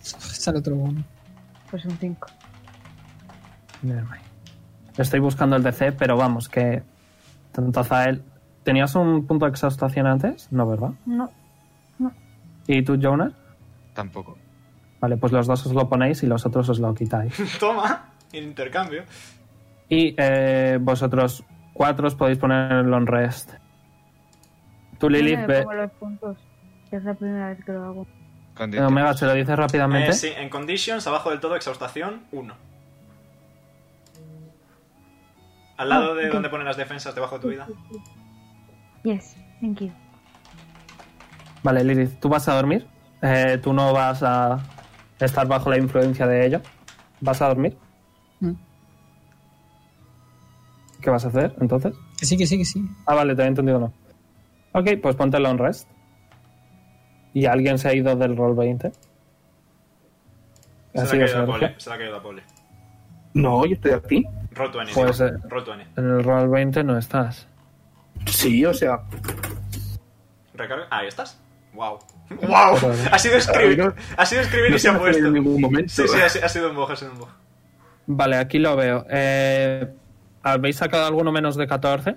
[0.00, 1.02] Sale otro uno.
[1.70, 2.26] Pues un 5.
[3.82, 4.22] Nevermind.
[4.96, 6.82] Estoy buscando el DC, pero vamos, que
[7.52, 8.22] tanto Zael...
[8.62, 10.52] ¿Tenías un punto de exhaustación antes?
[10.52, 10.90] No, ¿verdad?
[11.06, 11.30] No.
[12.66, 13.32] ¿Y tú, Jonas?
[13.94, 14.36] Tampoco.
[15.00, 17.34] Vale, pues los dos os lo ponéis y los otros os lo quitáis.
[17.58, 19.04] Toma, intercambio.
[19.88, 23.54] Y eh, vosotros cuatro os podéis poner el long rest.
[24.98, 25.62] Tú, Lilith, ve...
[25.62, 26.36] pongo los puntos,
[26.90, 28.06] que es la primera vez que lo hago.
[28.58, 30.10] Eh, Omega, ¿se lo dices rápidamente?
[30.10, 32.54] Eh, sí, en conditions, abajo del todo, exhaustación, 1.
[35.78, 37.66] Al lado Ah, de donde ponen las defensas, debajo de tu vida.
[39.02, 39.90] Yes, thank you.
[41.62, 42.86] Vale, Lilith, ¿tú vas a dormir?
[43.22, 44.58] Eh, ¿Tú no vas a
[45.18, 46.60] estar bajo la influencia de ello?
[47.20, 47.78] ¿Vas a dormir?
[48.40, 48.52] Mm.
[51.00, 51.94] ¿Qué vas a hacer entonces?
[52.18, 52.84] Que sí, que sí, que sí.
[53.06, 53.92] Ah, vale, te había entendido no.
[54.72, 55.88] Ok, pues ponte el on rest.
[57.32, 58.90] ¿Y alguien se ha ido del roll 20?
[58.92, 61.26] Se ¿Ha la ha caído.
[61.78, 62.42] Se la ha caído a Poli.
[63.34, 64.24] No, yo estoy aquí.
[64.52, 64.92] Roll 20.
[64.92, 66.00] Pues, eh, Roll 20.
[66.00, 67.46] En el roll 20 no estás.
[68.26, 69.00] Sí, o sea,
[70.54, 70.86] Recarga.
[70.90, 71.40] Ah, ahí estás.
[71.72, 71.98] Wow.
[72.42, 72.76] ¡Wow!
[73.12, 73.94] Ha sido escribir.
[74.16, 75.26] Ha sido escribir no y se ha puesto.
[75.26, 75.92] en ningún momento.
[75.92, 77.28] Sí, sí, ha sido un bug, ha sido un bug.
[78.06, 79.06] Vale, aquí lo veo.
[79.08, 79.92] Eh,
[80.42, 82.16] ¿Habéis sacado alguno menos de 14?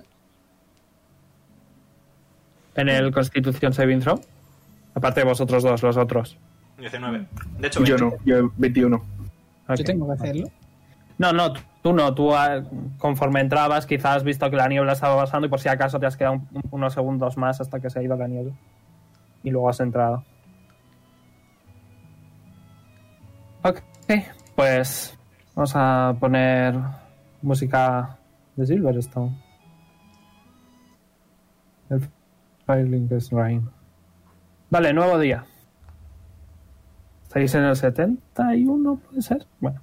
[2.76, 4.20] En el Constitución Saving Throw.
[4.94, 6.36] Aparte de vosotros dos, los otros.
[6.78, 7.26] 19.
[7.58, 8.16] De hecho, Yo 20.
[8.16, 8.96] no, yo 21.
[8.96, 9.76] Ok.
[9.76, 10.48] Yo tengo que hacerlo.
[11.18, 11.52] No, no,
[11.82, 12.12] tú no.
[12.14, 12.62] Tú ah,
[12.98, 16.06] conforme entrabas quizás has visto que la niebla estaba pasando y por si acaso te
[16.06, 18.52] has quedado un- unos segundos más hasta que se ha ido la niebla.
[19.44, 20.24] Y luego has entrado.
[23.62, 23.78] Ok,
[24.56, 25.16] pues
[25.54, 26.74] vamos a poner
[27.42, 28.16] música
[28.56, 29.36] de Silverstone.
[31.90, 32.08] El
[32.66, 33.68] Firelink is Rain.
[34.70, 35.44] Vale, nuevo día.
[37.24, 38.96] ¿Estáis en el 71?
[38.96, 39.46] ¿Puede ser?
[39.60, 39.80] Bueno.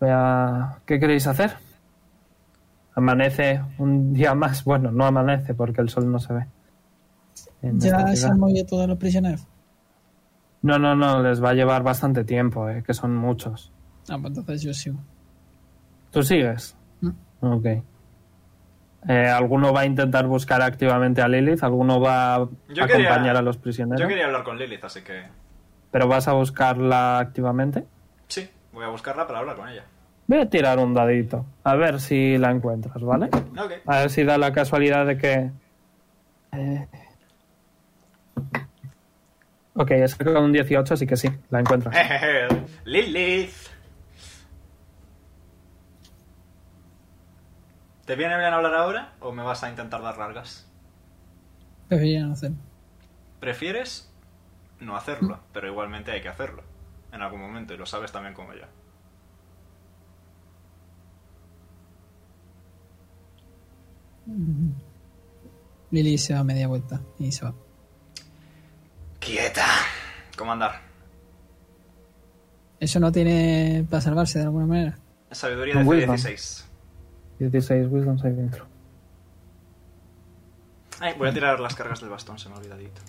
[0.00, 1.52] Voy a- ¿Qué queréis hacer?
[2.94, 4.64] Amanece un día más.
[4.64, 6.46] Bueno, no amanece porque el sol no se ve.
[7.62, 9.46] Ya se han movido todos los prisioneros.
[10.66, 13.70] No, no, no, les va a llevar bastante tiempo, eh, que son muchos.
[14.08, 14.98] Ah, pues entonces yo sigo.
[16.10, 16.76] ¿Tú sigues?
[17.40, 17.66] Ok.
[19.08, 21.62] Eh, ¿Alguno va a intentar buscar activamente a Lilith?
[21.62, 24.00] ¿Alguno va a Yo acompañar quería- a los prisioneros?
[24.00, 25.22] Yo quería hablar con Lilith, así que.
[25.92, 27.84] ¿Pero vas a buscarla activamente?
[28.26, 29.84] Sí, voy a buscarla para hablar con ella.
[30.26, 33.26] Voy a tirar un dadito, a ver si la encuentras, ¿vale?
[33.26, 33.72] Ok.
[33.86, 35.50] A ver si da la casualidad de que...
[36.50, 36.88] Eh...
[39.78, 41.94] Ok, es con un 18, así que sí, la encuentras.
[42.84, 43.52] Lilith.
[48.06, 50.66] ¿Te viene bien hablar ahora o me vas a intentar dar largas?
[51.88, 52.56] Preferiría no hacerlo.
[53.40, 54.12] ¿Prefieres
[54.80, 55.40] no hacerlo?
[55.52, 56.62] Pero igualmente hay que hacerlo.
[57.12, 58.64] En algún momento, y lo sabes también como yo.
[65.90, 67.54] Lily se va a media vuelta y se va.
[69.26, 69.66] ¡Quieta!
[70.36, 70.80] Comandar.
[72.78, 74.98] ¿Eso no tiene para salvarse de alguna manera?
[75.32, 76.14] Sabiduría de Un wisdom.
[76.14, 76.64] 16.
[77.40, 78.66] 16 Wisdom Throw.
[81.00, 83.02] Ay, voy a tirar las cargas del bastón, se me ha olvidadito.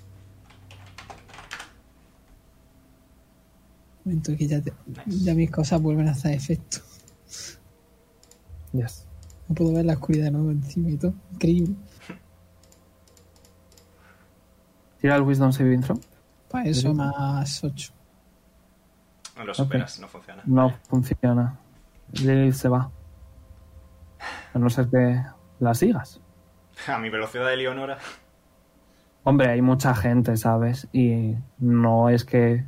[4.05, 4.73] Un momento que ya, te-
[5.05, 6.79] ya mis cosas vuelven a hacer efecto.
[8.73, 9.05] Yes.
[9.47, 11.13] No puedo ver la oscuridad de nuevo encima y todo.
[11.33, 11.75] Increíble.
[14.99, 15.99] Tira el Wisdom Saving Throw.
[16.49, 17.93] Para eso más 8.
[19.37, 20.43] No lo superas, no funciona.
[20.45, 21.57] No funciona.
[22.13, 22.89] Lilith se va.
[24.53, 25.21] A no ser que
[25.59, 26.19] la sigas.
[26.87, 27.97] A mi velocidad de Leonora.
[29.23, 30.87] Hombre, hay mucha gente, ¿sabes?
[30.93, 32.65] Y no es que...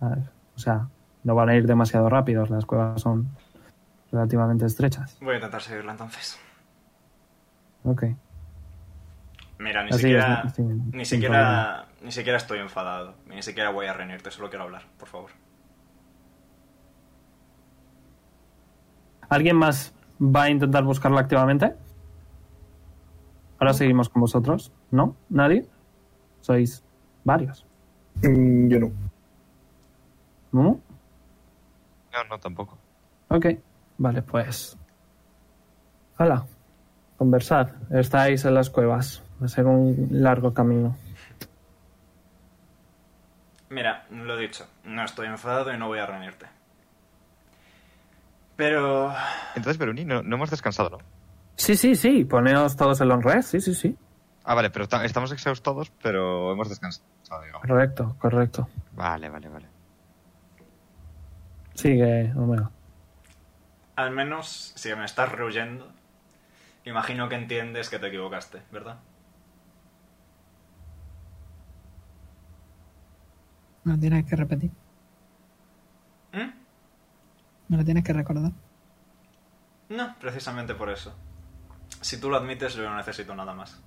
[0.00, 0.88] a ver, o sea,
[1.22, 2.50] no van a ir demasiado rápidos.
[2.50, 3.28] Las cuevas son
[4.10, 5.16] relativamente estrechas.
[5.20, 6.38] Voy a intentar seguirla entonces.
[7.84, 8.04] Ok.
[9.60, 10.42] Mira, ni Así siquiera.
[10.46, 11.86] es, sin- ni sin siquiera.
[12.02, 13.14] Ni siquiera estoy enfadado.
[13.26, 15.30] Ni siquiera voy a reñirte, solo quiero hablar, por favor.
[19.28, 21.74] ¿Alguien más va a intentar buscarla activamente?
[23.58, 24.72] Ahora seguimos con vosotros.
[24.90, 25.14] ¿No?
[25.28, 25.66] ¿Nadie?
[26.40, 26.82] Sois
[27.22, 27.64] varios.
[28.22, 28.90] Mm, yo no.
[30.52, 30.62] ¿No?
[32.12, 32.76] No, no, tampoco.
[33.28, 33.46] Ok.
[33.98, 34.76] Vale, pues...
[36.18, 36.44] Hola.
[37.18, 37.68] Conversad.
[37.90, 39.22] Estáis en las cuevas.
[39.40, 40.96] Va a ser un largo camino.
[43.70, 44.66] Mira, lo he dicho.
[44.84, 46.46] No estoy enfadado y no voy a reñirte.
[48.56, 49.14] Pero.
[49.54, 50.98] Entonces, Beruni, no, no hemos descansado, ¿no?
[51.56, 52.24] Sí, sí, sí.
[52.24, 53.42] Poneos todos el on-red.
[53.42, 53.96] Sí, sí, sí.
[54.44, 57.66] Ah, vale, pero ta- estamos exhaustados, pero hemos descansado, digamos.
[57.66, 58.68] Correcto, correcto.
[58.92, 59.66] Vale, vale, vale.
[61.74, 62.70] Sigue, Omega.
[63.96, 65.90] Al menos, si me estás rehuyendo,
[66.84, 68.96] imagino que entiendes que te equivocaste, ¿verdad?
[73.84, 74.70] Me lo tienes que repetir.
[77.68, 78.50] Me lo tienes que recordar.
[79.90, 81.14] No, precisamente por eso.
[82.00, 83.80] Si tú lo admites, yo no necesito nada más.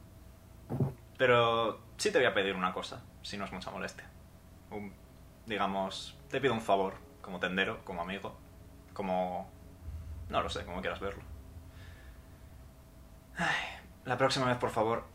[1.18, 4.06] Pero sí te voy a pedir una cosa, si no es mucha molestia.
[4.72, 4.94] Un-
[5.46, 8.38] digamos, te pido un favor, como tendero, como amigo,
[8.94, 9.50] como...
[10.30, 11.22] No lo sé, como quieras verlo.
[13.38, 13.56] Ay,
[14.06, 15.06] la próxima vez, por favor,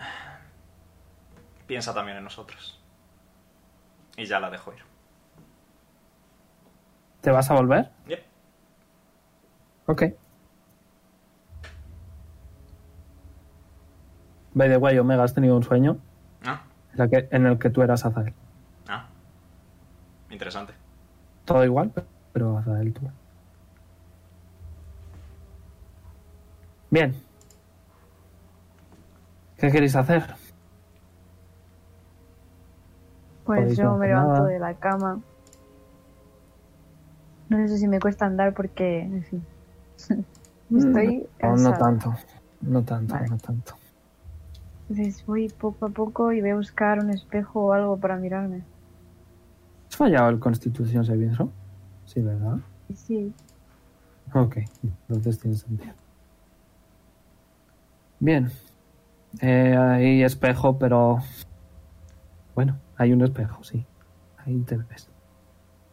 [1.66, 2.77] piensa también en nosotros.
[4.18, 4.80] Y ya la dejo ir.
[7.22, 7.90] ¿Te vas a volver?
[8.08, 8.20] Yep.
[9.86, 10.02] Ok.
[14.54, 15.98] By the way, Omega, has tenido un sueño
[16.44, 16.62] Ah,
[16.92, 18.34] en, la que- en el que tú eras Azael.
[18.88, 19.06] ah.
[20.30, 20.74] Interesante.
[21.44, 21.92] Todo igual,
[22.32, 23.08] pero Azael tú.
[26.90, 27.14] Bien.
[29.56, 30.34] ¿Qué queréis hacer?
[33.56, 34.46] Pues yo no me levanto nada.
[34.46, 35.20] de la cama.
[37.48, 39.42] No sé si me cuesta andar porque, en fin.
[40.76, 41.78] Estoy No, no cansada.
[41.78, 42.14] tanto.
[42.60, 43.28] No tanto, Vale.
[43.28, 43.74] no tanto.
[44.90, 48.62] Entonces voy poco a poco y voy a buscar un espejo o algo para mirarme.
[49.88, 51.50] ¿Has fallado el Constitución Saving Throw?
[52.04, 52.58] Sí, ¿verdad?
[52.94, 53.32] Sí,
[54.34, 54.58] Ok,
[55.08, 55.94] entonces tiene sentido.
[58.20, 58.50] Bien.
[59.40, 61.18] Eh, hay espejo, pero...
[62.58, 63.86] Bueno, hay un espejo, sí.
[64.44, 65.08] Ahí te ves.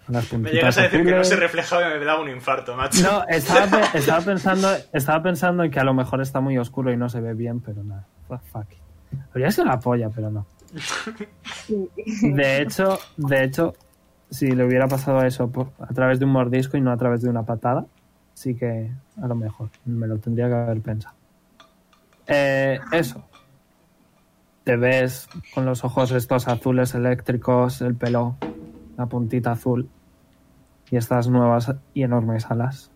[0.07, 3.03] Las Me llegas a decir que no se reflejaba y me daba un infarto, macho.
[3.03, 6.91] No, estaba, pe- estaba pensando, estaba pensando en que a lo mejor está muy oscuro
[6.91, 8.07] y no se ve bien, pero nada.
[8.51, 9.19] Fuck, it.
[9.29, 10.47] Habría sido la polla, pero no.
[12.23, 13.75] De hecho, de hecho,
[14.31, 17.21] si le hubiera pasado eso por- a través de un mordisco y no a través
[17.21, 17.85] de una patada,
[18.33, 21.13] sí que a lo mejor me lo tendría que haber pensado.
[22.25, 23.23] Eh, eso.
[24.65, 28.35] Te ves con los ojos estos azules eléctricos, el pelo,
[28.97, 29.87] la puntita azul
[30.89, 32.91] y estas nuevas y enormes alas.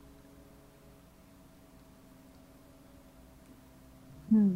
[4.31, 4.55] Mm.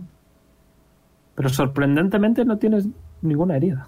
[1.35, 2.87] Pero sorprendentemente no tienes
[3.21, 3.87] ninguna herida.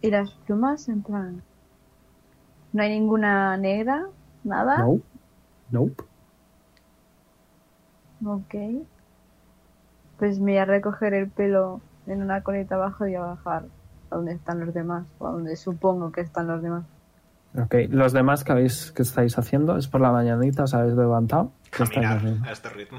[0.00, 1.42] Y las plumas, en plan.
[2.72, 4.06] No hay ninguna negra,
[4.44, 4.78] nada.
[4.78, 5.04] Nope.
[5.70, 6.04] Nope.
[8.24, 8.54] Ok.
[10.24, 13.66] Pues me voy a recoger el pelo en una coleta abajo y a bajar
[14.10, 16.86] a donde están los demás, o a donde supongo que están los demás.
[17.54, 21.52] Ok, los demás que habéis que estáis haciendo es por la mañanita, os habéis levantado.
[21.64, 22.48] ¿Qué estáis Caminar haciendo?
[22.48, 22.98] a este ritmo.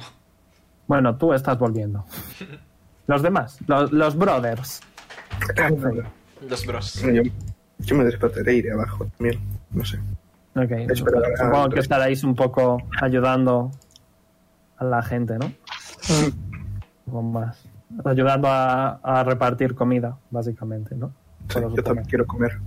[0.86, 2.06] Bueno, tú estás volviendo.
[3.08, 4.82] Los demás, los, los brothers.
[5.58, 5.70] Ah.
[6.48, 7.02] Los bros.
[7.02, 7.24] Yo,
[7.80, 9.42] yo me despertaré e iré abajo también.
[9.72, 9.98] No sé.
[10.56, 13.72] Ok, supongo, ah, que estaréis un poco ayudando
[14.78, 15.52] a la gente, ¿no?
[17.06, 17.64] Más.
[18.04, 21.14] Ayudando a, a repartir comida, básicamente, ¿no?
[21.50, 22.60] Sí, yo también quiero comer.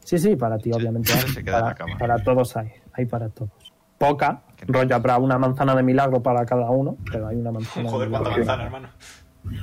[0.00, 1.10] Sí, sí, para ti, obviamente.
[1.12, 1.44] se hay.
[1.44, 1.98] queda en la para, cama.
[1.98, 3.50] para todos hay, hay para todos.
[3.98, 8.08] Poca, rollo, habrá una manzana de milagro para cada uno, pero hay una manzana Joder,
[8.10, 8.36] de milagro.
[8.38, 8.88] manzana, hermano.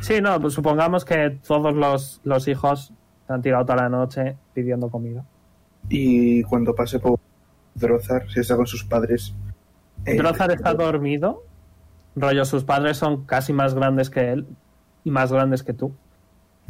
[0.02, 2.94] Sí, no, pues supongamos que todos los, los hijos
[3.28, 5.24] se han tirado toda la noche pidiendo comida.
[5.90, 7.20] Y cuando pase por
[7.76, 9.34] Drozar, si está con sus padres.
[10.06, 11.44] eh, Drozar está dormido.
[12.20, 14.48] Rollo, sus padres son casi más grandes que él
[15.04, 15.94] y más grandes que tú.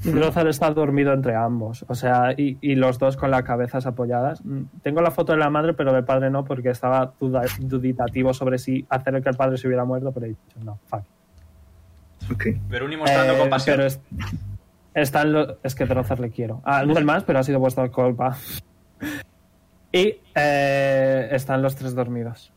[0.04, 1.84] Y Drozar está dormido entre ambos.
[1.90, 4.44] O sea, y, y los dos con las cabezas apoyadas.
[4.46, 8.34] Mm, Tengo la foto de la madre, pero del padre no, porque estaba duda- duditativo
[8.34, 11.02] sobre si hacer que el padre se hubiera muerto, pero he dicho, no, fuck.
[12.32, 12.46] Ok.
[12.70, 13.76] Veruni mostrando Eh, compasión.
[13.76, 14.00] Pero es,
[14.94, 16.62] están lo- es que Drozar le quiero.
[16.64, 18.38] Ah, no el más, pero ha sido vuestra culpa.
[19.92, 22.54] Y eh, están los tres dormidos.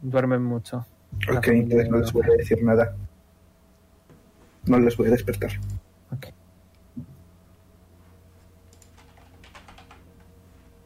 [0.00, 0.86] Duermen mucho.
[1.36, 2.94] Ok, entonces no les voy a decir nada.
[4.66, 5.50] No les voy a despertar.
[6.12, 6.26] Ok.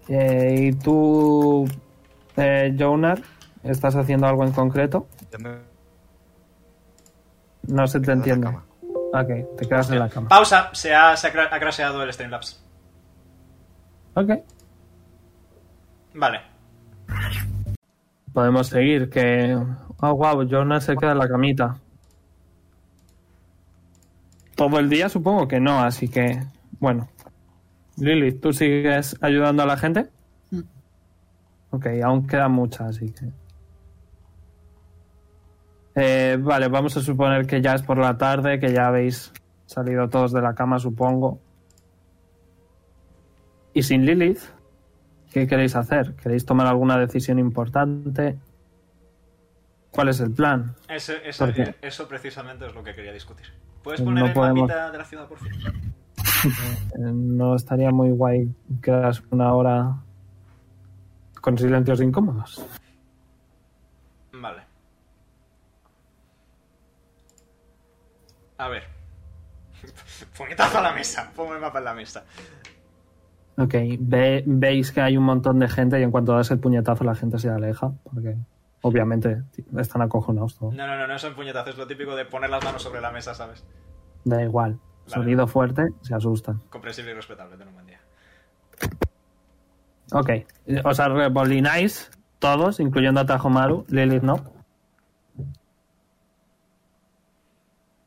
[0.08, 1.68] Eh, ¿Y tú,
[2.36, 3.20] eh, Jonar,
[3.62, 5.06] estás haciendo algo en concreto?
[7.68, 8.48] No se te entiende.
[9.12, 10.28] Ok, te quedas en la cama.
[10.28, 12.62] Pausa, se ha, se ha, cra- ha crasheado el Streamlabs.
[14.14, 14.30] Ok.
[16.14, 16.40] Vale.
[18.32, 19.56] Podemos seguir, que...
[20.02, 21.76] Oh, wow, Jonar se queda en la camita.
[24.54, 26.42] Todo el día supongo que no, así que...
[26.78, 27.08] Bueno.
[27.96, 30.08] Lily, ¿tú sigues ayudando a la gente?
[30.50, 30.60] Mm.
[31.70, 33.26] Ok, aún queda mucha, así que...
[35.96, 39.32] Eh, vale, vamos a suponer que ya es por la tarde, que ya habéis
[39.66, 41.40] salido todos de la cama, supongo.
[43.74, 44.40] Y sin Lilith,
[45.30, 46.14] ¿qué queréis hacer?
[46.14, 48.38] ¿Queréis tomar alguna decisión importante?
[49.90, 50.74] cuál es el plan.
[50.88, 53.46] Ese, ese, eh, Eso precisamente es lo que quería discutir.
[53.82, 54.68] ¿Puedes poner no el podemos...
[54.68, 55.52] mapita de la ciudad, por fin?
[56.42, 58.48] Eh, no estaría muy guay
[58.82, 59.96] quedarse una hora
[61.42, 62.64] con silencios incómodos.
[64.32, 64.62] Vale.
[68.56, 68.84] A ver.
[70.38, 71.30] Puñetazo a la mesa.
[71.36, 72.24] Pongo el mapa en la mesa.
[73.58, 77.04] Ok, Ve, veis que hay un montón de gente y en cuanto das el puñetazo
[77.04, 77.92] la gente se aleja.
[78.04, 78.36] Porque
[78.82, 79.42] obviamente
[79.78, 80.60] están acojonados.
[80.60, 81.70] No, no, no, no es un puñetazo.
[81.70, 83.64] Es lo típico de poner las manos sobre la mesa, ¿sabes?
[84.24, 84.72] Da igual.
[84.72, 85.14] Vale.
[85.14, 86.60] Sonido fuerte, se asustan.
[86.70, 87.56] Comprensible y respetable.
[87.56, 88.00] Ten un buen día.
[90.12, 90.30] Ok,
[90.84, 93.84] os arrebolináis todos, incluyendo a Tajomaru.
[93.88, 94.36] Lilith no.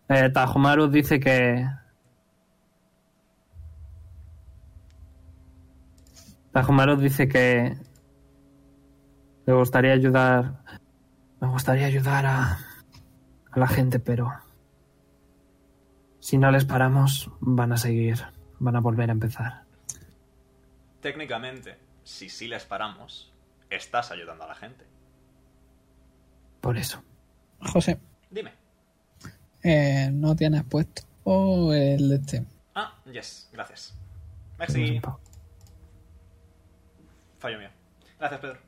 [0.09, 1.65] Eh, Tajomaru dice que.
[6.51, 7.77] Tajomaru dice que.
[9.45, 10.63] Le gustaría ayudar.
[11.39, 12.59] Me gustaría ayudar a.
[13.51, 14.31] a la gente, pero.
[16.19, 18.19] Si no les paramos, van a seguir.
[18.59, 19.63] Van a volver a empezar.
[21.01, 23.33] Técnicamente, si sí les paramos,
[23.69, 24.85] estás ayudando a la gente.
[26.61, 27.03] Por eso.
[27.59, 27.99] José,
[28.29, 28.53] Dime.
[29.63, 32.45] eh, no tienes puesto o el de este.
[32.75, 33.93] Ah, yes, gracias.
[34.57, 35.01] Merci.
[37.39, 37.69] Fallo mío.
[38.17, 38.59] Gracias, Pedro.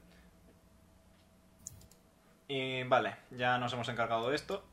[2.48, 4.64] Y vale, ya nos hemos encargado de esto.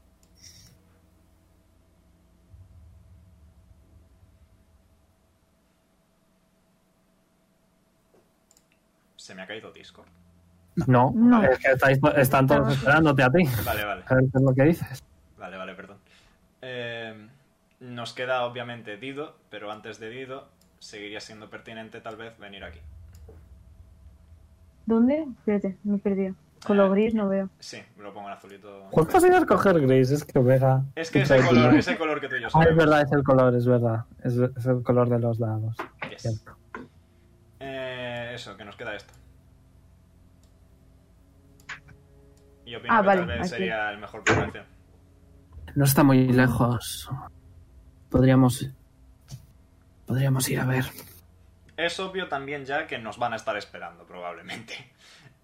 [9.16, 10.08] Se me ha caído Discord.
[10.86, 11.42] No, No.
[11.44, 13.44] es que estáis- están todos esperándote a ti.
[13.64, 14.02] Vale, vale.
[14.06, 15.02] A ver qué es lo que dices.
[15.38, 15.98] Vale, vale, perdón.
[16.62, 17.28] Eh,
[17.80, 22.80] nos queda obviamente Dido, pero antes de Dido seguiría siendo pertinente tal vez venir aquí.
[24.86, 25.26] ¿Dónde?
[25.38, 26.34] Espérate, me he perdido.
[26.66, 27.48] Color gris no veo.
[27.58, 28.86] Sí, me lo pongo en azulito.
[28.90, 30.14] ¿Cuánto has ido a escoger Grace?
[30.14, 30.84] Es que Omega.
[30.94, 32.76] Es que es el color, es el color que tú y yo Ah, es sabemos.
[32.76, 34.04] verdad, es el color, es verdad.
[34.22, 35.76] Es, es el color de los dados.
[36.08, 36.22] Yes.
[36.22, 36.56] Cierto.
[37.58, 39.12] Eh, eso, que nos queda esto.
[42.64, 43.48] Y opino Ah, que vale, tal vez aquí.
[43.48, 44.52] sería el mejor plan.
[45.74, 47.10] No está muy lejos.
[48.08, 48.68] Podríamos.
[50.06, 50.84] Podríamos ir a ver.
[51.76, 54.74] Es obvio también ya que nos van a estar esperando, probablemente.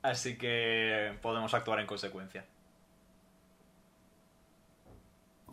[0.03, 2.45] Así que podemos actuar en consecuencia.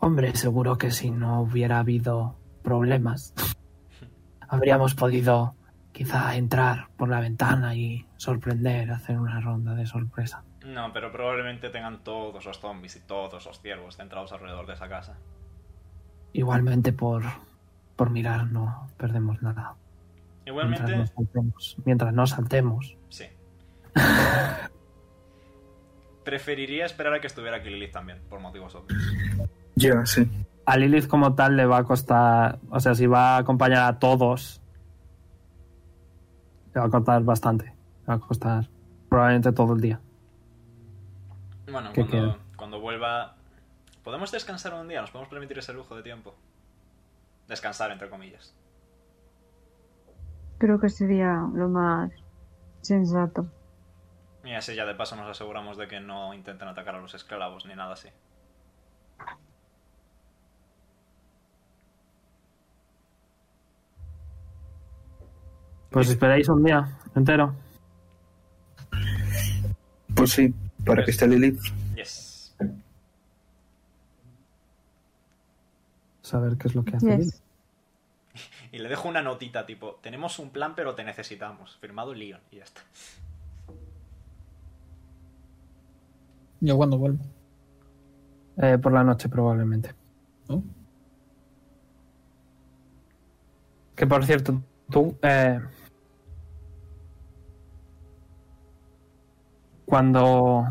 [0.00, 3.34] Hombre, seguro que si no hubiera habido problemas,
[4.48, 5.54] habríamos podido
[5.92, 10.44] quizá entrar por la ventana y sorprender, hacer una ronda de sorpresa.
[10.64, 14.88] No, pero probablemente tengan todos los zombies y todos los ciervos centrados alrededor de esa
[14.88, 15.16] casa.
[16.32, 17.22] Igualmente por,
[17.94, 19.74] por mirar no perdemos nada.
[20.44, 21.76] Mientras no Igualmente, saltemos.
[21.84, 22.95] Mientras no saltemos.
[26.24, 29.00] Preferiría esperar a que estuviera aquí Lilith también, por motivos obvios.
[29.76, 30.28] Ya, sí.
[30.64, 33.98] A Lilith como tal le va a costar, o sea, si va a acompañar a
[33.98, 34.60] todos,
[36.74, 37.66] le va a costar bastante.
[37.66, 38.68] Le va a costar
[39.08, 40.00] probablemente todo el día.
[41.70, 43.36] Bueno, ¿Qué cuando, cuando vuelva...
[44.02, 45.00] ¿Podemos descansar un día?
[45.00, 46.34] ¿Nos podemos permitir ese lujo de tiempo?
[47.48, 48.54] Descansar, entre comillas.
[50.58, 52.10] Creo que sería lo más
[52.80, 53.46] sensato.
[54.46, 57.66] Y así ya de paso nos aseguramos de que no intenten atacar a los esclavos
[57.66, 58.08] ni nada así.
[65.90, 67.56] Pues esperáis un día entero.
[70.14, 70.54] Pues sí,
[70.84, 71.60] para que esté Lilith.
[71.96, 72.56] Yes.
[76.22, 77.06] Saber qué es lo que hace.
[77.06, 77.24] Lilith.
[77.24, 77.42] Yes.
[78.72, 81.78] Y le dejo una notita tipo, tenemos un plan pero te necesitamos.
[81.78, 82.82] Firmado Leon y ya está.
[86.60, 87.24] Yo cuando vuelvo.
[88.56, 89.94] Eh, por la noche probablemente.
[90.48, 90.62] ¿no?
[93.94, 95.16] Que por cierto, tú...
[95.22, 95.60] eh,
[99.84, 100.66] cuando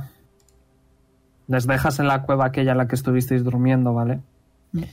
[1.47, 4.21] les dejas en la cueva aquella en la que estuvisteis durmiendo, ¿vale?
[4.73, 4.83] Mm.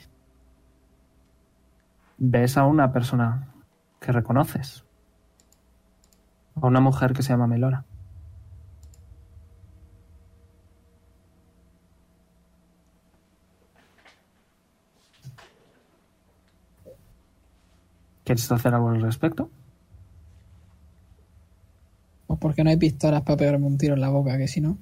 [2.19, 3.48] Ves a una persona
[4.01, 4.85] que reconoces.
[6.55, 7.85] A una mujer que se llama Melora.
[18.32, 19.50] ¿Quieres hacer algo al respecto?
[22.26, 24.78] Pues porque no hay pistolas para pegarme un tiro en la boca, que si no.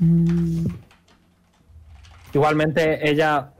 [0.00, 0.66] Mm,
[2.34, 3.54] Igualmente, ella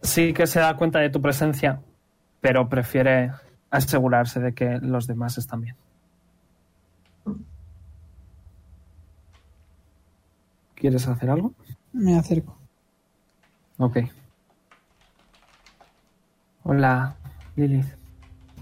[0.00, 1.80] sí que se da cuenta de tu presencia,
[2.40, 3.32] pero prefiere
[3.68, 5.74] asegurarse de que los demás están bien.
[10.76, 11.52] ¿Quieres hacer algo?
[11.92, 12.56] me acerco.
[13.78, 13.98] Ok.
[16.70, 17.16] Hola,
[17.56, 17.96] Lilith.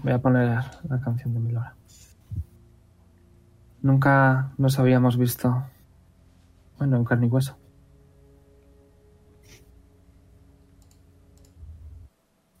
[0.01, 1.75] Voy a poner la canción de Milora.
[3.81, 5.65] Nunca nos habíamos visto.
[6.77, 7.57] Bueno, en carne y hueso.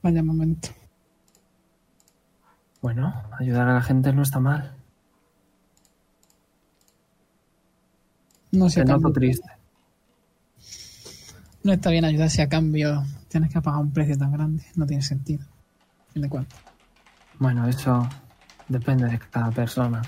[0.01, 0.67] Vaya momento.
[2.81, 4.75] Bueno, ayudar a la gente no está mal.
[8.51, 8.83] No sé.
[8.83, 9.49] Te noto triste
[11.67, 14.63] no está bien ayudar si a cambio tienes que pagar un precio tan grande.
[14.75, 15.45] No tiene sentido.
[16.15, 16.57] De cuentas.
[17.39, 18.07] Bueno, eso
[18.69, 20.01] depende de cada persona.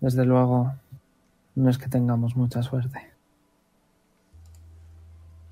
[0.00, 0.74] Desde luego,
[1.54, 3.12] no es que tengamos mucha suerte.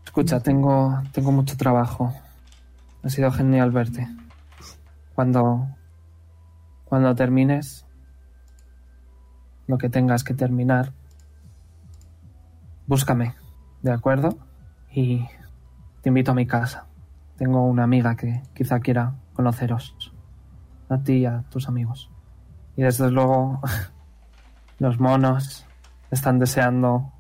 [0.05, 2.13] Escucha, tengo, tengo mucho trabajo.
[3.05, 4.09] Ha sido genial verte.
[5.15, 5.69] Cuando,
[6.85, 7.87] cuando termines
[9.69, 10.93] lo que tengas que terminar,
[12.89, 13.37] búscame,
[13.83, 14.50] ¿de acuerdo?
[14.93, 15.27] Y
[16.03, 16.87] te invito a mi casa.
[17.37, 20.13] Tengo una amiga que quizá quiera conoceros
[20.89, 22.11] a ti y a tus amigos.
[22.77, 23.61] Y desde luego,
[24.79, 25.67] los monos
[26.11, 27.13] están deseando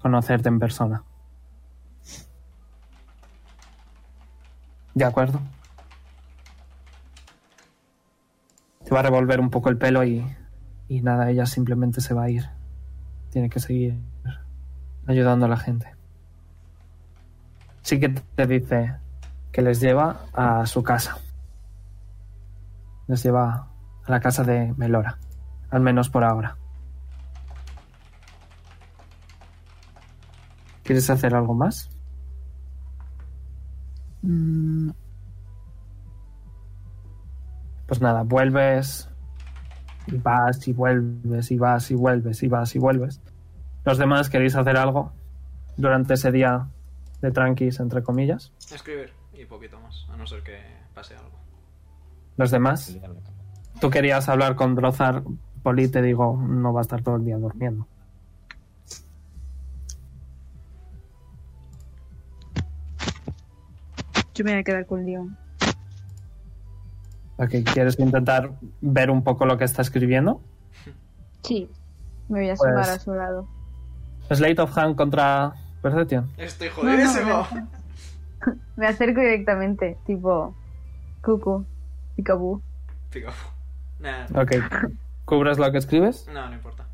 [0.00, 1.04] conocerte en persona.
[4.94, 5.40] ¿De acuerdo?
[8.84, 10.24] Te va a revolver un poco el pelo y,
[10.88, 12.44] y nada, ella simplemente se va a ir.
[13.30, 13.98] Tiene que seguir
[15.06, 16.01] ayudando a la gente.
[17.82, 18.94] Sí que te dice
[19.50, 21.18] que les lleva a su casa
[23.08, 23.68] les lleva
[24.04, 25.18] a la casa de Melora,
[25.70, 26.56] al menos por ahora.
[30.82, 31.90] ¿Quieres hacer algo más?
[34.22, 34.90] Mm,
[37.86, 39.10] Pues nada, vuelves
[40.06, 43.20] y vas y vuelves y vas y vuelves y vas y vuelves.
[43.84, 45.12] Los demás queréis hacer algo
[45.76, 46.68] durante ese día
[47.22, 48.52] de tranquis, entre comillas.
[48.72, 50.58] Escribir y poquito más, a no ser que
[50.94, 51.38] pase algo.
[52.36, 52.96] Los demás,
[53.80, 55.22] tú querías hablar con Drozar,
[55.62, 57.86] Poli te digo, no va a estar todo el día durmiendo.
[64.34, 65.36] Yo me voy a quedar con Leon.
[67.36, 70.40] Ok, ¿Quieres intentar ver un poco lo que está escribiendo?
[71.42, 71.68] Sí.
[72.28, 73.48] Me voy a Pues- sumar a su lado.
[74.30, 75.52] Slate of Hand contra
[75.82, 76.28] Perception.
[76.38, 77.28] Estoy jodidísimo.
[77.28, 78.56] no, no.
[78.76, 80.54] Me acerco directamente, tipo.
[81.22, 81.64] Cucu.
[82.16, 82.60] Picaboo.
[83.10, 83.30] Pico.
[84.00, 84.52] Nah, Ok.
[85.24, 86.26] ¿Cubres lo que escribes?
[86.32, 86.84] no, no importa.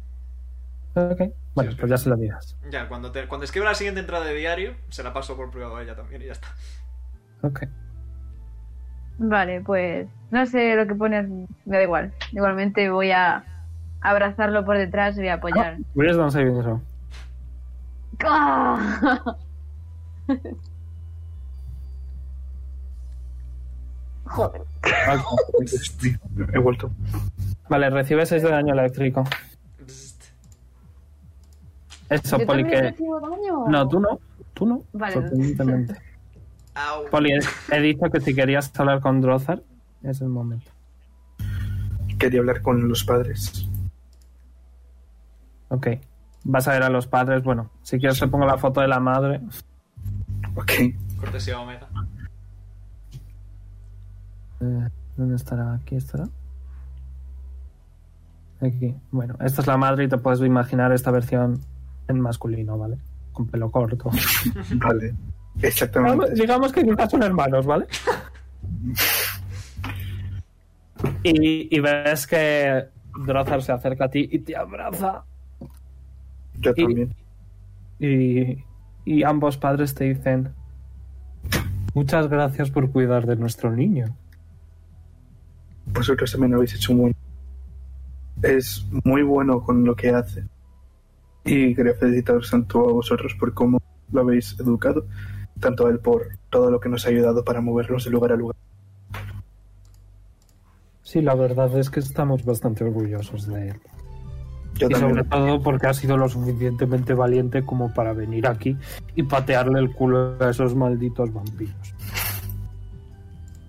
[0.94, 1.22] Ok.
[1.54, 2.56] Bueno, Sí, pues ya se lo digas.
[2.70, 5.76] Ya, cuando, te, cuando escriba la siguiente entrada de diario, se la paso por privado
[5.76, 6.48] a ella también y ya está.
[7.42, 7.64] Ok.
[9.18, 10.06] Vale, pues.
[10.30, 11.28] No sé lo que pones.
[11.64, 12.12] Me da igual.
[12.32, 13.44] Igualmente voy a
[14.00, 15.78] abrazarlo por detrás y voy a apoyar.
[15.94, 16.80] Wisdom saving throw.
[18.24, 19.36] ¡Ah!
[24.24, 24.62] Joder.
[26.52, 26.90] He vuelto.
[27.68, 29.24] Vale, recibe 6 de daño eléctrico.
[32.10, 32.90] Eso, ¿Yo Poli, también que...
[32.90, 33.68] recibo daño?
[33.68, 34.18] No, tú no.
[34.54, 34.82] Tú no.
[34.92, 35.14] Vale.
[35.14, 35.94] Sorprendentemente.
[36.74, 37.06] Au.
[37.10, 37.32] Poli,
[37.70, 39.62] he dicho que si querías hablar con Drozar,
[40.02, 40.70] es el momento.
[42.18, 43.66] Quería hablar con los padres.
[45.68, 45.88] Ok.
[46.44, 47.42] Vas a ver a los padres.
[47.42, 49.40] Bueno, si quieres te pongo la foto de la madre.
[50.54, 50.72] Ok.
[51.20, 51.88] Cortesía Omega.
[54.60, 55.74] Eh, ¿Dónde estará?
[55.74, 56.28] ¿Aquí estará?
[58.60, 58.94] Aquí.
[59.10, 61.60] Bueno, esta es la madre y te puedes imaginar esta versión
[62.08, 62.98] en masculino, ¿vale?
[63.32, 64.10] Con pelo corto.
[64.74, 65.14] Vale.
[65.54, 66.34] Digamos- Exactamente.
[66.34, 67.86] Digamos que quizás son hermanos, ¿vale?
[71.22, 72.88] Y, y ves que
[73.24, 75.24] Drozar se acerca a ti y te abraza.
[76.60, 77.14] Yo y- también.
[78.00, 78.64] Y,
[79.04, 80.50] y ambos padres te dicen:
[81.94, 84.06] Muchas gracias por cuidar de nuestro niño.
[85.86, 87.16] Vosotros también habéis hecho un buen.
[88.42, 90.44] Es muy bueno con lo que hace.
[91.44, 93.80] Y quería felicitaros tanto a vosotros por cómo
[94.12, 95.06] lo habéis educado,
[95.58, 98.36] tanto a él por todo lo que nos ha ayudado para movernos de lugar a
[98.36, 98.56] lugar.
[101.02, 103.80] Sí, la verdad es que estamos bastante orgullosos de él.
[104.78, 105.28] Yo y sobre también.
[105.28, 108.76] todo porque ha sido lo suficientemente valiente como para venir aquí
[109.16, 111.74] y patearle el culo a esos malditos vampiros.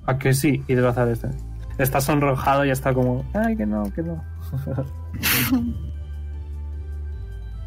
[0.06, 0.64] ¿A que sí?
[0.68, 1.32] Y Drozar está,
[1.78, 4.24] está sonrojado y está como, ay, que no, que no.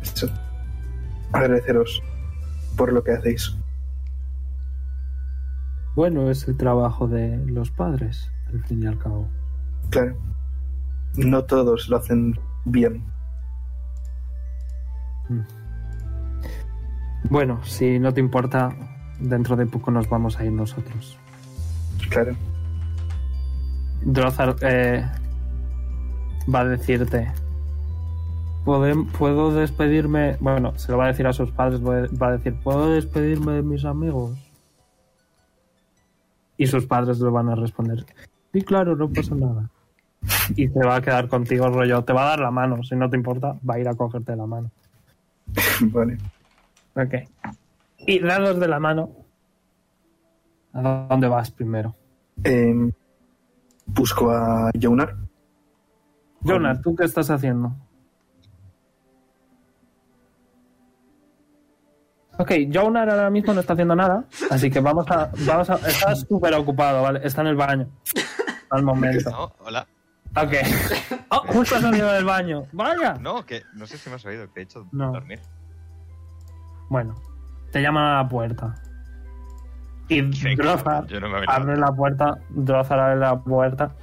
[0.03, 0.29] Eso.
[1.33, 2.03] Agradeceros
[2.77, 3.57] por lo que hacéis.
[5.95, 9.29] bueno, es el trabajo de los padres, al fin y al cabo.
[9.91, 10.17] Claro.
[11.17, 13.05] No todos lo hacen bien.
[17.31, 18.75] Bueno, si no te importa,
[19.21, 21.19] dentro de poco nos vamos a ir nosotros.
[22.11, 22.35] Claro.
[24.05, 25.07] Drozar eh,
[26.53, 27.31] va a decirte.
[28.65, 30.37] "¿Podem- ¿Puedo despedirme?
[30.41, 31.81] Bueno, se lo va a decir a sus padres.
[31.83, 34.37] Va a decir: ¿Puedo despedirme de mis amigos?
[36.59, 38.05] Y sus padres le van a responder,
[38.53, 39.71] sí, claro, no pasa nada.
[40.55, 43.09] Y se va a quedar contigo, rollo, te va a dar la mano, si no
[43.11, 44.71] te importa, va a ir a cogerte la mano.
[45.81, 46.19] Vale.
[46.95, 47.15] Ok.
[47.99, 49.11] Y dados de la mano.
[50.73, 51.95] ¿A dónde vas primero?
[52.43, 52.91] Em,
[53.87, 55.15] busco a Jonar.
[56.41, 57.73] Jonas, ¿tú qué estás haciendo?
[62.39, 65.31] Ok, Jonar ahora mismo no está haciendo nada, así que vamos a...
[65.47, 67.21] Vamos a está súper ocupado, ¿vale?
[67.23, 67.89] Está en el baño.
[68.71, 69.31] Al momento.
[69.31, 69.87] No, hola.
[70.37, 70.53] Ok.
[71.31, 72.65] Oh, justo ha salido del baño.
[72.73, 73.15] Vaya.
[73.21, 75.13] No, que no sé si me has oído, que he hecho No.
[75.13, 75.41] dormir.
[76.89, 77.15] Bueno,
[77.71, 78.75] te llaman a la puerta.
[80.09, 80.21] Y
[80.57, 83.95] Drozar Yo no abre la puerta, Drozar abre la puerta.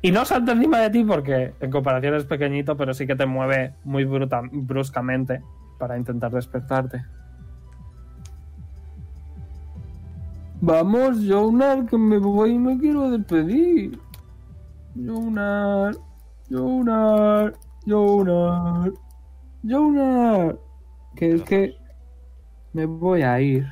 [0.00, 3.26] Y no salta encima de ti porque en comparación es pequeñito, pero sí que te
[3.26, 5.42] mueve muy bruta- bruscamente
[5.78, 7.04] para intentar despertarte.
[10.60, 13.98] Vamos, Jonar, que me voy y me quiero despedir.
[14.94, 15.96] Jonar,
[16.50, 17.54] Jonar,
[17.86, 18.92] Jonar,
[19.62, 20.58] Jonar.
[21.16, 21.76] Que es que
[22.72, 23.66] me voy a ir.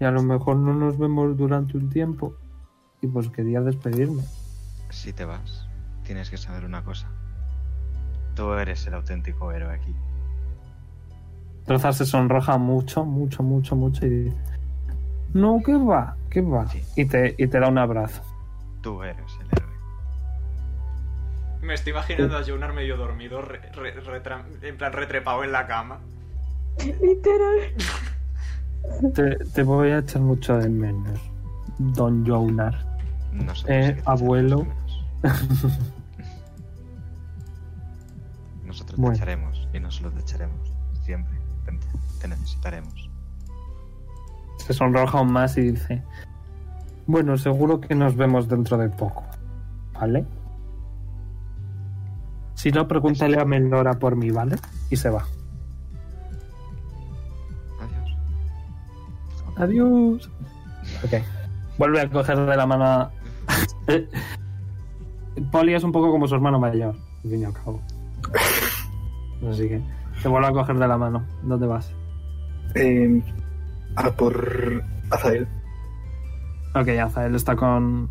[0.00, 2.34] Y a lo mejor no nos vemos durante un tiempo.
[3.00, 4.22] Y pues quería despedirme.
[4.90, 5.66] Si te vas,
[6.04, 7.08] tienes que saber una cosa.
[8.34, 9.94] Tú eres el auténtico héroe aquí.
[11.66, 14.36] Trozar se sonroja mucho, mucho, mucho, mucho y dice:
[15.34, 16.16] No, ¿qué va?
[16.30, 16.66] ¿Qué va?
[16.66, 16.82] Sí.
[16.96, 18.22] Y te, y te da un abrazo.
[18.80, 19.71] Tú eres el héroe.
[21.62, 25.66] Me estoy imaginando a Jonar medio dormido, re- re- retra- en plan retrepado en la
[25.66, 26.00] cama.
[27.00, 27.58] Literal.
[29.14, 31.20] Te, te voy a echar mucho de menos,
[31.78, 32.74] Don Jonar.
[33.32, 34.66] Nosotros Eh, sí que te abuelo.
[38.64, 39.12] Nosotros Bueno.
[39.16, 40.72] te echaremos y no solo te echaremos.
[41.04, 41.72] Siempre te,
[42.20, 43.08] te necesitaremos.
[44.58, 46.02] Se sonroja aún más y dice:
[47.06, 49.24] Bueno, seguro que nos vemos dentro de poco.
[49.94, 50.24] ¿Vale?
[52.62, 54.54] Si no, pregúntale a Melora por mí, ¿vale?
[54.88, 55.24] Y se va.
[57.80, 58.16] Adiós.
[59.56, 60.30] Adiós.
[61.02, 61.24] Ok.
[61.76, 63.10] Vuelve a coger de la mano.
[63.88, 64.08] Eh,
[65.50, 66.94] Poli es un poco como su hermano mayor,
[67.24, 67.82] al fin y al cabo.
[69.50, 69.82] Así que
[70.22, 71.26] te vuelve a coger de la mano.
[71.42, 71.92] ¿Dónde vas?
[72.76, 73.24] Em,
[73.96, 75.48] a por Azael.
[76.76, 78.08] Ok, Azael está con,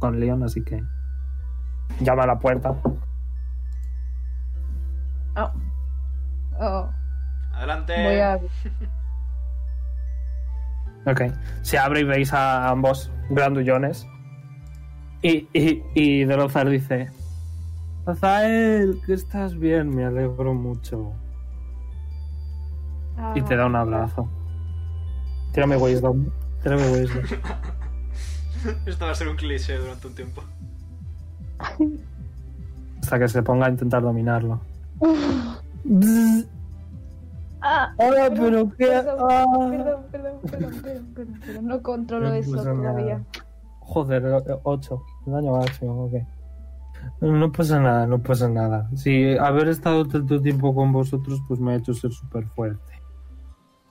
[0.00, 0.82] con Leon, así que
[2.00, 2.74] llama a la puerta.
[5.36, 5.50] Oh.
[6.60, 6.90] Oh.
[7.54, 7.94] Adelante.
[8.02, 8.40] Voy a.
[11.04, 11.20] Ok.
[11.62, 14.06] Se abre y veis a ambos grandullones.
[15.20, 17.10] Y, y, y Drozar dice:
[18.06, 21.12] Azael, que estás bien, me alegro mucho.
[23.34, 24.28] Y te da un abrazo.
[25.52, 26.26] Tírame wisdom.
[26.62, 27.24] Tírame wisdom.
[28.86, 30.42] Esto va a ser un cliché durante un tiempo.
[33.00, 34.60] Hasta que se ponga a intentar dominarlo.
[37.64, 38.86] Ah, Hola, pero qué.
[38.86, 39.44] perdón, Ah.
[39.70, 43.22] perdón, perdón, perdón, perdón, No controlo No eso todavía.
[43.80, 44.24] Joder,
[44.62, 45.02] 8.
[45.26, 46.12] Daño máximo, ok.
[47.20, 48.88] No pasa nada, no pasa nada.
[48.94, 52.92] Si haber estado tanto tiempo con vosotros, pues me ha hecho ser súper fuerte.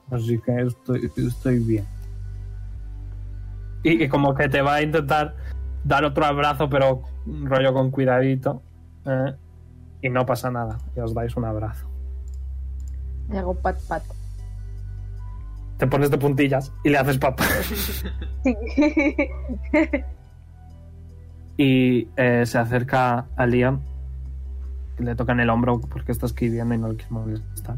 [0.09, 1.85] Así que estoy, estoy bien.
[3.83, 5.35] Y, y como que te va a intentar
[5.83, 8.61] dar otro abrazo, pero rollo con cuidadito.
[9.05, 9.33] ¿eh?
[10.01, 10.77] Y no pasa nada.
[10.95, 11.87] Y os dais un abrazo.
[13.31, 14.03] Y hago pat pat.
[15.77, 17.45] Te pones de puntillas y le haces papá.
[18.43, 18.55] Sí.
[21.57, 23.81] Y eh, se acerca a Liam.
[24.97, 27.77] Le toca en el hombro porque está escribiendo y no le quiere molestar.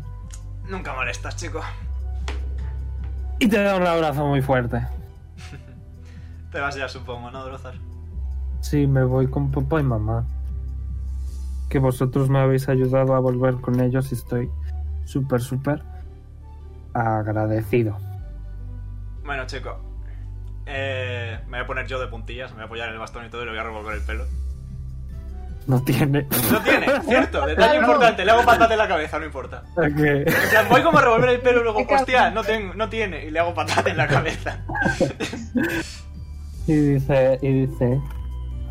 [0.70, 1.60] Nunca molestas, chico.
[3.40, 4.86] Y te da un abrazo muy fuerte.
[6.52, 7.74] Te vas ya, supongo, ¿no, Drozar?
[8.62, 10.26] Sí, me voy con papá y mamá.
[11.70, 14.50] Que vosotros me habéis ayudado a volver con ellos y estoy
[15.06, 15.82] súper, súper
[16.94, 17.98] agradecido.
[19.26, 19.80] Bueno, chico.
[20.66, 23.26] Eh, me voy a poner yo de puntillas, me voy a apoyar en el bastón
[23.26, 24.26] y todo y le voy a revolver el pelo.
[25.68, 26.28] No tiene.
[26.52, 29.64] No tiene, cierto, detalle importante, le hago patate en la cabeza, no importa.
[29.78, 33.26] En plan, voy como a revolver el pelo y luego, hostia, no, tengo, no tiene,
[33.26, 34.64] y le hago patate en la cabeza.
[36.66, 38.02] Y dice, y dice,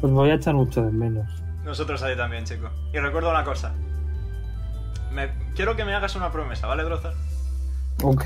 [0.01, 1.42] os voy a echar mucho de menos.
[1.65, 2.69] Nosotros ahí también, chico.
[2.93, 3.73] Y recuerdo una cosa.
[5.13, 7.13] Me, quiero que me hagas una promesa, ¿vale, Drozar?
[8.03, 8.25] Ok.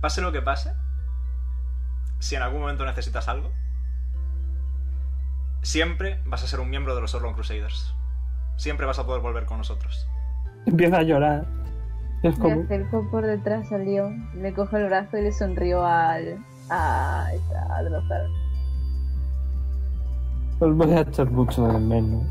[0.00, 0.72] Pase lo que pase,
[2.18, 3.50] si en algún momento necesitas algo,
[5.62, 7.94] siempre vas a ser un miembro de los Orlon Crusaders.
[8.56, 10.06] Siempre vas a poder volver con nosotros.
[10.66, 11.46] Empieza a llorar.
[12.22, 12.62] Es Me como.
[12.62, 16.38] acerco por detrás al León, le cojo el brazo y le sonrío al.
[16.70, 17.26] a.
[17.70, 18.22] a Drozar.
[20.60, 22.26] Os voy a echar mucho de menos.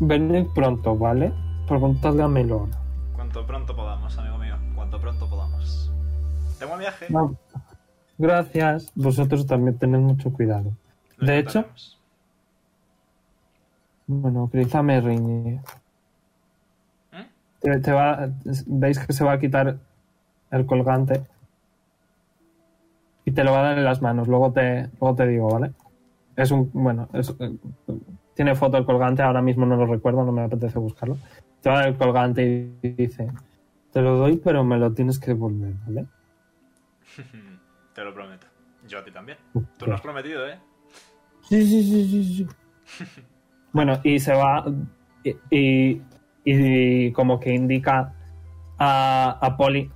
[0.00, 1.32] Venid pronto, ¿vale?
[1.66, 2.76] Preguntadle a Melona.
[3.14, 4.56] Cuanto pronto podamos, amigo mío.
[4.74, 5.90] Cuanto pronto podamos.
[6.58, 7.06] Tengo un viaje.
[7.08, 7.34] No.
[8.18, 8.92] Gracias.
[8.94, 10.72] Vosotros también tened mucho cuidado.
[11.20, 11.64] De hecho,
[14.06, 15.60] bueno, Criza me riñe.
[17.12, 17.26] ¿Eh?
[17.60, 18.28] Te- te va-
[18.66, 19.78] Veis que se va a quitar
[20.50, 21.24] el colgante
[23.24, 24.28] y te lo va a dar en las manos.
[24.28, 25.72] Luego te, luego te digo, ¿vale?
[26.36, 26.70] Es un.
[26.72, 27.56] Bueno, es- eh,
[28.34, 31.16] tiene foto el colgante, ahora mismo no lo recuerdo, no me apetece buscarlo.
[31.60, 32.44] Te va el colgante
[32.82, 33.30] y dice:
[33.92, 36.06] Te lo doy, pero me lo tienes que devolver, ¿vale?
[37.94, 38.46] Te lo prometo.
[38.88, 39.38] Yo a ti también.
[39.78, 40.58] Tú lo has prometido, ¿eh?
[41.42, 42.46] Sí, sí, sí, sí, sí.
[43.72, 44.64] bueno, y se va
[45.22, 46.02] y, y,
[46.44, 48.12] y como que indica
[48.78, 49.90] a, a Poli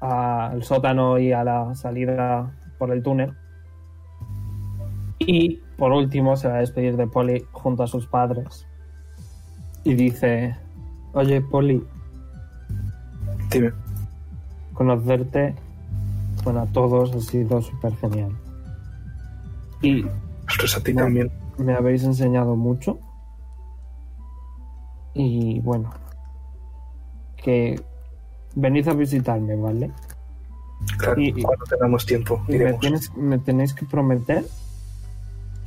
[0.00, 3.34] al sótano y a la salida por el túnel.
[5.26, 8.66] Y por último se va a despedir de Poli junto a sus padres.
[9.84, 10.56] Y dice,
[11.12, 11.84] oye Poli,
[13.50, 13.72] Dime.
[14.74, 15.54] conocerte,
[16.44, 18.32] bueno, a todos ha sido súper genial.
[19.80, 20.04] Y
[20.58, 21.02] Pues a ti No.
[21.02, 21.30] también.
[21.58, 22.98] me habéis enseñado mucho.
[25.14, 25.90] Y bueno,
[27.36, 27.80] que
[28.54, 29.90] venid a visitarme, ¿vale?
[30.98, 32.80] Claro, Y- cuando tengamos tiempo, Y me, iremos.
[32.80, 34.44] tienes- me tenéis que prometer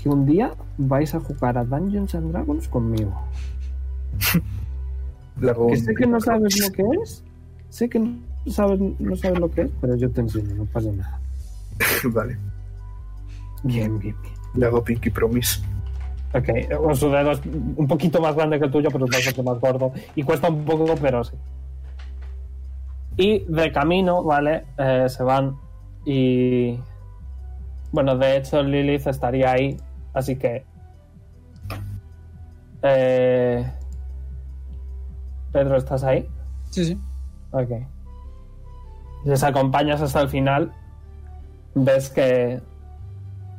[0.06, 3.11] que un día vais a jugar a Dungeons and Dragons conmigo.
[5.41, 7.23] Que sé que no sabes lo que es,
[7.69, 8.15] sé que no
[8.48, 11.19] sabes, no sabes lo que es, pero yo te enseño, no pasa nada.
[12.14, 12.38] vale.
[13.64, 14.36] Bien, bien, bien.
[14.53, 15.61] Le hago Pinky Promise.
[16.36, 16.49] Ok,
[16.94, 17.41] su dedo es
[17.76, 19.91] un poquito más grande que el tuyo, pero es bastante más gordo.
[20.15, 21.36] Y cuesta un poco, pero sí.
[23.18, 24.65] Y de camino, ¿vale?
[24.77, 25.56] Eh, se van
[26.06, 26.80] y...
[27.91, 29.77] Bueno, de hecho Lilith estaría ahí,
[30.16, 30.66] así que...
[32.82, 33.72] Eh...
[35.52, 36.28] Pedro, ¿estás ahí?
[36.72, 37.00] Sí, sí.
[37.52, 37.72] Ok.
[39.26, 40.74] Les acompañas hasta el final.
[41.76, 42.62] Ves que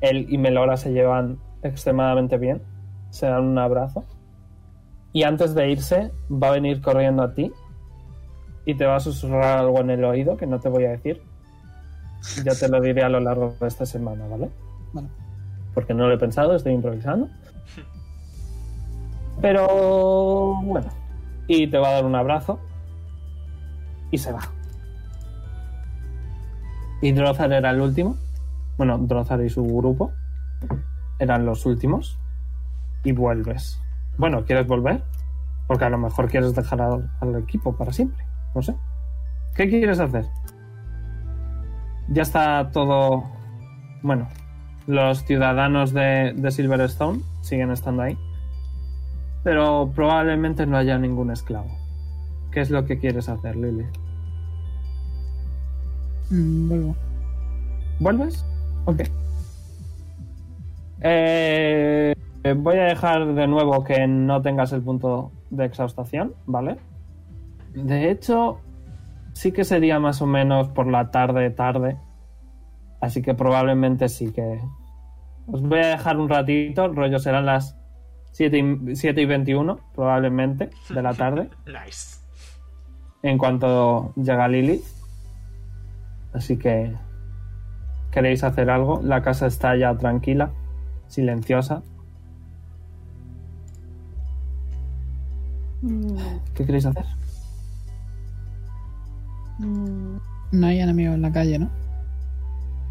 [0.01, 2.63] él y Melora se llevan extremadamente bien.
[3.11, 4.05] Se dan un abrazo.
[5.13, 7.53] Y antes de irse, va a venir corriendo a ti.
[8.67, 11.23] Y te va a susurrar algo en el oído que no te voy a decir.
[12.45, 14.51] Ya te lo diré a lo largo de esta semana, ¿vale?
[14.93, 15.09] Vale.
[15.77, 17.29] Porque no lo he pensado, estoy improvisando.
[19.43, 20.89] Pero bueno.
[21.47, 22.59] Y te va a dar un abrazo.
[24.11, 24.41] Y se va.
[27.03, 28.17] Y Drozar era el último.
[28.79, 30.13] Bueno, Drozar y su grupo
[31.19, 32.19] eran los últimos.
[33.05, 33.79] Y vuelves.
[34.17, 35.05] Bueno, ¿quieres volver?
[35.67, 38.25] Porque a lo mejor quieres dejar al, al equipo para siempre.
[38.55, 38.75] No sé.
[39.55, 40.25] ¿Qué quieres hacer?
[42.09, 43.25] Ya está todo.
[44.03, 44.27] Bueno,
[44.87, 48.19] los ciudadanos de, de Silverstone siguen estando ahí.
[49.43, 51.71] Pero probablemente no haya ningún esclavo.
[52.51, 53.87] ¿Qué es lo que quieres hacer, Lily?
[56.31, 56.97] Mm, vuelvo.
[58.01, 58.45] ¿Vuelves?
[58.87, 59.03] Ok.
[61.01, 62.15] Eh,
[62.57, 66.79] voy a dejar de nuevo que no tengas el punto de exhaustación, ¿vale?
[67.75, 68.59] De hecho,
[69.33, 71.97] sí que sería más o menos por la tarde, tarde.
[73.01, 74.61] Así que probablemente sí que...
[75.47, 77.77] Os voy a dejar un ratito, rollo serán las
[78.33, 78.59] 7
[78.89, 82.19] y, 7 y 21, probablemente, de la tarde, Nice.
[83.23, 84.83] en cuanto llega Lilith.
[86.33, 86.93] Así que
[88.11, 89.01] queréis hacer algo.
[89.03, 90.51] La casa está ya tranquila,
[91.07, 91.83] silenciosa.
[95.83, 96.17] Mm,
[96.55, 97.05] ¿Qué queréis hacer?
[99.59, 100.17] mm,
[100.53, 101.71] No hay enemigos en la calle, ¿no?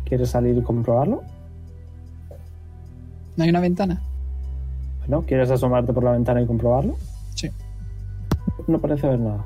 [0.06, 1.24] ¿Quieres salir y comprobarlo?
[3.36, 4.02] No hay una ventana.
[5.00, 6.96] Bueno, ¿quieres asomarte por la ventana y comprobarlo?
[7.36, 7.50] Sí.
[8.68, 9.46] No parece haber nada.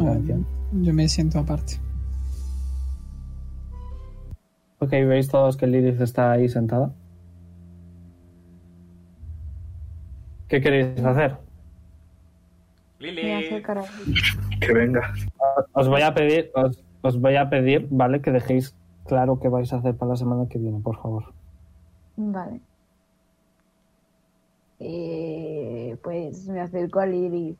[0.00, 0.18] Ah,
[0.72, 1.78] yo me siento aparte.
[4.78, 6.92] Ok, veis todos que Lilith está ahí sentada.
[10.48, 11.43] ¿Qué queréis hacer?
[13.04, 13.62] Lili.
[14.60, 15.12] Que venga.
[15.72, 18.20] Os voy a pedir, os, os voy a pedir, ¿vale?
[18.20, 18.74] Que dejéis
[19.06, 21.32] claro qué vais a hacer para la semana que viene, por favor.
[22.16, 22.60] Vale.
[24.80, 27.56] Eh, pues me acerco a Lily.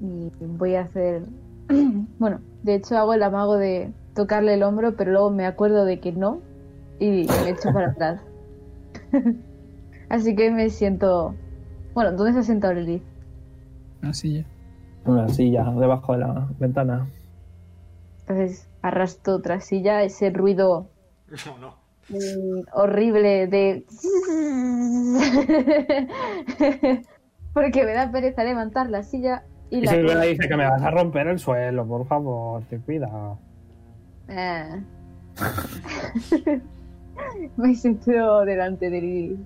[0.00, 1.22] Y voy a hacer.
[2.18, 6.00] bueno, de hecho hago el amago de tocarle el hombro, pero luego me acuerdo de
[6.00, 6.40] que no.
[6.98, 8.20] Y me echo para atrás.
[10.08, 11.34] Así que me siento.
[11.98, 13.02] Bueno, ¿dónde se ha sentado Lily?
[14.02, 14.44] Una silla.
[15.04, 17.08] Una silla debajo de la ventana.
[18.20, 20.92] Entonces arrastro otra silla, ese ruido
[21.44, 21.74] No, no.
[22.08, 23.84] mm, horrible de...
[27.52, 29.90] Porque me da pereza levantar la silla y Y la...
[29.90, 33.40] Silvia dice que me vas a romper el suelo, por favor, ten cuidado.
[34.28, 34.78] Ah.
[37.56, 39.44] me siento delante de Lily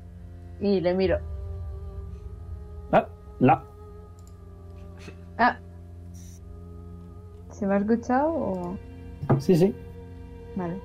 [0.61, 1.32] y le miro.
[3.43, 3.61] La.
[5.37, 5.59] Ah.
[7.51, 8.79] ¿Se me ha escuchado o...?
[9.41, 9.75] Sí, sí.
[10.55, 10.77] Vale.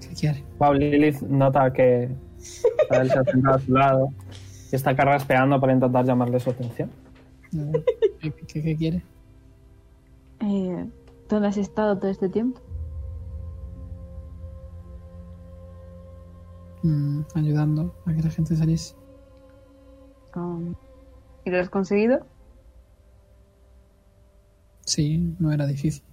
[0.00, 0.44] ¿Qué quiere?
[0.58, 2.04] Wow, Lilith nota que
[2.90, 4.08] él se ha sentado a su lado
[4.70, 6.90] y está carraspeando para intentar llamarle su atención.
[7.52, 7.72] No.
[8.20, 9.02] ¿Qué, qué- qué quiere?
[10.40, 10.88] Eh,
[11.28, 12.60] ¿Dónde has estado todo este tiempo?
[16.82, 18.94] Mm, ayudando a que la gente saliese.
[20.36, 20.74] Um,
[21.44, 22.24] ¿Y lo has conseguido?
[24.86, 26.04] Sí, no era difícil.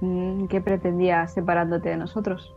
[0.00, 2.54] Mm, ¿Qué pretendías separándote de nosotros?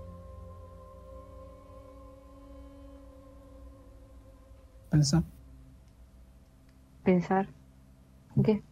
[4.89, 5.23] Pensar.
[7.03, 7.47] Pensar.
[8.35, 8.63] ¿En qué?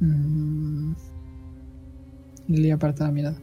[0.00, 0.94] Mm.
[2.48, 3.36] Lily aparta la mirada.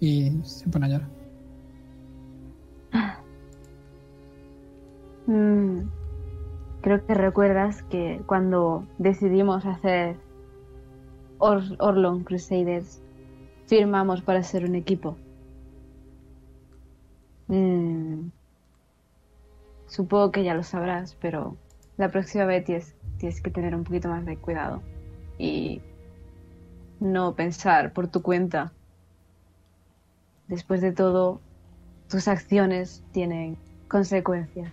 [0.00, 1.16] Y se pone a llorar.
[5.26, 5.88] Mm,
[6.82, 10.16] creo que recuerdas que cuando decidimos hacer
[11.38, 13.02] Or- Orlon Crusaders,
[13.66, 15.16] firmamos para ser un equipo.
[17.48, 18.28] Mm,
[19.88, 21.56] supongo que ya lo sabrás, pero
[21.96, 24.82] la próxima vez tienes, que tener un poquito más de cuidado
[25.38, 25.82] y
[27.00, 28.72] no pensar por tu cuenta.
[30.48, 31.40] Después de todo,
[32.08, 33.56] tus acciones tienen
[33.88, 34.72] consecuencias.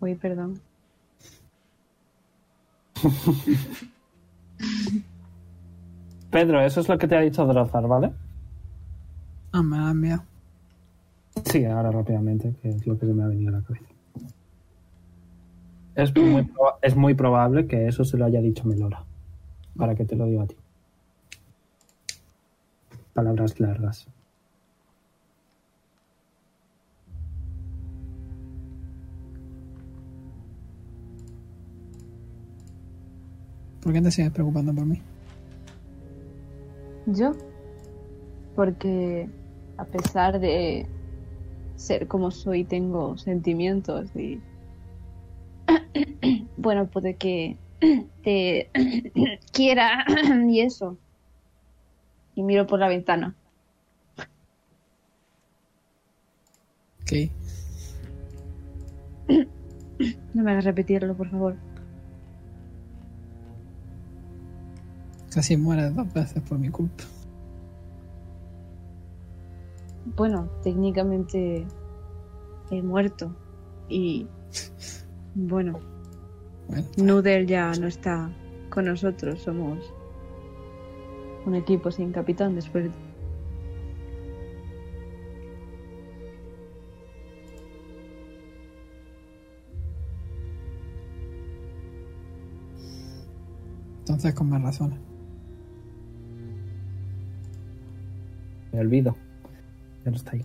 [0.00, 0.60] Uy, perdón.
[6.30, 8.12] Pedro, eso es lo que te ha dicho Drozar, ¿vale?
[9.52, 10.24] Ah, me ha enviado.
[11.44, 13.87] Sí, ahora rápidamente, que es lo que se me ha venido a la cabeza.
[15.98, 16.48] Es muy,
[16.80, 19.02] es muy probable que eso se lo haya dicho Melora.
[19.76, 20.54] Para que te lo diga a ti.
[23.14, 24.06] Palabras largas.
[33.82, 35.02] ¿Por qué te sigues preocupando por mí?
[37.06, 37.32] ¿Yo?
[38.54, 39.28] Porque
[39.76, 40.86] a pesar de
[41.74, 44.40] ser como soy, tengo sentimientos y...
[46.56, 47.56] bueno, puede que
[48.22, 48.70] te
[49.52, 50.04] quiera
[50.48, 50.98] y eso.
[52.34, 53.34] Y miro por la ventana.
[57.02, 57.30] Ok.
[60.34, 61.56] No me hagas repetirlo, por favor.
[65.34, 67.04] Casi mueres dos veces por mi culpa.
[70.16, 71.66] Bueno, técnicamente
[72.70, 73.34] he muerto.
[73.88, 74.26] Y
[75.38, 75.78] bueno,
[76.66, 78.28] Bueno, Noodle ya no está
[78.70, 79.40] con nosotros.
[79.40, 79.78] Somos
[81.46, 82.90] un equipo sin capitán después de
[94.00, 94.98] entonces con más razones.
[98.72, 99.16] Me olvido.
[100.04, 100.44] Ya no está ahí.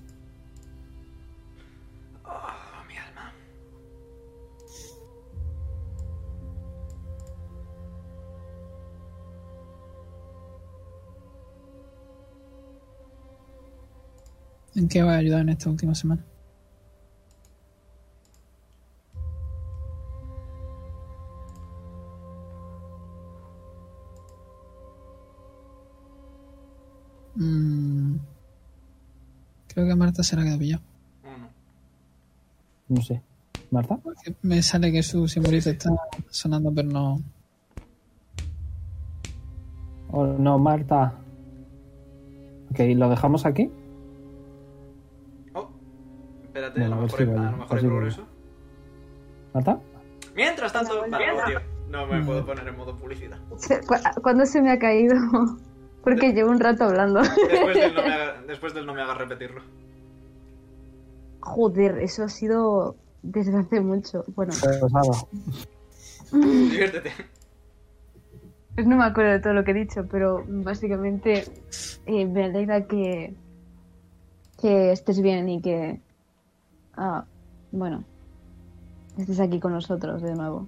[14.83, 16.21] ¿En qué voy a ayudar en esta última semana?
[27.35, 28.17] Mm,
[29.69, 30.83] creo que Marta se la quedó pillado.
[32.89, 33.21] No sé.
[33.71, 33.95] ¿Marta?
[33.95, 35.91] Porque Me sale que su simbolito está
[36.29, 37.21] sonando, pero no.
[40.11, 41.13] Oh, no, Marta.
[42.69, 43.71] Ok, ¿lo dejamos aquí?
[46.75, 47.87] Espérate, Bueno, a lo mejor, si hay- vale, a lo mejor a hay ver si
[47.87, 48.27] progreso.
[49.53, 49.79] ¿Marta?
[50.35, 51.59] Mientras tanto, vale, tío,
[51.89, 53.37] no me puedo poner en modo publicidad.
[54.21, 55.15] ¿Cuándo se me ha caído?
[56.03, 57.21] Porque llevo un rato hablando.
[57.21, 59.61] Después del no me, haga- después del no me hagas repetirlo.
[61.41, 64.23] Joder, eso ha sido desde hace mucho.
[64.35, 64.79] Bueno, Sara,
[66.31, 67.11] Diviértete.
[68.75, 71.45] pues no me acuerdo de todo lo que he dicho, pero básicamente
[72.05, 73.35] eh, me alegra que,
[74.59, 76.01] que estés bien y que,
[76.95, 77.25] ah,
[77.71, 78.03] bueno,
[79.17, 80.67] estés aquí con nosotros de nuevo.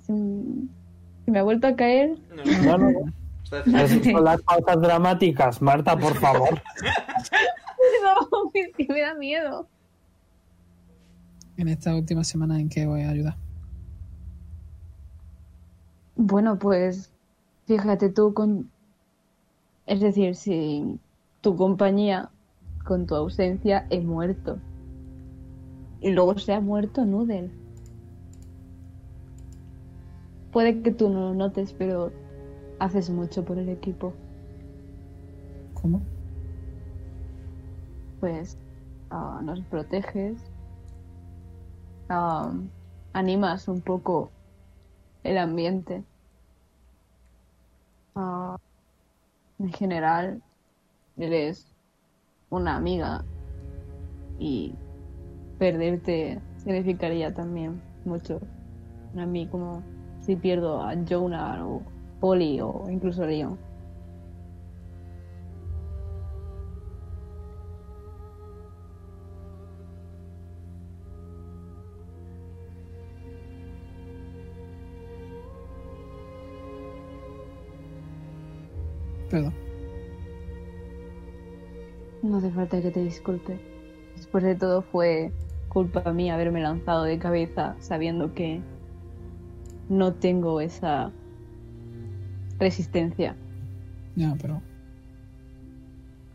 [0.00, 0.12] Se,
[1.24, 2.18] se me ha vuelto a caer.
[2.64, 3.12] No, no, no.
[3.44, 5.62] Son las pausas dramáticas.
[5.62, 6.60] Marta, por favor.
[8.02, 9.68] No, es que me da miedo.
[11.56, 13.36] En esta última semana en que voy a ayudar.
[16.16, 17.12] Bueno, pues
[17.66, 18.70] fíjate tú con...
[19.86, 20.98] Es decir, si
[21.40, 22.30] tu compañía,
[22.84, 24.58] con tu ausencia, he muerto.
[26.00, 27.50] Y luego se ha muerto Noodle.
[30.52, 32.12] Puede que tú no lo notes, pero
[32.78, 34.12] haces mucho por el equipo.
[35.74, 36.02] ¿Cómo?
[38.20, 38.58] Pues
[39.10, 40.36] ah, nos proteges,
[42.08, 42.52] ah,
[43.12, 44.30] animas un poco
[45.24, 46.04] el ambiente.
[48.14, 48.56] Ah,
[49.62, 50.42] en general,
[51.16, 51.66] eres
[52.50, 53.24] una amiga
[54.38, 54.74] y
[55.58, 58.40] perderte significaría también mucho
[59.16, 59.82] a mí como
[60.20, 61.82] si pierdo a Jonah o
[62.20, 63.56] Polly o incluso Leon.
[79.32, 79.54] Perdón.
[82.22, 83.58] No hace falta que te disculpe.
[84.14, 85.32] Después de todo fue
[85.70, 88.60] culpa mía haberme lanzado de cabeza sabiendo que
[89.88, 91.10] no tengo esa
[92.58, 93.34] resistencia.
[94.16, 94.60] Ya, pero.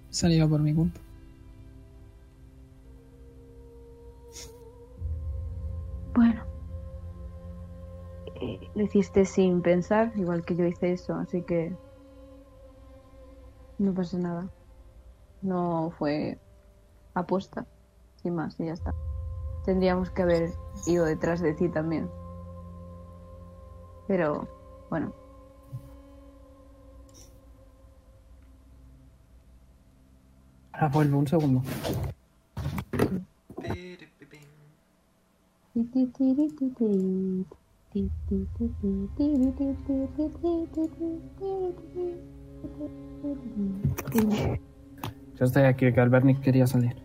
[0.10, 1.00] Salió por mi culpa.
[6.16, 6.42] Bueno.
[8.42, 11.76] Eh, lo hiciste sin pensar, igual que yo hice eso, así que
[13.78, 14.50] no pasa nada.
[15.42, 16.40] No fue
[17.14, 17.66] apuesta,
[18.22, 18.94] sin más, y ya está.
[19.66, 20.52] Tendríamos que haber
[20.86, 22.10] ido detrás de ti también.
[24.08, 24.48] Pero,
[24.90, 25.14] bueno,
[30.78, 31.64] Ahora vuelvo un segundo.
[45.36, 46.96] Yo estoy aquí, que Albernic quería salir.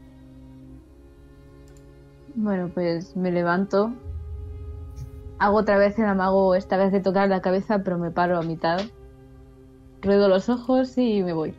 [2.35, 3.93] Bueno, pues me levanto.
[5.39, 8.43] Hago otra vez el amago, esta vez de tocar la cabeza, pero me paro a
[8.43, 8.81] mitad.
[10.01, 11.55] Ruedo los ojos y me voy.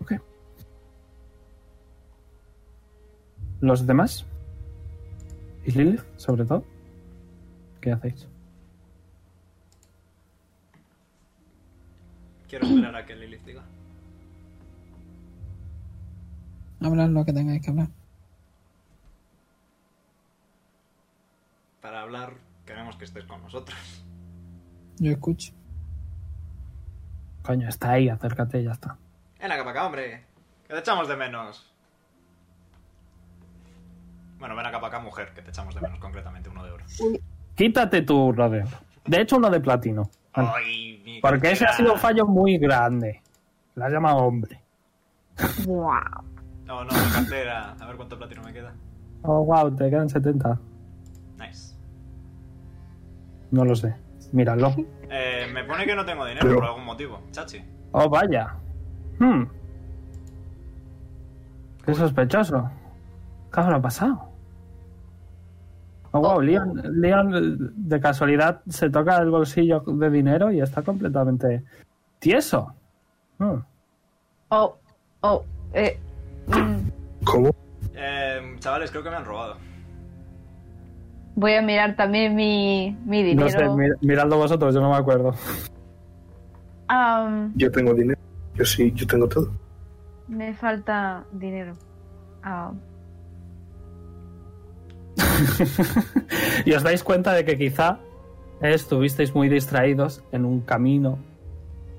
[0.00, 0.12] Ok.
[3.60, 4.24] ¿Los demás?
[5.66, 6.64] ¿Y Lilith, sobre todo?
[7.80, 8.28] ¿Qué hacéis?
[12.48, 13.64] Quiero esperar a que Lilith diga.
[16.82, 17.88] Hablad lo que tengáis que hablar.
[21.80, 22.34] Para hablar,
[22.66, 23.78] queremos que estés con nosotros.
[24.98, 25.52] Yo escucho.
[27.42, 28.98] Coño, está ahí, acércate y ya está.
[29.40, 30.24] Ven acá para acá, hombre.
[30.66, 31.66] Que te echamos de menos.
[34.38, 36.84] Bueno, ven acá para acá, mujer, que te echamos de menos, concretamente uno de oro.
[37.60, 38.64] Quítate tu rodeo.
[39.04, 40.08] De hecho, uno de platino.
[40.32, 43.20] Ay, Porque ese ha sido un fallo muy grande.
[43.74, 44.62] La has llamado hombre.
[45.66, 45.92] ¡Wow!
[46.64, 47.76] No, no, mi cartera.
[47.78, 48.72] A ver cuánto platino me queda.
[49.24, 50.58] Oh, wow, te quedan 70.
[51.38, 51.76] Nice.
[53.50, 53.94] No lo sé.
[54.32, 54.74] Míralo.
[55.10, 57.20] Eh, me pone que no tengo dinero Pero- por algún motivo.
[57.30, 57.62] Chachi.
[57.92, 58.54] Oh, vaya.
[59.18, 59.42] Hmm.
[61.84, 62.70] Qué sospechoso.
[63.52, 64.29] ¿Qué habrá pasado?
[66.12, 67.58] Oh, wow, Leon, Leon,
[67.88, 71.62] de casualidad se toca el bolsillo de dinero y está completamente
[72.18, 72.74] tieso.
[73.38, 73.58] Hmm.
[74.48, 74.76] Oh,
[75.20, 75.98] oh, eh.
[76.48, 77.50] mm, ¿Cómo?
[77.94, 79.56] Eh, chavales, creo que me han robado.
[81.36, 83.48] voy a mirar también mi, mi dinero.
[83.48, 85.32] No sé, mi- miradlo vosotros, yo no me acuerdo.
[87.54, 88.20] Yo tengo dinero.
[88.54, 89.52] Yo sí, yo tengo todo.
[90.26, 91.74] me falta dinero.
[92.42, 92.72] Ah,
[96.64, 97.98] y os dais cuenta de que quizá
[98.60, 101.18] estuvisteis muy distraídos en un camino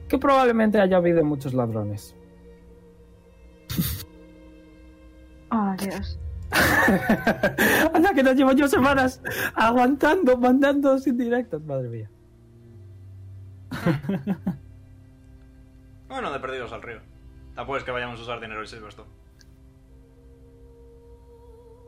[0.08, 2.16] que probablemente haya habido muchos ladrones.
[5.52, 6.20] oh, Dios.
[7.94, 9.22] Anda que no mierda, llevo yo semanas
[9.56, 12.10] aguantando, mandando sin directos, madre mía.
[16.10, 17.00] Bueno, de perdidos al río.
[17.56, 19.10] Tampoco es que vayamos a usar dinero el Silverstone.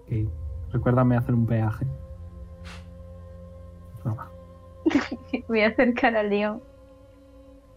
[0.08, 0.30] Y
[0.74, 1.86] recuérdame hacer un peaje.
[4.04, 4.30] Broma.
[5.48, 6.62] Voy a acercar a León.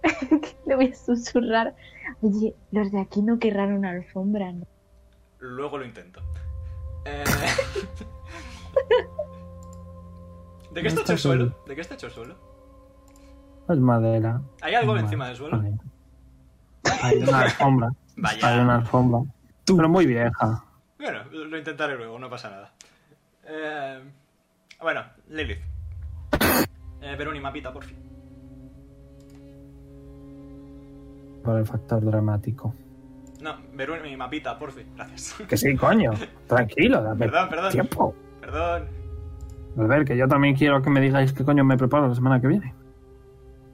[0.66, 1.76] Le voy a susurrar.
[2.22, 4.66] Oye, los de aquí no querrán una alfombra, ¿no?
[5.38, 6.20] Luego lo intento.
[7.04, 7.22] Eh,
[10.72, 11.54] ¿De qué está hecho el suelo?
[11.66, 12.34] ¿De qué está hecho el suelo?
[13.68, 14.40] Es madera.
[14.62, 15.06] ¿Hay algo Madera.
[15.06, 15.60] encima del suelo?
[15.60, 15.78] Hay-
[17.02, 17.88] Hay una alfombra.
[18.16, 18.48] Vaya.
[18.48, 19.20] Hay una alfombra.
[19.66, 20.64] Pero muy vieja.
[20.98, 22.72] Bueno, lo intentaré luego, no pasa nada.
[23.48, 24.00] Eh,
[24.82, 25.60] bueno, Lilith.
[27.00, 27.96] Eh, Veroni, mapita, por fin.
[31.44, 32.74] Por el factor dramático.
[33.40, 34.86] No, Veroni, mapita, por fin.
[34.96, 35.34] Gracias.
[35.48, 36.12] Que sí, coño.
[36.48, 37.72] Tranquilo, dame Perdón, perdón.
[37.72, 38.14] tiempo.
[38.40, 38.88] Perdón.
[39.78, 42.40] A ver, que yo también quiero que me digáis qué coño me preparo la semana
[42.40, 42.74] que viene.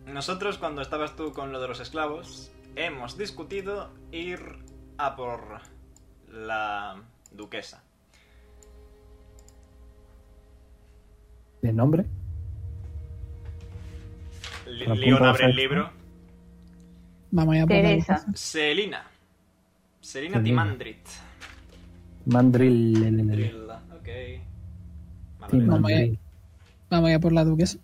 [0.07, 4.41] Nosotros, cuando estabas tú con lo de los esclavos, hemos discutido ir
[4.99, 5.41] a por
[6.28, 6.97] la
[7.31, 7.83] duquesa.
[11.62, 12.05] ¿De nombre?
[14.66, 15.91] Leon apunto abre el libro.
[17.31, 18.26] Vamos a por la Teresa.
[18.34, 19.05] Selina.
[20.00, 20.42] Selina.
[20.42, 21.07] Timandrit.
[22.26, 23.26] Mandrill.
[23.28, 24.08] Drilla, ok.
[26.91, 27.78] Vamos a por la duquesa.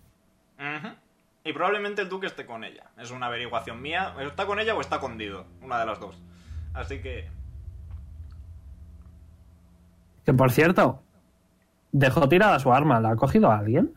[1.45, 2.91] Y probablemente el duque esté con ella.
[2.97, 4.13] Es una averiguación mía.
[4.19, 5.45] ¿Está con ella o está con Dido?
[5.63, 6.21] Una de las dos.
[6.73, 7.29] Así que...
[10.25, 11.01] Que por cierto,
[11.91, 12.99] dejó tirada su arma.
[12.99, 13.91] ¿La ha cogido alguien?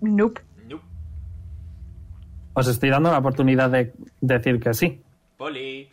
[0.00, 0.40] Nope.
[0.68, 0.84] Nope.
[2.54, 5.02] Os estoy dando la oportunidad de decir que sí.
[5.36, 5.88] Poli.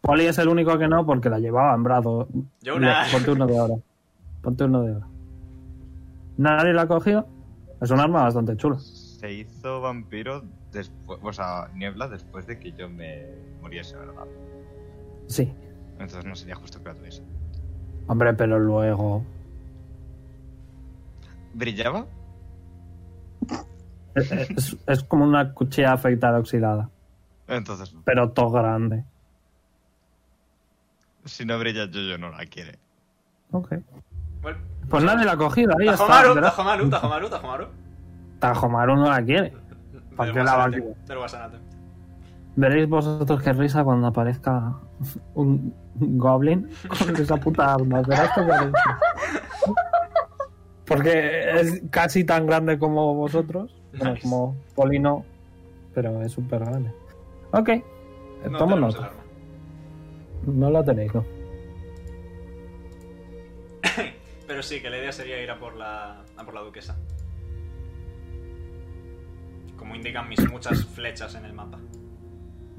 [0.00, 2.28] Poli es el único que no porque la llevaba en brazo.
[2.64, 3.04] Jonah.
[3.06, 3.82] Le- Ponte uno de oro.
[4.42, 5.06] Ponte uno de oro.
[6.36, 7.26] ¿Nadie la ha cogido?
[7.80, 8.78] Es un arma bastante chula.
[8.78, 13.24] Se hizo vampiro después, o sea, niebla después de que yo me
[13.60, 14.24] muriese, ¿verdad?
[15.26, 15.52] Sí.
[15.92, 17.22] Entonces no sería justo que la tuviese.
[18.06, 19.24] Hombre, pero luego...
[21.54, 22.06] ¿Brillaba?
[24.14, 26.90] Es, es- es como una cuchilla afeitada oxidada.
[27.46, 28.02] Entonces, no.
[28.04, 29.04] Pero todo grande.
[31.24, 32.78] si no brilla yo, no la quiere.
[33.52, 33.74] Ok.
[34.42, 35.72] Bueno, Pues nadie la ha cogido.
[35.78, 36.06] Ahí está.
[36.06, 36.50] Tajomaru, verás.
[36.56, 37.66] Tajomaru, Tajomaru, Tajomaru.
[38.38, 39.54] Tajomaru no la quiere.
[40.16, 40.96] ¿Para qué la va a querer?
[42.56, 44.74] Veréis vosotros qué risa cuando aparezca
[45.34, 46.68] un goblin
[46.98, 48.02] con esa puta arma.
[48.02, 48.98] Verás qué risa.
[50.88, 53.74] Porque es casi tan grande como vosotros.
[53.92, 54.22] Bueno, Nice.
[54.22, 55.24] como Polino,
[55.94, 56.90] pero es súper grande.
[57.52, 57.70] Ok.
[58.50, 59.10] No Tomo nota.
[60.46, 61.24] No la tenéis, ¿no?
[64.46, 66.96] Pero sí, que la idea sería ir a por la, a por la duquesa.
[69.76, 71.78] Como indican mis muchas flechas en el mapa.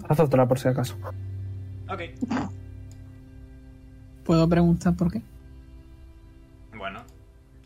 [0.07, 0.95] Haz otra por si acaso.
[1.89, 2.01] Ok.
[4.23, 5.21] ¿Puedo preguntar por qué?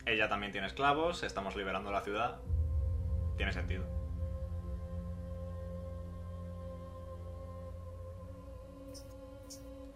[0.06, 2.40] Ella también tiene esclavos, estamos liberando la ciudad.
[3.36, 3.84] Tiene sentido.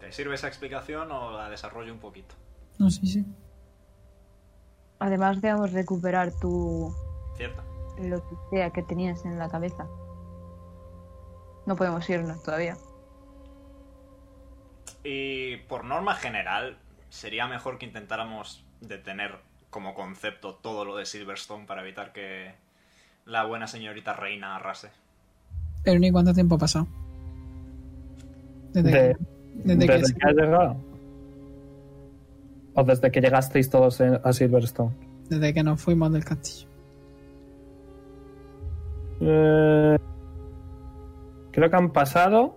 [0.01, 2.35] ¿Te sirve esa explicación o la desarrollo un poquito?
[2.78, 3.27] No, sí, sí.
[4.99, 6.95] Además, debemos recuperar tu.
[7.37, 7.69] ¿Cierto?
[8.01, 9.87] lo que sea que tenías en la cabeza.
[11.67, 12.77] No podemos irnos todavía.
[15.05, 16.78] Y por norma general,
[17.09, 19.41] sería mejor que intentáramos detener
[19.71, 22.53] como concepto todo lo de Silverstone para evitar que
[23.27, 24.89] la buena señorita reina arrase.
[25.85, 26.87] Pero ni cuánto tiempo ha pasado.
[28.73, 29.17] Desde, De-
[29.65, 30.77] desde que ¿Desde que has llegado?
[32.75, 34.95] ¿O desde que llegasteis todos en- a Silverstone?
[35.29, 36.67] desde que nos fuimos del castillo.
[39.21, 39.99] Eh,
[41.51, 42.57] creo que han pasado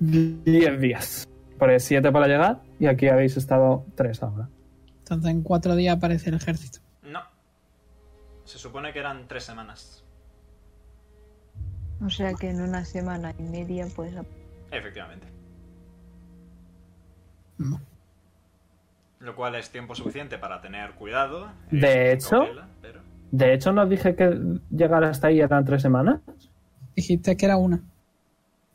[0.00, 1.28] 10 días.
[1.58, 4.48] Por 7 para llegar y aquí habéis estado 3 ahora.
[5.06, 6.80] Entonces en cuatro días aparece el ejército.
[7.04, 7.20] No.
[8.44, 10.04] Se supone que eran tres semanas.
[12.04, 14.12] O sea que en una semana y media, pues.
[14.72, 15.28] Efectivamente.
[17.58, 17.80] No.
[19.20, 21.48] Lo cual es tiempo suficiente para tener cuidado.
[21.70, 26.20] De hecho- cautela, pero- De hecho, nos dije que llegar hasta ahí eran 3 semanas.
[26.96, 27.80] Dijiste que era una.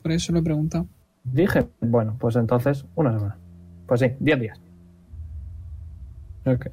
[0.02, 0.88] Por eso lo he preguntado.
[1.24, 3.38] Dije, bueno, pues entonces una semana.
[3.86, 4.62] Pues sí, 10 días.
[6.46, 6.68] Ok.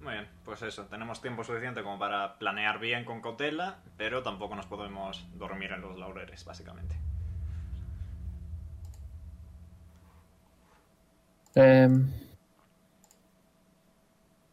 [0.00, 4.54] Muy bien, pues eso, tenemos tiempo suficiente como para planear bien con cautela, pero tampoco
[4.54, 6.96] nos podemos dormir en los laureles, básicamente.
[11.54, 12.08] Em,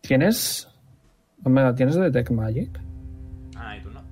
[0.01, 0.67] ¿Tienes.
[1.43, 2.79] Omega, ¿tienes Detect Magic?
[3.55, 4.05] I do not.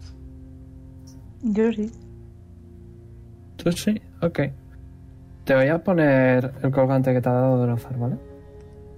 [1.42, 1.92] Yo sí.
[3.58, 4.40] Tú sí, ok.
[5.44, 8.18] Te voy a poner el colgante que te ha dado de Lozar, ¿vale?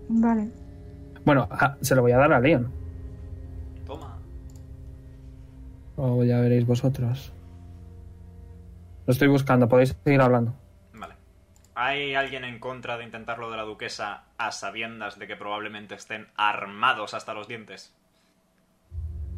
[0.10, 0.50] Vale.
[1.26, 2.72] Bueno, ah, se lo voy a dar a Leon.
[3.86, 4.18] Toma.
[5.98, 7.34] O ya veréis vosotros.
[9.06, 10.53] Lo estoy buscando, podéis seguir hablando.
[10.94, 11.16] Vale.
[11.76, 15.95] ¿Hay alguien en contra de intentar lo de la duquesa a sabiendas de que probablemente
[15.95, 17.94] estén armados hasta los dientes?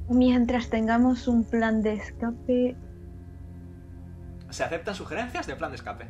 [0.09, 2.75] Mientras tengamos un plan de escape,
[4.49, 6.05] ¿Se aceptan sugerencias de plan de escape?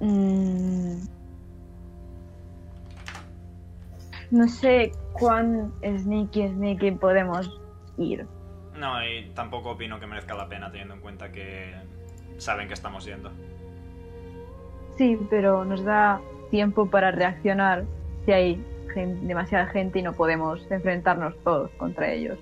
[0.00, 0.96] mm,
[4.34, 7.60] no sé cuán sneaky sneaky podemos
[7.96, 8.26] ir.
[8.76, 11.72] No, y tampoco opino que merezca la pena teniendo en cuenta que
[12.38, 13.30] saben que estamos yendo.
[14.98, 17.84] Sí, pero nos da tiempo para reaccionar
[18.24, 18.64] si hay
[19.22, 22.38] demasiada gente y no podemos enfrentarnos todos contra ellos.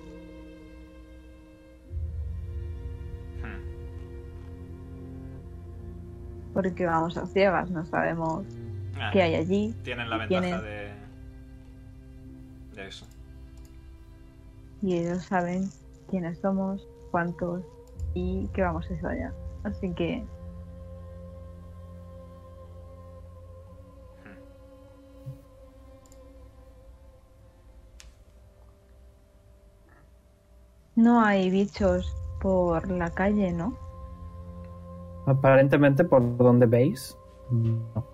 [3.43, 3.61] Hmm.
[6.53, 8.45] Porque vamos a ciegas, no sabemos
[8.99, 9.73] Ah, qué hay allí.
[9.83, 10.82] Tienen la ¿Quién ventaja de...
[12.73, 13.07] de eso.
[14.81, 15.69] Y ellos saben
[16.09, 17.63] quiénes somos, cuántos
[18.13, 19.33] y qué vamos a hacer allá.
[19.63, 20.25] Así que
[30.95, 33.77] no hay bichos por la calle, ¿no?
[35.25, 37.17] Aparentemente, por donde veis.
[37.49, 38.05] no.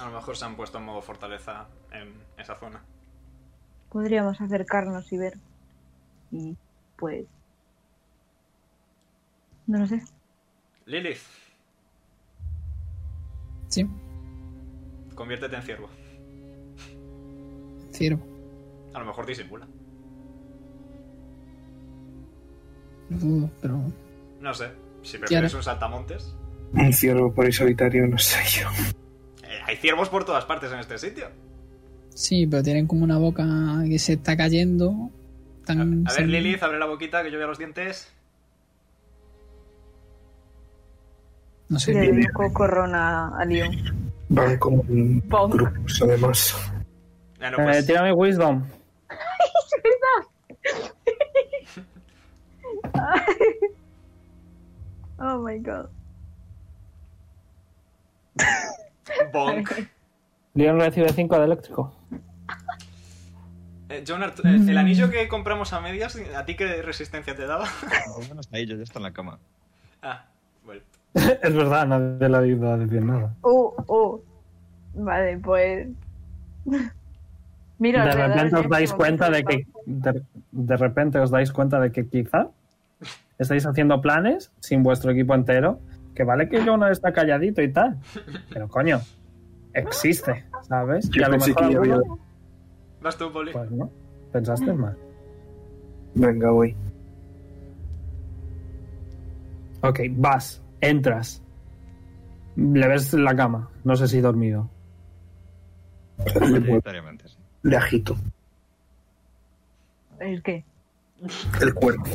[0.00, 2.84] A lo mejor se han puesto en modo fortaleza en esa zona.
[3.96, 5.38] Podríamos acercarnos y ver.
[6.30, 6.54] Y
[6.98, 7.24] pues...
[9.66, 10.02] No lo sé.
[10.84, 11.16] Lilith,
[13.68, 13.88] Sí,
[15.14, 15.88] conviértete en ciervo.
[17.90, 18.22] ciervo.
[18.92, 19.66] A lo mejor disimula.
[23.08, 23.80] Lo dudo, pero.
[24.42, 24.72] No sé.
[25.00, 26.36] Si prefieres un saltamontes.
[26.74, 28.68] Un ciervo por ahí solitario, no sé yo.
[29.42, 31.30] Eh, hay ciervos por todas partes en este sitio.
[32.16, 33.44] Sí, pero tienen como una boca
[33.86, 35.10] que se está cayendo.
[35.62, 38.10] A, Tan, a ver, sin- Lilith, abre la boquita que yo vea los dientes.
[41.68, 41.92] No sé.
[41.92, 44.10] Le doy un cocorrona a Leon.
[44.30, 46.56] Van como grupos, además.
[47.38, 48.64] Bueno, Eh, pues, tírame Wisdom.
[55.18, 55.86] Oh my god.
[59.32, 59.70] bonk.
[60.54, 61.92] Leon recibe 5 de eléctrico.
[63.88, 67.46] Eh, John Art- eh, el anillo que compramos a medias, ¿a ti qué resistencia te
[67.46, 67.66] daba?
[68.18, 69.38] Lo menos ahí yo ya está en la cama.
[70.02, 70.24] ah,
[70.64, 70.80] bueno.
[71.14, 73.32] es verdad, nadie le ha ido a decir nada.
[73.42, 74.20] Uh, uh.
[74.94, 75.86] Vale, pues.
[77.78, 81.92] Mira, de repente os dais cuenta de que- de, de repente os dais cuenta de
[81.92, 82.48] que quizá
[83.38, 85.78] estáis haciendo planes sin vuestro equipo entero
[86.14, 87.98] que vale que yo no está calladito y tal
[88.50, 89.00] pero coño
[89.74, 92.18] existe sabes y a lo mejor que ya había- alguno,
[93.02, 93.52] Vas tú, Poli.
[93.52, 93.90] pues no
[94.32, 94.96] pensaste mal
[96.14, 96.74] Venga, voy.
[99.82, 101.42] ok vas entras
[102.56, 104.68] le ves la cama no sé si dormido
[106.40, 107.36] Mayoritariamente, sí.
[107.62, 108.16] le agito
[110.18, 110.64] ¿El qué?
[111.60, 112.10] el cuerpo.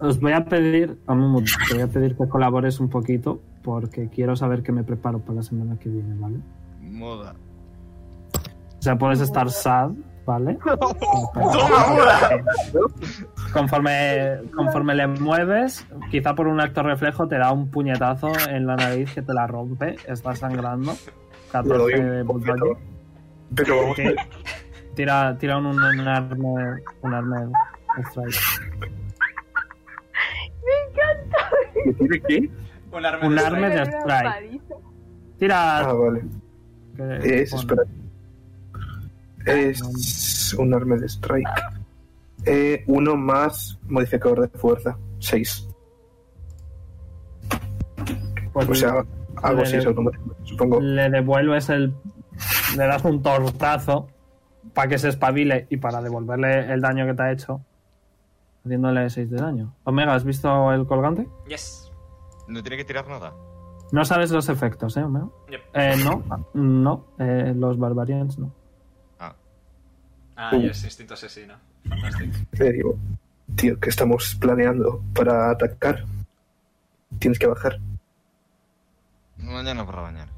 [0.00, 4.08] os voy a pedir a Mumu, te voy a pedir que colabores un poquito porque
[4.08, 6.38] quiero saber qué me preparo para la semana que viene vale
[6.80, 7.34] Moda.
[8.78, 9.90] O sea, puedes estar sad,
[10.26, 10.58] ¿vale?
[10.64, 12.30] ¡Toma,
[13.52, 18.74] Conforme, conforme le mueves, quizá por un acto reflejo te da un puñetazo en la
[18.74, 20.92] nariz que te la rompe, está sangrando.
[21.52, 22.60] Le doy 14 un bulldogging.
[22.60, 22.78] bofetón.
[23.54, 23.94] Pero.
[24.94, 27.36] Tira, tira un, un, un arme, un arme
[28.10, 28.34] strike.
[31.86, 32.50] ¿me tiene qué?
[32.92, 34.62] Un arma Un de arma de strike.
[35.38, 35.78] Tira.
[35.78, 36.24] Ah, vale.
[37.24, 37.82] Es, espera.
[39.46, 41.48] Es un arma de strike.
[42.44, 44.96] Eh, uno más modificador de fuerza.
[45.18, 45.66] Seis.
[48.52, 49.04] pues O sea,
[49.64, 50.80] es automático, supongo.
[50.80, 51.94] le devuelves el.
[52.76, 54.08] Le das un tortazo
[54.74, 57.60] para que se espabile y para devolverle el daño que te ha hecho,
[58.64, 59.74] haciéndole 6 de daño.
[59.84, 61.28] Omega, ¿has visto el colgante?
[61.48, 61.81] Yes.
[62.48, 63.32] No tiene que tirar nada.
[63.92, 65.04] No sabes los efectos, ¿eh?
[65.50, 65.60] Yep.
[65.74, 66.22] Eh, no,
[66.54, 68.52] no, eh, los Barbarians no.
[69.18, 69.34] Ah,
[70.36, 71.54] Ah, yes, instinto asesino.
[71.88, 72.32] Fantástico.
[72.52, 72.96] Digo,
[73.54, 76.04] tío, que estamos planeando para atacar.
[77.18, 77.78] Tienes que bajar.
[79.36, 80.32] mañana por la mañana.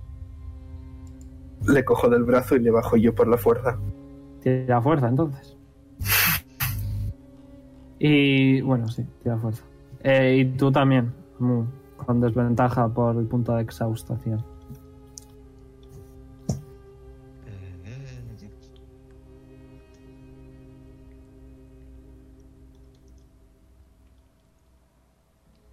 [1.67, 3.79] Le cojo del brazo y le bajo yo por la fuerza.
[4.43, 5.57] Tira fuerza, entonces.
[7.99, 9.63] Y bueno, sí, tira fuerza.
[10.03, 11.65] Eh, y tú también, Mu,
[11.97, 14.43] con desventaja por el punto de exhaustación.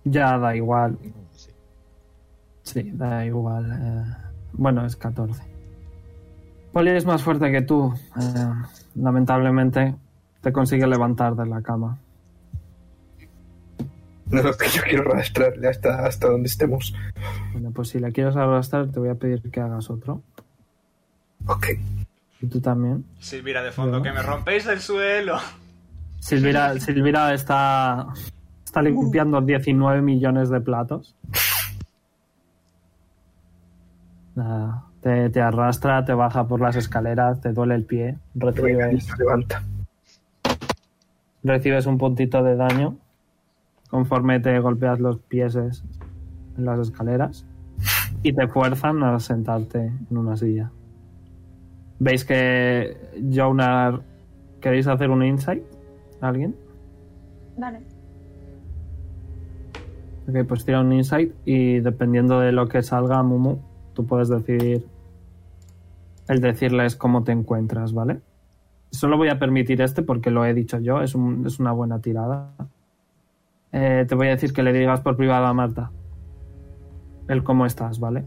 [0.03, 0.97] Ya da igual.
[2.63, 3.71] Sí, da igual.
[3.71, 4.03] eh,
[4.53, 5.41] bueno, es 14.
[6.73, 7.93] Poli es más fuerte que tú.
[8.19, 8.53] eh,
[8.95, 9.95] lamentablemente
[10.41, 11.97] te consigue levantar de la cama.
[14.31, 16.95] No es lo que yo quiero arrastrarle hasta, hasta donde estemos.
[17.51, 20.21] Bueno, pues si le quieres arrastrar, te voy a pedir que hagas otro.
[21.47, 21.67] Ok.
[22.41, 23.03] Y tú también.
[23.19, 24.03] Silvira de fondo, No.
[24.03, 25.37] que me rompéis el suelo.
[26.19, 28.07] Silvira, Silvira está,
[28.63, 31.15] está limpiando 19 millones de platos.
[34.35, 38.51] Nada, te, te arrastra, te baja por las escaleras, te duele el pie, Venga,
[38.87, 39.63] recibes, se levanta.
[41.43, 42.95] recibes un puntito de daño
[43.91, 45.71] conforme te golpeas los pies en
[46.65, 47.45] las escaleras
[48.23, 50.71] y te fuerzan a sentarte en una silla.
[51.99, 52.97] ¿Veis que
[53.31, 54.01] Jonar...
[54.59, 55.63] ¿Queréis hacer un insight?
[56.21, 56.55] ¿Alguien?
[57.57, 57.79] Vale.
[60.29, 63.57] Ok, pues tira un insight y dependiendo de lo que salga, Mumu,
[63.93, 64.85] tú puedes decidir
[66.27, 68.19] el decirles cómo te encuentras, ¿vale?
[68.91, 71.99] Solo voy a permitir este porque lo he dicho yo, es, un- es una buena
[71.99, 72.51] tirada.
[73.73, 75.91] Eh, te voy a decir que le digas por privado a Marta
[77.27, 78.25] el cómo estás, ¿vale?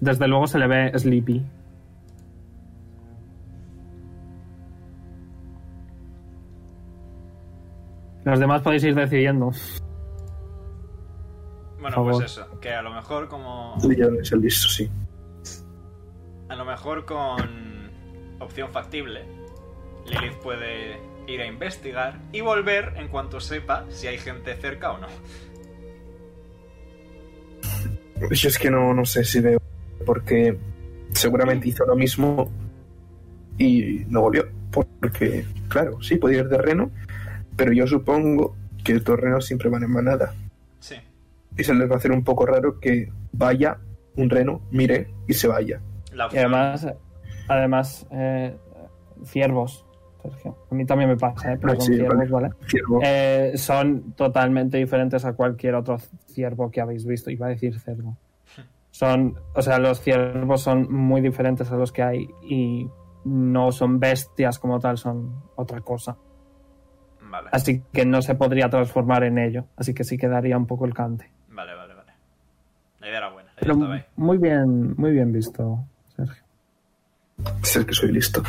[0.00, 1.44] Desde luego se le ve sleepy.
[8.24, 9.50] Los demás podéis ir decidiendo.
[11.80, 13.76] Bueno, pues eso, que a lo mejor como...
[13.78, 14.90] Es el listo, sí.
[16.48, 17.90] A lo mejor con
[18.40, 19.24] opción factible,
[20.06, 24.98] Lilith puede ir a investigar y volver en cuanto sepa si hay gente cerca o
[24.98, 25.08] no.
[28.30, 29.60] Yo es que no, no sé si veo.
[30.04, 30.56] Porque
[31.12, 32.50] seguramente hizo lo mismo
[33.58, 34.46] y no volvió.
[34.70, 36.90] Porque, claro, sí, podía ir de reno,
[37.56, 40.34] pero yo supongo que estos renos siempre van en manada.
[40.80, 40.96] Sí,
[41.56, 43.78] Y se les va a hacer un poco raro que vaya
[44.16, 45.80] un reno, mire y se vaya.
[46.12, 46.86] la Y además,
[47.48, 48.56] además eh,
[49.24, 49.85] ciervos,
[50.30, 50.56] Sergio.
[50.70, 51.58] A mí también me pasa, ¿eh?
[51.60, 52.48] pero Ah, con sí, ciervos, vale.
[52.48, 52.50] ¿vale?
[52.66, 53.00] Ciervo.
[53.02, 57.30] Eh, son totalmente diferentes a cualquier otro ciervo que habéis visto.
[57.30, 58.16] Iba a decir cerdo.
[58.90, 62.88] Son, o sea, los ciervos son muy diferentes a los que hay y
[63.24, 66.16] no son bestias como tal, son otra cosa.
[67.28, 69.66] Vale, Así que no se podría transformar en ello.
[69.76, 71.30] Así que sí quedaría un poco el cante.
[71.50, 72.12] vale, vale, vale.
[73.00, 74.04] La idea era buena, la idea Pero estaba ahí.
[74.16, 75.84] muy bien, muy bien visto,
[76.16, 76.42] Sergio.
[77.62, 78.42] Es el que soy listo.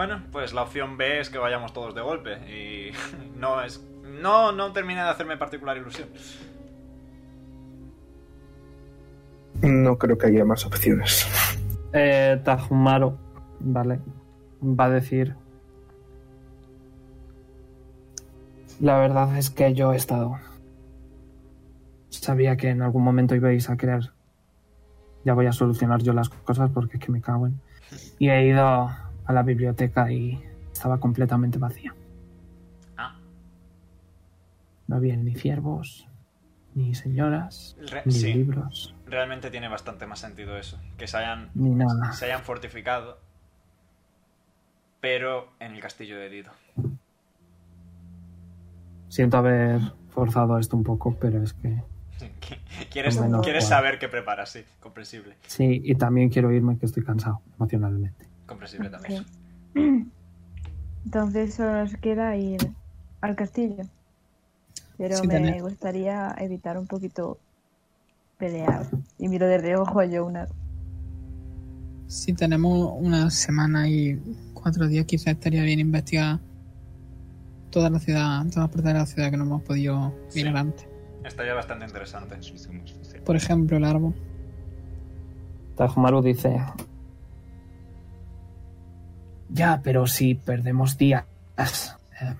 [0.00, 2.90] Bueno, pues la opción B es que vayamos todos de golpe y
[3.38, 3.86] no es...
[4.02, 6.08] No, no termina de hacerme particular ilusión.
[9.60, 11.28] No creo que haya más opciones.
[11.92, 13.18] Eh, Tajumaro,
[13.58, 14.00] vale,
[14.62, 15.36] va a decir.
[18.80, 20.38] La verdad es que yo he estado.
[22.08, 24.12] Sabía que en algún momento ibais a querer.
[25.26, 27.60] Ya voy a solucionar yo las cosas porque es que me cago en.
[28.18, 30.42] Y he ido a la biblioteca y
[30.72, 31.94] estaba completamente vacía.
[32.96, 33.16] Ah,
[34.86, 36.08] No había ni ciervos,
[36.74, 38.32] ni señoras, Re- ni sí.
[38.34, 40.78] libros, realmente tiene bastante más sentido eso.
[40.98, 42.12] Que se hayan, ni nada.
[42.12, 43.18] se hayan fortificado,
[45.00, 46.50] pero en el castillo de Dido.
[49.08, 51.82] Siento haber forzado esto un poco, pero es que
[52.90, 54.50] ¿Quieres, quieres saber qué preparas?
[54.50, 55.36] Sí, comprensible.
[55.46, 58.26] sí, y también quiero irme que estoy cansado emocionalmente.
[58.50, 59.22] Comprensible también.
[59.22, 59.76] Ok.
[61.04, 62.58] Entonces solo nos queda ir
[63.20, 63.84] al castillo.
[64.98, 67.38] Pero Sí, me tener- gustaría evitar un poquito
[68.38, 68.86] pelear.
[69.18, 70.48] Y miro de reojo a Jonar.
[72.08, 74.20] Si tenemos una semana y
[74.52, 76.40] cuatro días, quizás estaría bien investigar
[77.70, 80.40] toda la ciudad, todas las partes de la ciudad que no hemos podido Sí.
[80.40, 80.86] mirar antes.
[81.24, 82.36] Estaría bastante interesante.
[83.24, 84.14] Por ejemplo, el árbol.
[85.76, 86.60] Tajumaru dice...
[89.52, 91.24] Ya, pero si perdemos días,
[92.20, 92.34] eh,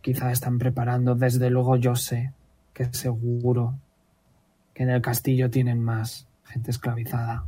[0.00, 1.14] quizá están preparando.
[1.14, 2.32] Desde luego yo sé
[2.72, 3.74] que seguro
[4.74, 7.44] que en el castillo tienen más gente esclavizada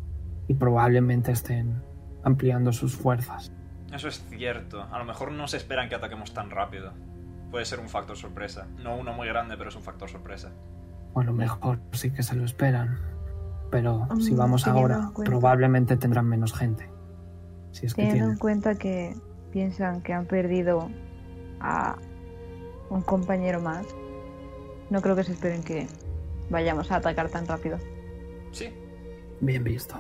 [0.49, 1.83] y probablemente estén
[2.23, 3.53] ampliando sus fuerzas.
[3.93, 4.83] Eso es cierto.
[4.91, 6.93] A lo mejor no se esperan que ataquemos tan rápido.
[7.51, 8.67] Puede ser un factor sorpresa.
[8.79, 10.51] No uno muy grande, pero es un factor sorpresa.
[11.15, 12.99] O a lo mejor sí que se lo esperan.
[13.71, 16.91] Pero si Mm, vamos ahora, probablemente tendrán menos gente.
[17.73, 18.33] Si es que Teniendo tienen.
[18.33, 19.15] en cuenta que
[19.53, 20.89] piensan que han perdido
[21.61, 21.97] a
[22.91, 23.87] un compañero más,
[24.91, 25.87] no creo que se esperen que
[26.51, 27.79] vayamos a atacar tan rápido.
[28.53, 28.71] Sí.
[29.41, 29.97] Bien visto.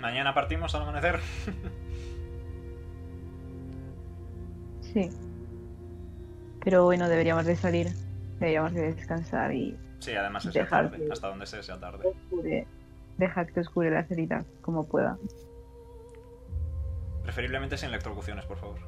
[0.00, 1.20] Mañana partimos al amanecer.
[4.92, 5.10] Sí.
[6.62, 7.88] Pero bueno, deberíamos de salir,
[8.38, 11.04] deberíamos de descansar y Sí, además es ya Dejar tarde.
[11.06, 12.04] que- Hasta donde sea, sea tarde.
[13.18, 15.18] Dejar que oscure la cerita como pueda.
[17.22, 18.78] Preferiblemente sin electrocuciones, por favor.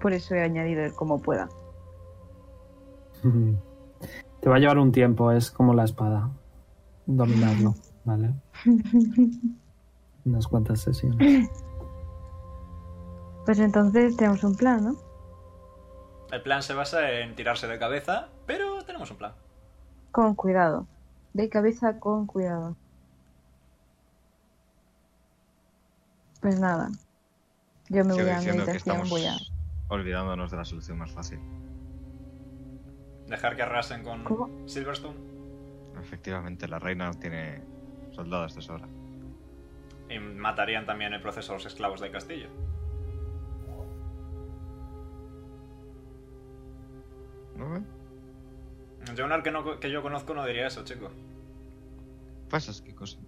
[0.00, 1.48] Por eso he añadido el como pueda.
[4.40, 6.30] Te va a llevar un tiempo, es como la espada.
[7.06, 7.74] Dominarlo,
[8.04, 8.34] ¿vale?
[10.24, 11.48] Unas cuantas sesiones.
[13.44, 14.96] Pues entonces tenemos un plan, ¿no?
[16.30, 19.32] El plan se basa en tirarse de cabeza, pero tenemos un plan.
[20.12, 20.86] Con cuidado.
[21.32, 22.76] De cabeza con cuidado.
[26.42, 26.90] Pues nada.
[27.88, 29.36] Yo me Sigo voy a diciendo que meditación, estamos voy a...
[29.88, 31.38] olvidándonos de la solución más fácil.
[33.28, 34.68] Dejar que arrasen con ¿Cómo?
[34.68, 35.16] Silverstone.
[36.00, 37.62] Efectivamente, la reina tiene
[38.10, 38.88] soldados de sobra.
[40.10, 42.48] Y matarían también el proceso a los esclavos del castillo.
[47.56, 47.82] ¿No ve?
[49.16, 51.10] Jonar que, no, que yo conozco no diría eso, chico.
[52.50, 53.18] Pasas, qué cosa.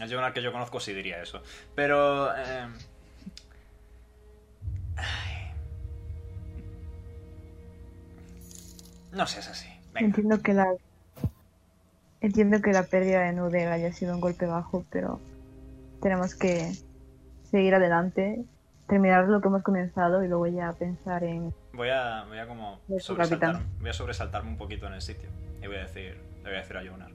[0.00, 1.42] El Jonar que yo conozco sí diría eso.
[1.74, 2.34] Pero...
[2.36, 2.66] eh,
[4.96, 5.52] ay.
[9.12, 9.68] No seas así.
[9.92, 10.06] Venga.
[10.06, 10.66] Entiendo que la...
[12.20, 15.20] Entiendo que la pérdida de Nudel haya sido un golpe bajo, pero
[16.02, 16.72] tenemos que
[17.50, 18.44] seguir adelante,
[18.86, 21.54] terminar lo que hemos comenzado y luego ya pensar en...
[21.72, 25.30] Voy a, voy a como sobresaltar, voy a sobresaltarme un poquito en el sitio.
[25.62, 27.10] Y voy a decir, le voy a decir a Jonar.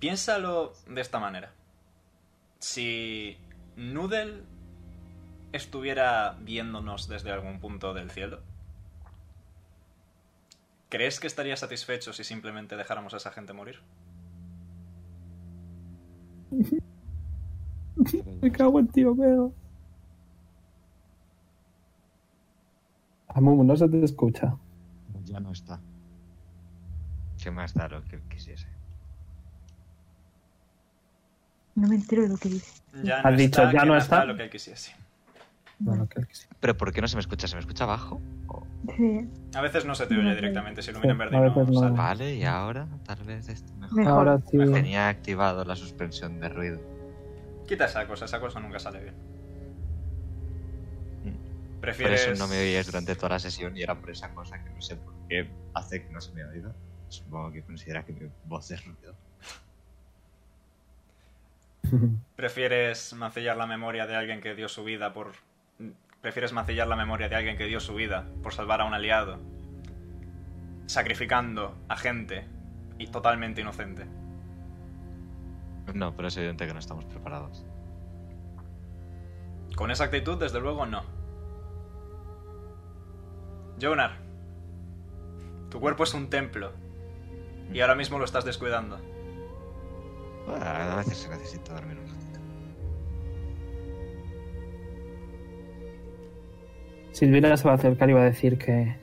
[0.00, 1.52] Piénsalo de esta manera.
[2.58, 3.36] Si
[3.76, 4.42] Noodle
[5.52, 8.40] estuviera viéndonos desde algún punto del cielo,
[10.88, 13.80] ¿crees que estaría satisfecho si simplemente dejáramos a esa gente morir?
[18.40, 19.52] Me cago en tío, pero.
[23.28, 24.56] Amumu, no se te escucha.
[25.24, 25.78] Ya no está.
[27.42, 28.69] ¿Qué más da lo que quisiese?
[31.74, 32.72] No me entero de lo que dice.
[33.02, 34.24] Ya Has dicho, está, ya no está.
[34.24, 34.94] lo que él quisiese.
[36.60, 37.46] ¿Pero por qué no se me escucha?
[37.48, 38.20] ¿Se me escucha abajo?
[38.48, 38.66] ¿O-
[38.96, 41.74] Sí, A veces no se te oye directamente, si ilumina en verde y no no.
[41.80, 41.96] sale.
[41.96, 43.96] Vale, y ahora tal vez esto mejor.
[43.96, 44.28] mejor.
[44.28, 44.38] Ahora.
[44.74, 46.80] Tenía activado la suspensión de ruido.
[47.66, 49.14] Quita esa cosa, esa cosa nunca sale bien.
[51.22, 52.28] Por ¿Prefieres...?
[52.28, 54.80] eso no me oías durante toda la sesión y era por esa cosa que no
[54.82, 56.74] sé por qué hace que no se me ha oído.
[57.08, 59.14] Supongo que considera que mi voz es ruido.
[62.36, 65.32] ¿Prefieres mancillar la memoria de alguien que dio su vida por...
[66.20, 69.38] ¿Prefieres mancillar la memoria de alguien que dio su vida por salvar a un aliado?
[70.86, 72.46] Sacrificando a gente
[72.98, 74.06] y totalmente inocente.
[75.94, 77.64] No, pero es evidente que no estamos preparados.
[79.74, 81.02] Con esa actitud, desde luego, no.
[83.80, 84.18] Jonar,
[85.70, 86.72] tu cuerpo es un templo.
[87.72, 88.98] Y ahora mismo lo estás descuidando.
[90.54, 92.40] A veces se necesita dormir un ratito.
[97.12, 98.96] Silvira se va a acercar y va a decir que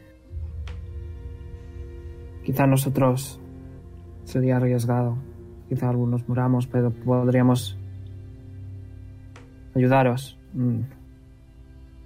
[2.43, 3.39] quizá nosotros
[4.23, 5.17] sería arriesgado,
[5.69, 7.77] quizá algunos muramos, pero podríamos
[9.75, 10.79] ayudaros, mm,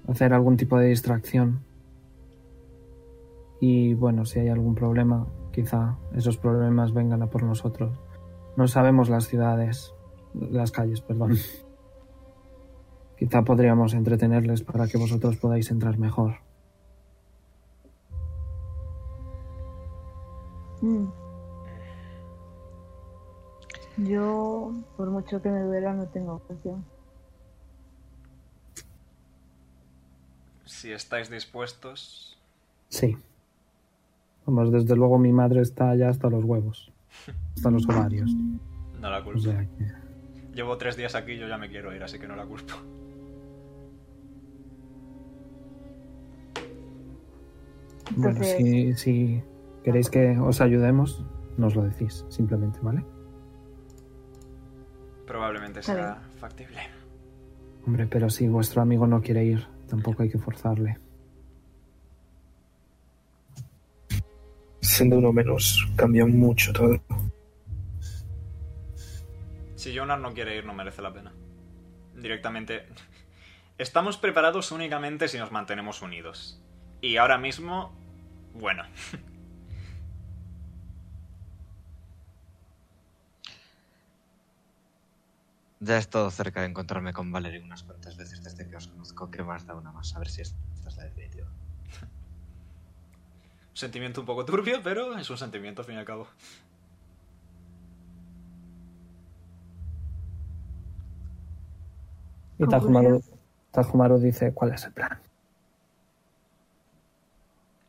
[0.07, 1.61] hacer algún tipo de distracción.
[3.59, 7.91] Y bueno, si hay algún problema, quizá esos problemas vengan a por nosotros.
[8.57, 9.93] No sabemos las ciudades,
[10.33, 11.37] las calles, perdón.
[13.17, 16.37] Quizá podríamos entretenerles para que vosotros podáis entrar mejor.
[20.81, 21.07] Mm.
[23.97, 26.83] Yo, por mucho que me duela, no tengo opción.
[30.65, 32.39] Si estáis dispuestos...
[32.89, 33.15] Sí.
[34.45, 36.90] Vamos, desde luego mi madre está ya hasta los huevos.
[37.55, 38.31] Hasta los ovarios.
[38.99, 39.39] No la O culpo.
[39.39, 39.91] sea que...
[40.53, 42.73] Llevo tres días aquí y yo ya me quiero ir, así que no la culpo.
[48.15, 49.43] Bueno, Entonces- si, si
[49.83, 51.23] queréis que os ayudemos,
[51.57, 53.03] nos lo decís, simplemente, ¿vale?
[55.25, 56.77] Probablemente sea factible.
[57.87, 60.97] Hombre, pero si vuestro amigo no quiere ir, tampoco hay que forzarle.
[64.91, 67.01] Siendo uno menos, cambia mucho todo.
[69.75, 71.31] Si Jonar no quiere ir, no merece la pena.
[72.15, 72.85] Directamente.
[73.77, 76.61] Estamos preparados únicamente si nos mantenemos unidos.
[77.01, 77.91] Y ahora mismo.
[78.53, 78.83] Bueno.
[85.83, 89.31] Ya he estado cerca de encontrarme con Valerie unas cuantas veces desde que os conozco.
[89.31, 90.15] ¿Qué más da una más?
[90.15, 90.55] A ver si esta
[90.87, 91.47] es la definitiva.
[93.71, 96.27] Un sentimiento un poco turbio, pero es un sentimiento al fin y al cabo.
[102.59, 103.23] Y Tajumaru,
[103.71, 105.19] Tajumaru dice, ¿cuál es el plan?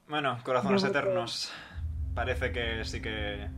[0.08, 1.52] Bueno, corazones eternos.
[2.14, 3.48] Parece que sí que.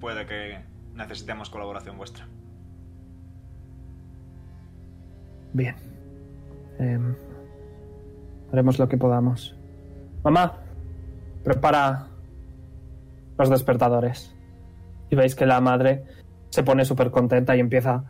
[0.00, 0.62] Puede que
[0.94, 2.26] necesitemos colaboración vuestra.
[5.52, 5.76] Bien.
[6.78, 7.14] Em,
[8.52, 9.54] haremos lo que podamos.
[10.22, 10.63] Mamá,
[11.44, 12.06] prepara
[13.38, 14.34] los despertadores.
[15.10, 16.04] Y veis que la madre
[16.50, 18.04] se pone súper contenta y empieza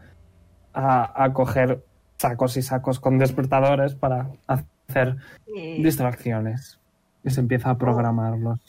[0.73, 1.85] a, a coger
[2.17, 6.79] sacos y sacos con despertadores para hacer distracciones.
[7.25, 8.61] Y se empieza a programarlos.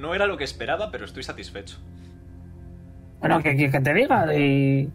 [0.00, 1.78] No era lo que esperaba, pero estoy satisfecho.
[3.20, 4.34] Bueno, ¿qué quieres que te diga?
[4.34, 4.90] Y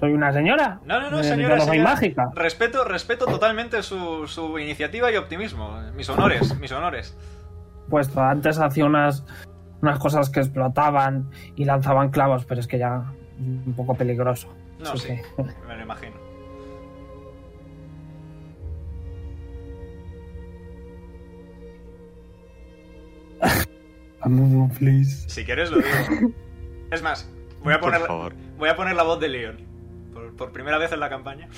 [0.00, 0.80] soy una señora.
[0.86, 1.90] No, no, no, señora, no soy señora.
[1.90, 2.30] mágica.
[2.34, 5.78] Respeto, respeto totalmente su, su iniciativa y optimismo.
[5.94, 7.16] Mis honores, mis honores.
[7.88, 9.24] Pues antes hacía unas,
[9.82, 14.48] unas cosas que explotaban y lanzaban clavos, pero es que ya un poco peligroso.
[14.78, 15.22] No, sí, que-
[15.68, 16.16] me lo imagino.
[24.78, 25.28] Please.
[25.28, 26.32] Si quieres lo digo.
[26.90, 27.30] Es más,
[27.62, 28.00] voy a poner,
[28.58, 29.69] voy a poner la voz de Leon.
[30.30, 31.48] Por, por primera vez en la campaña.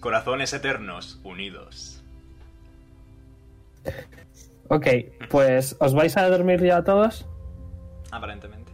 [0.00, 2.02] Corazones eternos, unidos.
[4.68, 4.86] Ok,
[5.30, 7.26] pues ¿os vais a dormir ya todos?
[8.10, 8.72] Aparentemente.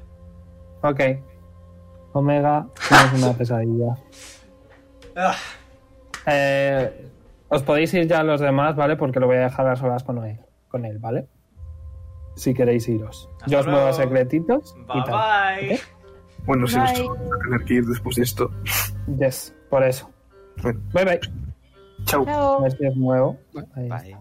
[0.83, 1.01] Ok.
[2.13, 3.95] Omega, tienes una pesadilla.
[5.17, 5.35] Ah,
[6.27, 7.09] Eh,
[7.49, 8.97] os podéis ir ya los demás, ¿vale?
[8.97, 11.27] Porque lo voy a dejar a solas con él, con él ¿vale?
[12.37, 13.29] Si queréis iros.
[13.37, 15.69] Hasta Yo os muevo secretitos bye y tal.
[15.69, 15.81] bye.
[16.47, 16.85] Bueno, si Bye.
[17.07, 18.51] nos vamos a tener que ir después de esto.
[19.19, 20.11] Yes, por eso.
[20.63, 21.21] Bueno, Bye bye.
[22.05, 22.25] chao.
[22.71, 23.39] Si os muevo.
[23.75, 23.99] Ahí está.
[24.03, 24.17] Bye.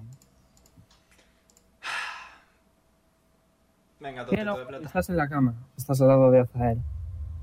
[4.00, 4.86] Venga, totito no, de plata.
[4.86, 5.54] estás en la cama.
[5.78, 6.82] Estás al lado de Azael.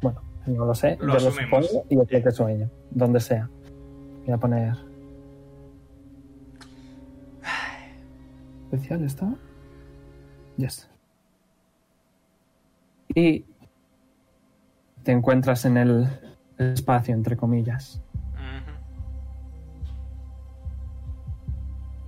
[0.01, 0.97] Bueno, no lo sé.
[1.01, 1.67] Lo yo lo asumimos.
[1.67, 2.71] supongo y yo creo que sueño.
[2.91, 3.49] Donde sea.
[4.25, 4.77] Voy a poner.
[8.71, 9.35] Especial está.
[10.57, 10.89] Yes.
[13.15, 13.45] Y
[15.03, 16.09] te encuentras en el
[16.59, 18.03] espacio, entre comillas.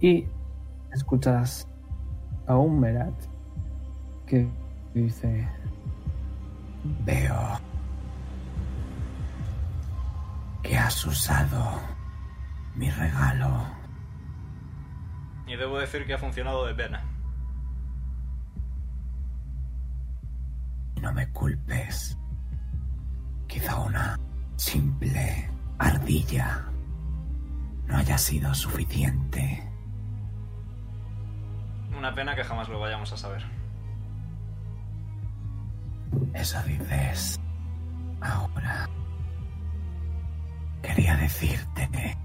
[0.01, 0.27] Y
[0.93, 1.69] escuchas
[2.47, 3.15] a un Merat
[4.27, 4.49] que
[4.93, 5.49] dice:
[7.05, 7.59] Veo
[10.63, 11.81] que has usado
[12.75, 13.65] mi regalo.
[15.47, 17.03] Y debo decir que ha funcionado de pena.
[21.01, 22.19] No me culpes.
[23.55, 24.19] Quizá una
[24.57, 26.65] simple ardilla
[27.87, 29.63] no haya sido suficiente.
[31.97, 33.45] Una pena que jamás lo vayamos a saber.
[36.33, 37.41] Eso dices
[38.21, 38.89] ahora.
[40.83, 42.17] Quería decirte que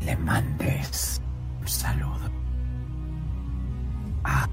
[0.00, 1.20] le mandes
[1.60, 2.30] un saludo.
[4.24, 4.48] A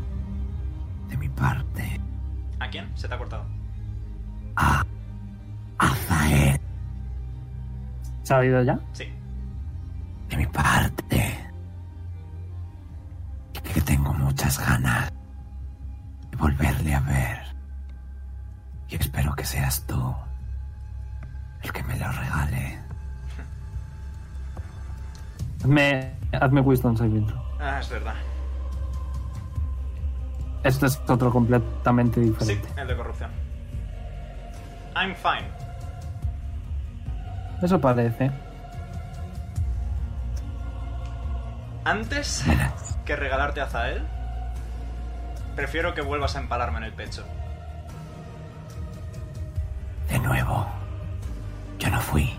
[1.07, 2.01] de mi parte,
[2.59, 2.91] ¿A quién?
[2.97, 3.60] Se te ha cortado.
[4.55, 4.83] A
[5.77, 6.59] Azael
[8.23, 8.79] ¿Se ha oído ya?
[8.93, 9.05] Sí.
[10.29, 11.37] de mi parte.
[13.73, 15.09] Que tengo muchas ganas
[16.29, 17.39] de volverle a ver.
[18.89, 20.13] Y espero que seas tú
[21.63, 22.79] el que me lo regale.
[25.63, 27.27] Hazme, hazme Wisdom Saving.
[27.61, 28.15] Ah, es verdad.
[30.63, 32.81] Este es otro completamente Sí, diferente.
[32.81, 33.31] el de corrupción.
[34.95, 35.47] I'm fine.
[37.61, 38.31] Eso parece.
[41.83, 42.45] Antes
[43.05, 44.01] que regalarte a Zael,
[45.55, 47.23] prefiero que vuelvas a empalarme en el pecho.
[50.09, 50.67] De nuevo,
[51.79, 52.33] yo no fui.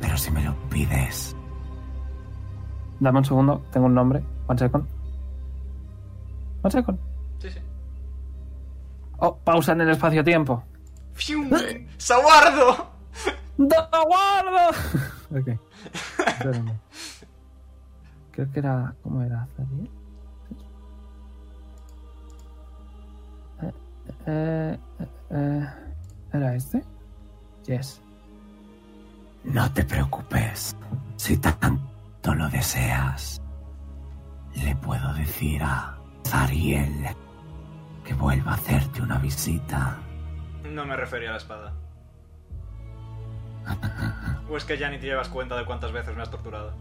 [0.00, 1.34] Pero si me lo pides,
[3.00, 4.22] Dame un segundo, tengo un nombre.
[4.48, 4.84] One second.
[6.62, 6.98] One second.
[7.38, 7.60] Sí, sí.
[9.18, 10.64] Oh, pausa en el espacio-tiempo.
[11.18, 11.50] ¡Fium!
[11.98, 12.90] ¡Saguardo!
[13.58, 14.76] ¡Da guardo!
[15.30, 15.48] Ok.
[16.26, 16.72] Espérame.
[18.30, 18.94] Creo que era.
[19.02, 19.46] ¿Cómo era?
[19.54, 19.90] Zariel?
[23.62, 23.72] Eh,
[24.26, 24.78] eh,
[25.30, 25.68] eh,
[26.32, 26.82] ¿Era este?
[27.66, 28.00] Yes.
[29.44, 30.74] No te preocupes.
[31.16, 33.42] Si tanto lo deseas,
[34.54, 35.94] le puedo decir a
[36.26, 37.06] Zariel
[38.02, 39.98] que vuelva a hacerte una visita.
[40.72, 41.74] No me refería a la espada.
[44.50, 46.72] ¿O es que ya ni te llevas cuenta de cuántas veces me has torturado?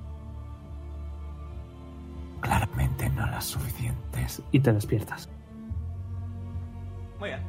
[2.42, 4.42] Claramente no las suficientes.
[4.52, 5.30] Y te despiertas.
[7.20, 7.42] Muy bien.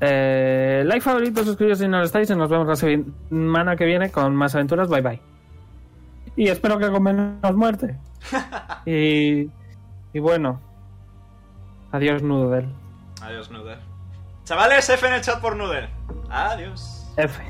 [0.00, 4.10] Eh, like, favorito, suscribiros si no lo estáis y nos vemos la semana que viene
[4.10, 4.88] con más aventuras.
[4.88, 5.20] Bye bye.
[6.36, 7.98] Y espero que con menos muerte.
[8.86, 9.50] y,
[10.12, 10.60] y bueno.
[11.92, 12.68] Adiós, Noodle.
[13.20, 13.78] Adiós, Noodle.
[14.44, 15.88] Chavales, F en el chat por Noodle.
[16.30, 17.06] Adiós.
[17.16, 17.42] F.